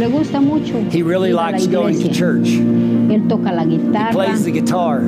Le 0.00 0.08
gusta 0.08 0.40
mucho. 0.40 0.80
He 0.90 1.02
really 1.02 1.34
likes 1.34 1.66
going 1.66 2.00
to 2.00 2.08
church. 2.10 2.48
Él 2.48 3.28
toca 3.28 3.52
la 3.52 3.64
He 3.64 3.76
guitarra, 3.76 4.12
plays 4.12 4.44
the 4.44 4.50
guitar. 4.50 5.00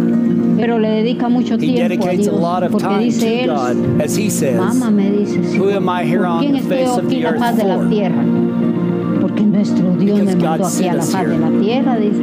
pero 0.58 0.78
le 0.78 0.88
dedica 0.88 1.30
mucho 1.30 1.54
He 1.54 1.72
tiempo 1.72 1.88
dedicates 1.88 2.26
a 2.26 2.32
lot 2.32 2.62
of 2.62 2.78
time 2.78 3.10
to 3.10 3.46
God. 3.46 4.02
As 4.02 4.14
he 4.14 4.28
says, 4.28 4.60
mamá 4.60 4.90
me 4.92 5.24
dice, 5.24 5.54
Who 5.56 5.70
am 5.70 5.88
I 5.88 6.04
here 6.04 6.24
¿por 6.24 6.26
on 6.26 6.52
the 6.52 6.60
face 6.60 6.90
of 6.90 7.08
the 7.08 7.24
earth 7.24 7.40
for? 7.58 7.88
Porque 9.22 9.40
nuestro 9.46 9.96
Dios 9.96 10.20
Because 10.20 10.36
me 10.36 10.42
God 10.42 10.60
mandó 10.60 10.66
aquí 10.66 10.88
a 10.88 10.94
la 10.94 11.02
faz 11.02 11.26
de 11.26 11.38
la 11.38 11.60
tierra, 11.62 11.96
dice. 11.98 12.22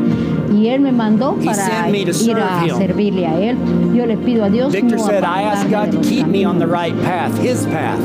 Y 0.54 0.68
Él 0.68 0.82
me 0.82 0.92
mandó 0.92 1.38
He 1.42 1.46
para 1.46 1.90
me 1.90 2.02
ir 2.02 2.10
a 2.38 2.66
him. 2.66 2.78
servirle 2.78 3.26
a 3.26 3.40
Él. 3.40 3.58
Yo 3.96 4.06
le 4.06 4.16
pido 4.18 4.44
a 4.44 4.50
Dios 4.52 4.72
Victor 4.72 4.98
no 4.98 5.06
said, 5.08 5.24
I 5.24 5.42
asked 5.42 5.72
God 5.72 5.92
to 5.92 6.00
keep 6.08 6.28
me 6.28 6.46
on 6.46 6.60
the 6.60 6.68
right 6.68 6.94
path, 7.02 7.36
his 7.40 7.66
path. 7.66 8.00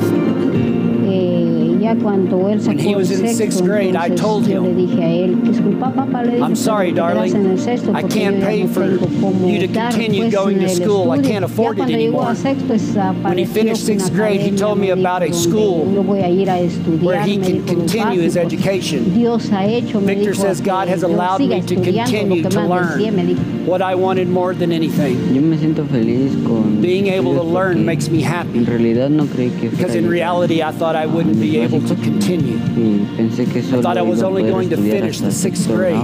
Ya 1.95 2.03
cuando 2.03 2.49
él 2.49 2.59
When 2.59 2.61
sacó 2.61 2.81
he 2.81 2.95
was 2.95 3.11
in 3.11 3.29
sixth 3.35 3.63
grade, 3.63 3.97
I 3.97 4.09
told 4.15 4.47
him, 4.47 4.65
le 4.65 4.75
dije 4.75 5.03
a 5.03 5.11
él, 5.11 5.43
disculpa 5.43 5.93
papá, 5.93 6.23
le 6.23 6.33
dije, 6.33 6.43
I'm 6.43 6.57
sorry, 6.57 6.93
"pero 6.93 7.07
te 7.09 7.13
quedas 7.13 7.33
darling. 7.33 7.37
en 7.37 7.51
el 7.51 7.59
sexto 7.59 7.91
I 7.93 8.03
can't 8.03 8.41
pay 8.41 8.67
for 8.67 8.85
you 8.85 9.67
to 9.67 9.69
continue 9.69 10.31
going 10.31 10.59
to 10.61 10.69
school. 10.69 11.11
I 11.11 11.19
can't 11.19 11.45
afford 11.45 11.79
it 11.79 11.91
anymore. 11.91 12.31
a 12.31 12.35
sexto, 12.35 12.73
desapareció 12.73 13.29
When 13.29 13.39
he 13.39 13.45
finished 13.47 13.85
sixth 13.85 14.13
grade, 14.13 14.41
he 14.41 14.51
told 14.57 14.79
me 14.79 14.91
about 14.91 15.23
a 15.23 15.33
school 15.33 15.85
donde 15.85 15.95
yo 15.95 16.03
voy 16.03 16.21
a 16.21 16.29
ir 16.29 16.51
a 16.51 16.59
estudiar, 16.59 17.03
where 17.05 17.23
he 17.23 17.39
can 17.39 17.65
continue 17.67 18.21
his 18.21 18.37
education. 18.37 19.13
Dios 19.15 19.51
ha 19.51 19.65
hecho, 19.65 20.01
me 20.01 20.15
Victor 20.15 20.35
says 20.35 20.61
God 20.61 20.89
has 20.89 21.03
allowed 21.03 21.41
me 21.41 21.61
to 21.61 21.75
continue 21.75 22.43
to 22.43 22.49
más 22.51 22.97
desee, 22.97 23.11
me 23.11 23.23
learn. 23.25 23.54
What 23.67 23.81
I 23.83 23.95
wanted 23.95 24.29
more 24.29 24.55
than 24.55 24.73
anything. 24.73 25.35
Yo 25.35 25.41
me 25.41 25.57
siento 25.57 25.87
feliz 25.87 26.33
con 26.47 26.81
Being 26.81 27.09
able 27.09 27.35
to 27.35 27.43
learn 27.43 27.85
makes 27.85 28.09
me 28.09 28.23
happy 28.23 28.59
En 28.59 28.67
realidad 28.67 29.11
no 29.11 29.25
creí 29.27 29.51
que 29.61 29.71
because 29.71 29.95
in 29.95 30.09
reality 30.09 30.63
I 30.63 30.73
thought 30.73 30.97
I 30.97 31.07
wouldn't 31.07 31.41
be 31.41 31.59
able 31.59 31.81
to 31.81 31.95
continue. 31.97 32.59
y 32.77 33.07
pensé 33.17 33.47
que 33.47 33.63
solo 33.63 33.83
thought 33.83 33.97
I 33.97 34.03
was 34.03 34.23
only 34.23 34.43
going 34.43 34.69
to 34.71 34.77
finish 34.77 35.21
the 35.21 35.33
sixth 35.33 35.67
grade. 35.67 36.01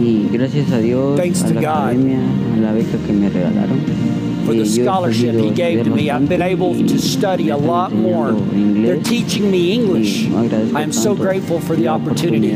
Y 0.00 0.28
gracias 0.32 0.70
a 0.72 0.80
Dios, 0.80 1.18
Thanks 1.18 1.42
a 1.42 1.48
to 1.48 1.54
la 1.54 1.60
God 1.60 1.88
academia, 1.90 2.18
a 2.18 2.60
la 2.60 2.72
beca 2.72 2.98
que 3.06 3.12
me 3.12 3.28
regalaron. 3.28 4.12
For 4.44 4.52
eh, 4.54 4.58
the 4.58 4.66
scholarship 4.66 5.34
he 5.36 5.50
gave 5.50 5.84
to 5.84 5.90
me, 5.90 6.10
I've 6.10 6.28
been 6.28 6.42
able 6.42 6.74
to 6.74 6.98
study 6.98 7.50
a 7.50 7.56
lot 7.56 7.92
more. 7.92 8.32
They're 8.32 9.02
teaching 9.02 9.50
me 9.50 9.72
English. 9.72 10.28
I 10.74 10.82
am 10.82 10.92
so 10.92 11.14
grateful 11.14 11.60
for 11.60 11.76
the 11.76 11.88
opportunity. 11.88 12.50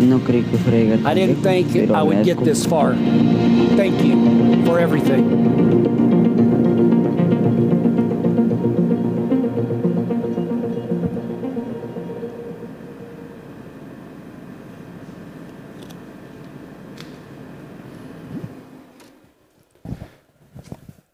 No 0.00 0.18
creí 0.18 0.42
que 0.42 0.56
fuera 0.58 0.94
a 0.94 1.10
I 1.10 1.14
didn't 1.14 1.42
think 1.42 1.90
I 1.90 2.02
would 2.02 2.24
get 2.24 2.42
this 2.42 2.64
far. 2.64 2.94
Thank 2.94 4.02
you 4.02 4.64
for 4.64 4.78
everything. 4.78 5.50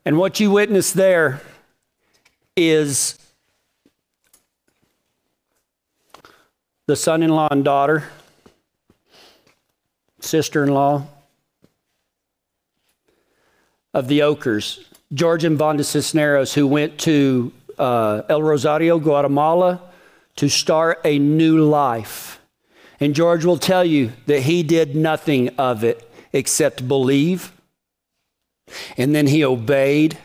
And 0.04 0.18
what 0.18 0.38
you 0.38 0.52
witnessed 0.52 0.94
there 0.94 1.42
is 2.56 3.18
the 6.86 6.94
son 6.94 7.24
in 7.24 7.30
law 7.30 7.48
and 7.50 7.64
daughter, 7.64 8.04
sister 10.26 10.62
in 10.62 10.70
law 10.70 11.06
of 13.94 14.08
the 14.08 14.20
Okers, 14.20 14.84
George 15.14 15.44
and 15.44 15.58
Vonda 15.58 15.84
Cisneros, 15.84 16.54
who 16.54 16.66
went 16.66 16.98
to 17.00 17.52
uh, 17.78 18.22
El 18.28 18.42
Rosario, 18.42 18.98
Guatemala, 18.98 19.80
to 20.36 20.48
start 20.48 21.00
a 21.04 21.18
new 21.18 21.64
life. 21.64 22.40
And 23.00 23.14
George 23.14 23.44
will 23.44 23.58
tell 23.58 23.84
you 23.84 24.12
that 24.26 24.40
he 24.40 24.62
did 24.62 24.94
nothing 24.94 25.48
of 25.56 25.84
it 25.84 26.10
except 26.32 26.86
believe. 26.86 27.52
And 28.96 29.14
then 29.14 29.26
he 29.26 29.44
obeyed. 29.44 30.18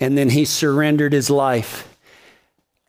And 0.00 0.16
then 0.16 0.30
he 0.30 0.44
surrendered 0.44 1.12
his 1.12 1.30
life. 1.30 1.96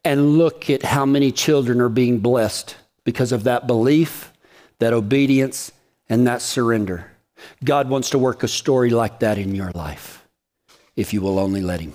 And 0.03 0.37
look 0.37 0.69
at 0.69 0.83
how 0.83 1.05
many 1.05 1.31
children 1.31 1.81
are 1.81 1.89
being 1.89 2.19
blessed 2.19 2.75
because 3.03 3.31
of 3.31 3.43
that 3.43 3.67
belief, 3.67 4.31
that 4.79 4.93
obedience, 4.93 5.71
and 6.09 6.25
that 6.27 6.41
surrender. 6.41 7.11
God 7.63 7.89
wants 7.89 8.09
to 8.11 8.19
work 8.19 8.43
a 8.43 8.47
story 8.47 8.89
like 8.89 9.19
that 9.19 9.37
in 9.37 9.55
your 9.55 9.71
life 9.71 10.25
if 10.95 11.13
you 11.13 11.21
will 11.21 11.39
only 11.39 11.61
let 11.61 11.79
Him. 11.79 11.93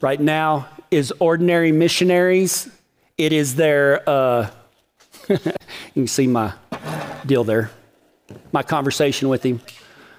Right 0.00 0.20
now 0.20 0.68
is 0.90 1.12
Ordinary 1.18 1.72
Missionaries. 1.72 2.68
It 3.16 3.32
is 3.32 3.56
their, 3.56 4.08
uh, 4.08 4.50
you 5.28 5.38
can 5.94 6.06
see 6.06 6.26
my 6.26 6.52
deal 7.26 7.44
there, 7.44 7.70
my 8.52 8.62
conversation 8.62 9.28
with 9.28 9.42
him. 9.42 9.60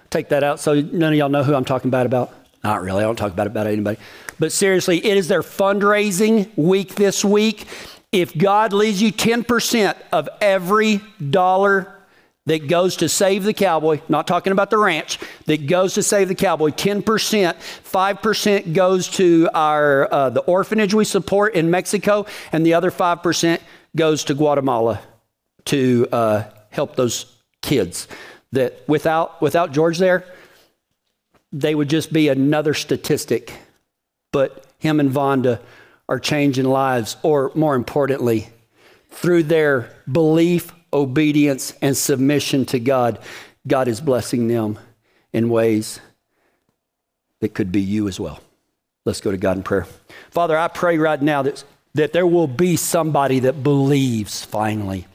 Take 0.10 0.30
that 0.30 0.44
out 0.44 0.60
so 0.60 0.82
none 0.82 1.14
of 1.14 1.18
y'all 1.18 1.30
know 1.30 1.44
who 1.44 1.54
I'm 1.54 1.64
talking 1.64 1.90
about. 1.90 2.06
about. 2.06 2.34
Not 2.64 2.82
really, 2.82 3.00
I 3.00 3.04
don't 3.04 3.16
talk 3.16 3.32
about 3.32 3.48
about 3.48 3.68
anybody. 3.68 3.98
But 4.38 4.52
seriously, 4.52 5.06
it 5.06 5.16
is 5.16 5.28
their 5.28 5.44
fundraising 5.44 6.50
week 6.58 6.96
this 6.96 7.24
week. 7.24 7.66
If 8.12 8.36
God 8.36 8.74
leads 8.74 9.02
you 9.02 9.12
10% 9.12 9.96
of 10.12 10.30
every 10.42 11.02
dollar 11.30 11.96
that 12.48 12.68
goes 12.68 12.96
to 12.98 13.10
save 13.10 13.44
the 13.44 13.54
cowboy, 13.54 14.02
not 14.10 14.26
talking 14.26 14.52
about 14.52 14.72
the 14.72 14.80
ranch, 14.80 15.20
that 15.46 15.68
goes 15.68 15.94
to 15.94 16.02
save 16.02 16.28
the 16.28 16.36
cowboy, 16.36 16.70
10%, 16.70 17.04
5% 17.04 18.74
goes 18.74 19.08
to 19.10 19.50
our 19.54 20.12
uh, 20.12 20.30
the 20.32 20.40
orphanage 20.42 20.96
we 20.96 21.06
support 21.06 21.54
in 21.54 21.70
Mexico, 21.70 22.26
and 22.52 22.66
the 22.66 22.74
other 22.74 22.90
5% 22.90 23.60
goes 23.96 24.24
to 24.24 24.34
Guatemala 24.34 25.00
to 25.66 26.08
uh, 26.12 26.44
help 26.72 26.96
those 26.96 27.38
kids. 27.62 28.08
That 28.52 28.82
without 28.88 29.40
without 29.44 29.72
George 29.72 30.00
there, 30.00 30.26
they 31.52 31.76
would 31.76 31.88
just 31.88 32.12
be 32.12 32.30
another 32.30 32.74
statistic. 32.74 33.54
But 34.32 34.66
him 34.80 35.00
and 35.00 35.12
Vonda 35.12 35.60
are 36.10 36.20
changing 36.20 36.66
lives, 36.66 37.16
or 37.22 37.52
more 37.54 37.76
importantly, 37.76 38.50
through 39.12 39.44
their 39.44 39.90
belief, 40.12 40.74
obedience, 40.92 41.74
and 41.82 41.96
submission 41.96 42.66
to 42.66 42.80
God, 42.80 43.20
God 43.68 43.88
is 43.88 44.02
blessing 44.02 44.48
them 44.48 44.80
in 45.32 45.50
ways 45.50 46.00
that 47.42 47.54
could 47.54 47.72
be 47.72 47.80
you 47.80 48.08
as 48.08 48.20
well. 48.20 48.42
Let's 49.06 49.22
go 49.22 49.32
to 49.32 49.38
God 49.38 49.58
in 49.58 49.64
prayer. 49.64 49.86
Father, 50.32 50.58
I 50.58 50.68
pray 50.68 50.98
right 50.98 51.22
now 51.22 51.44
that, 51.44 51.64
that 51.96 52.14
there 52.14 52.28
will 52.28 52.48
be 52.48 52.76
somebody 52.76 53.40
that 53.40 53.64
believes 53.64 54.46
finally. 54.46 55.08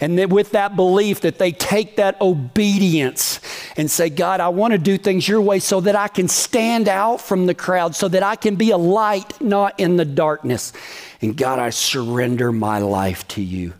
And 0.00 0.18
that 0.18 0.30
with 0.30 0.52
that 0.52 0.76
belief 0.76 1.22
that 1.22 1.38
they 1.38 1.52
take 1.52 1.96
that 1.96 2.20
obedience 2.20 3.40
and 3.76 3.90
say, 3.90 4.10
God, 4.10 4.40
I 4.40 4.48
want 4.48 4.72
to 4.72 4.78
do 4.78 4.96
things 4.96 5.26
your 5.26 5.40
way 5.40 5.58
so 5.58 5.80
that 5.80 5.96
I 5.96 6.08
can 6.08 6.28
stand 6.28 6.88
out 6.88 7.20
from 7.20 7.46
the 7.46 7.54
crowd, 7.54 7.96
so 7.96 8.08
that 8.08 8.22
I 8.22 8.36
can 8.36 8.54
be 8.54 8.70
a 8.70 8.78
light, 8.78 9.40
not 9.40 9.78
in 9.78 9.96
the 9.96 10.04
darkness. 10.04 10.72
And 11.20 11.36
God, 11.36 11.58
I 11.58 11.70
surrender 11.70 12.52
my 12.52 12.78
life 12.78 13.26
to 13.28 13.42
you. 13.42 13.74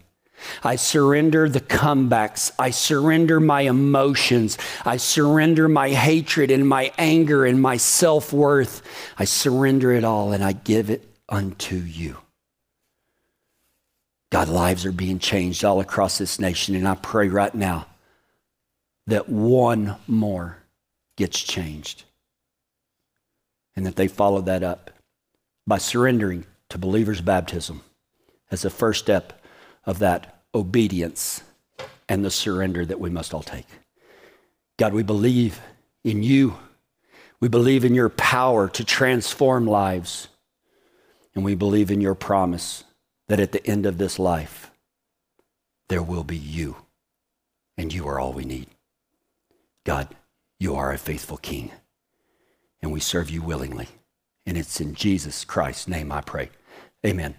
I 0.64 0.76
surrender 0.76 1.48
the 1.48 1.60
comebacks. 1.60 2.50
I 2.58 2.70
surrender 2.70 3.40
my 3.40 3.62
emotions. 3.62 4.58
I 4.84 4.96
surrender 4.96 5.68
my 5.68 5.90
hatred 5.90 6.50
and 6.50 6.68
my 6.68 6.92
anger 6.98 7.44
and 7.44 7.60
my 7.60 7.76
self 7.76 8.32
worth. 8.32 8.82
I 9.18 9.24
surrender 9.24 9.92
it 9.92 10.02
all 10.02 10.32
and 10.32 10.42
I 10.42 10.52
give 10.52 10.90
it 10.90 11.06
unto 11.28 11.76
you. 11.76 12.16
God, 14.30 14.48
lives 14.48 14.86
are 14.86 14.92
being 14.92 15.18
changed 15.18 15.64
all 15.64 15.80
across 15.80 16.18
this 16.18 16.38
nation. 16.38 16.76
And 16.76 16.86
I 16.86 16.94
pray 16.94 17.28
right 17.28 17.54
now 17.54 17.86
that 19.06 19.28
one 19.28 19.96
more 20.06 20.58
gets 21.16 21.40
changed 21.40 22.04
and 23.74 23.84
that 23.86 23.96
they 23.96 24.08
follow 24.08 24.40
that 24.42 24.62
up 24.62 24.90
by 25.66 25.78
surrendering 25.78 26.46
to 26.68 26.78
believers' 26.78 27.20
baptism 27.20 27.82
as 28.50 28.62
the 28.62 28.70
first 28.70 29.00
step 29.00 29.44
of 29.84 29.98
that 29.98 30.42
obedience 30.54 31.42
and 32.08 32.24
the 32.24 32.30
surrender 32.30 32.86
that 32.86 33.00
we 33.00 33.10
must 33.10 33.34
all 33.34 33.42
take. 33.42 33.66
God, 34.78 34.94
we 34.94 35.02
believe 35.02 35.60
in 36.04 36.22
you. 36.22 36.56
We 37.40 37.48
believe 37.48 37.84
in 37.84 37.94
your 37.94 38.08
power 38.08 38.68
to 38.68 38.84
transform 38.84 39.66
lives. 39.66 40.28
And 41.34 41.44
we 41.44 41.54
believe 41.54 41.90
in 41.90 42.00
your 42.00 42.14
promise 42.14 42.84
that 43.30 43.38
at 43.38 43.52
the 43.52 43.64
end 43.64 43.86
of 43.86 43.96
this 43.96 44.18
life, 44.18 44.72
there 45.88 46.02
will 46.02 46.24
be 46.24 46.36
you. 46.36 46.78
And 47.78 47.92
you 47.92 48.08
are 48.08 48.18
all 48.18 48.32
we 48.32 48.44
need. 48.44 48.66
God, 49.84 50.08
you 50.58 50.74
are 50.74 50.92
a 50.92 50.98
faithful 50.98 51.36
King. 51.36 51.70
And 52.82 52.90
we 52.90 52.98
serve 52.98 53.30
you 53.30 53.40
willingly. 53.40 53.86
And 54.46 54.58
it's 54.58 54.80
in 54.80 54.94
Jesus 54.94 55.44
Christ's 55.44 55.86
name 55.86 56.10
I 56.10 56.22
pray. 56.22 56.50
Amen. 57.06 57.36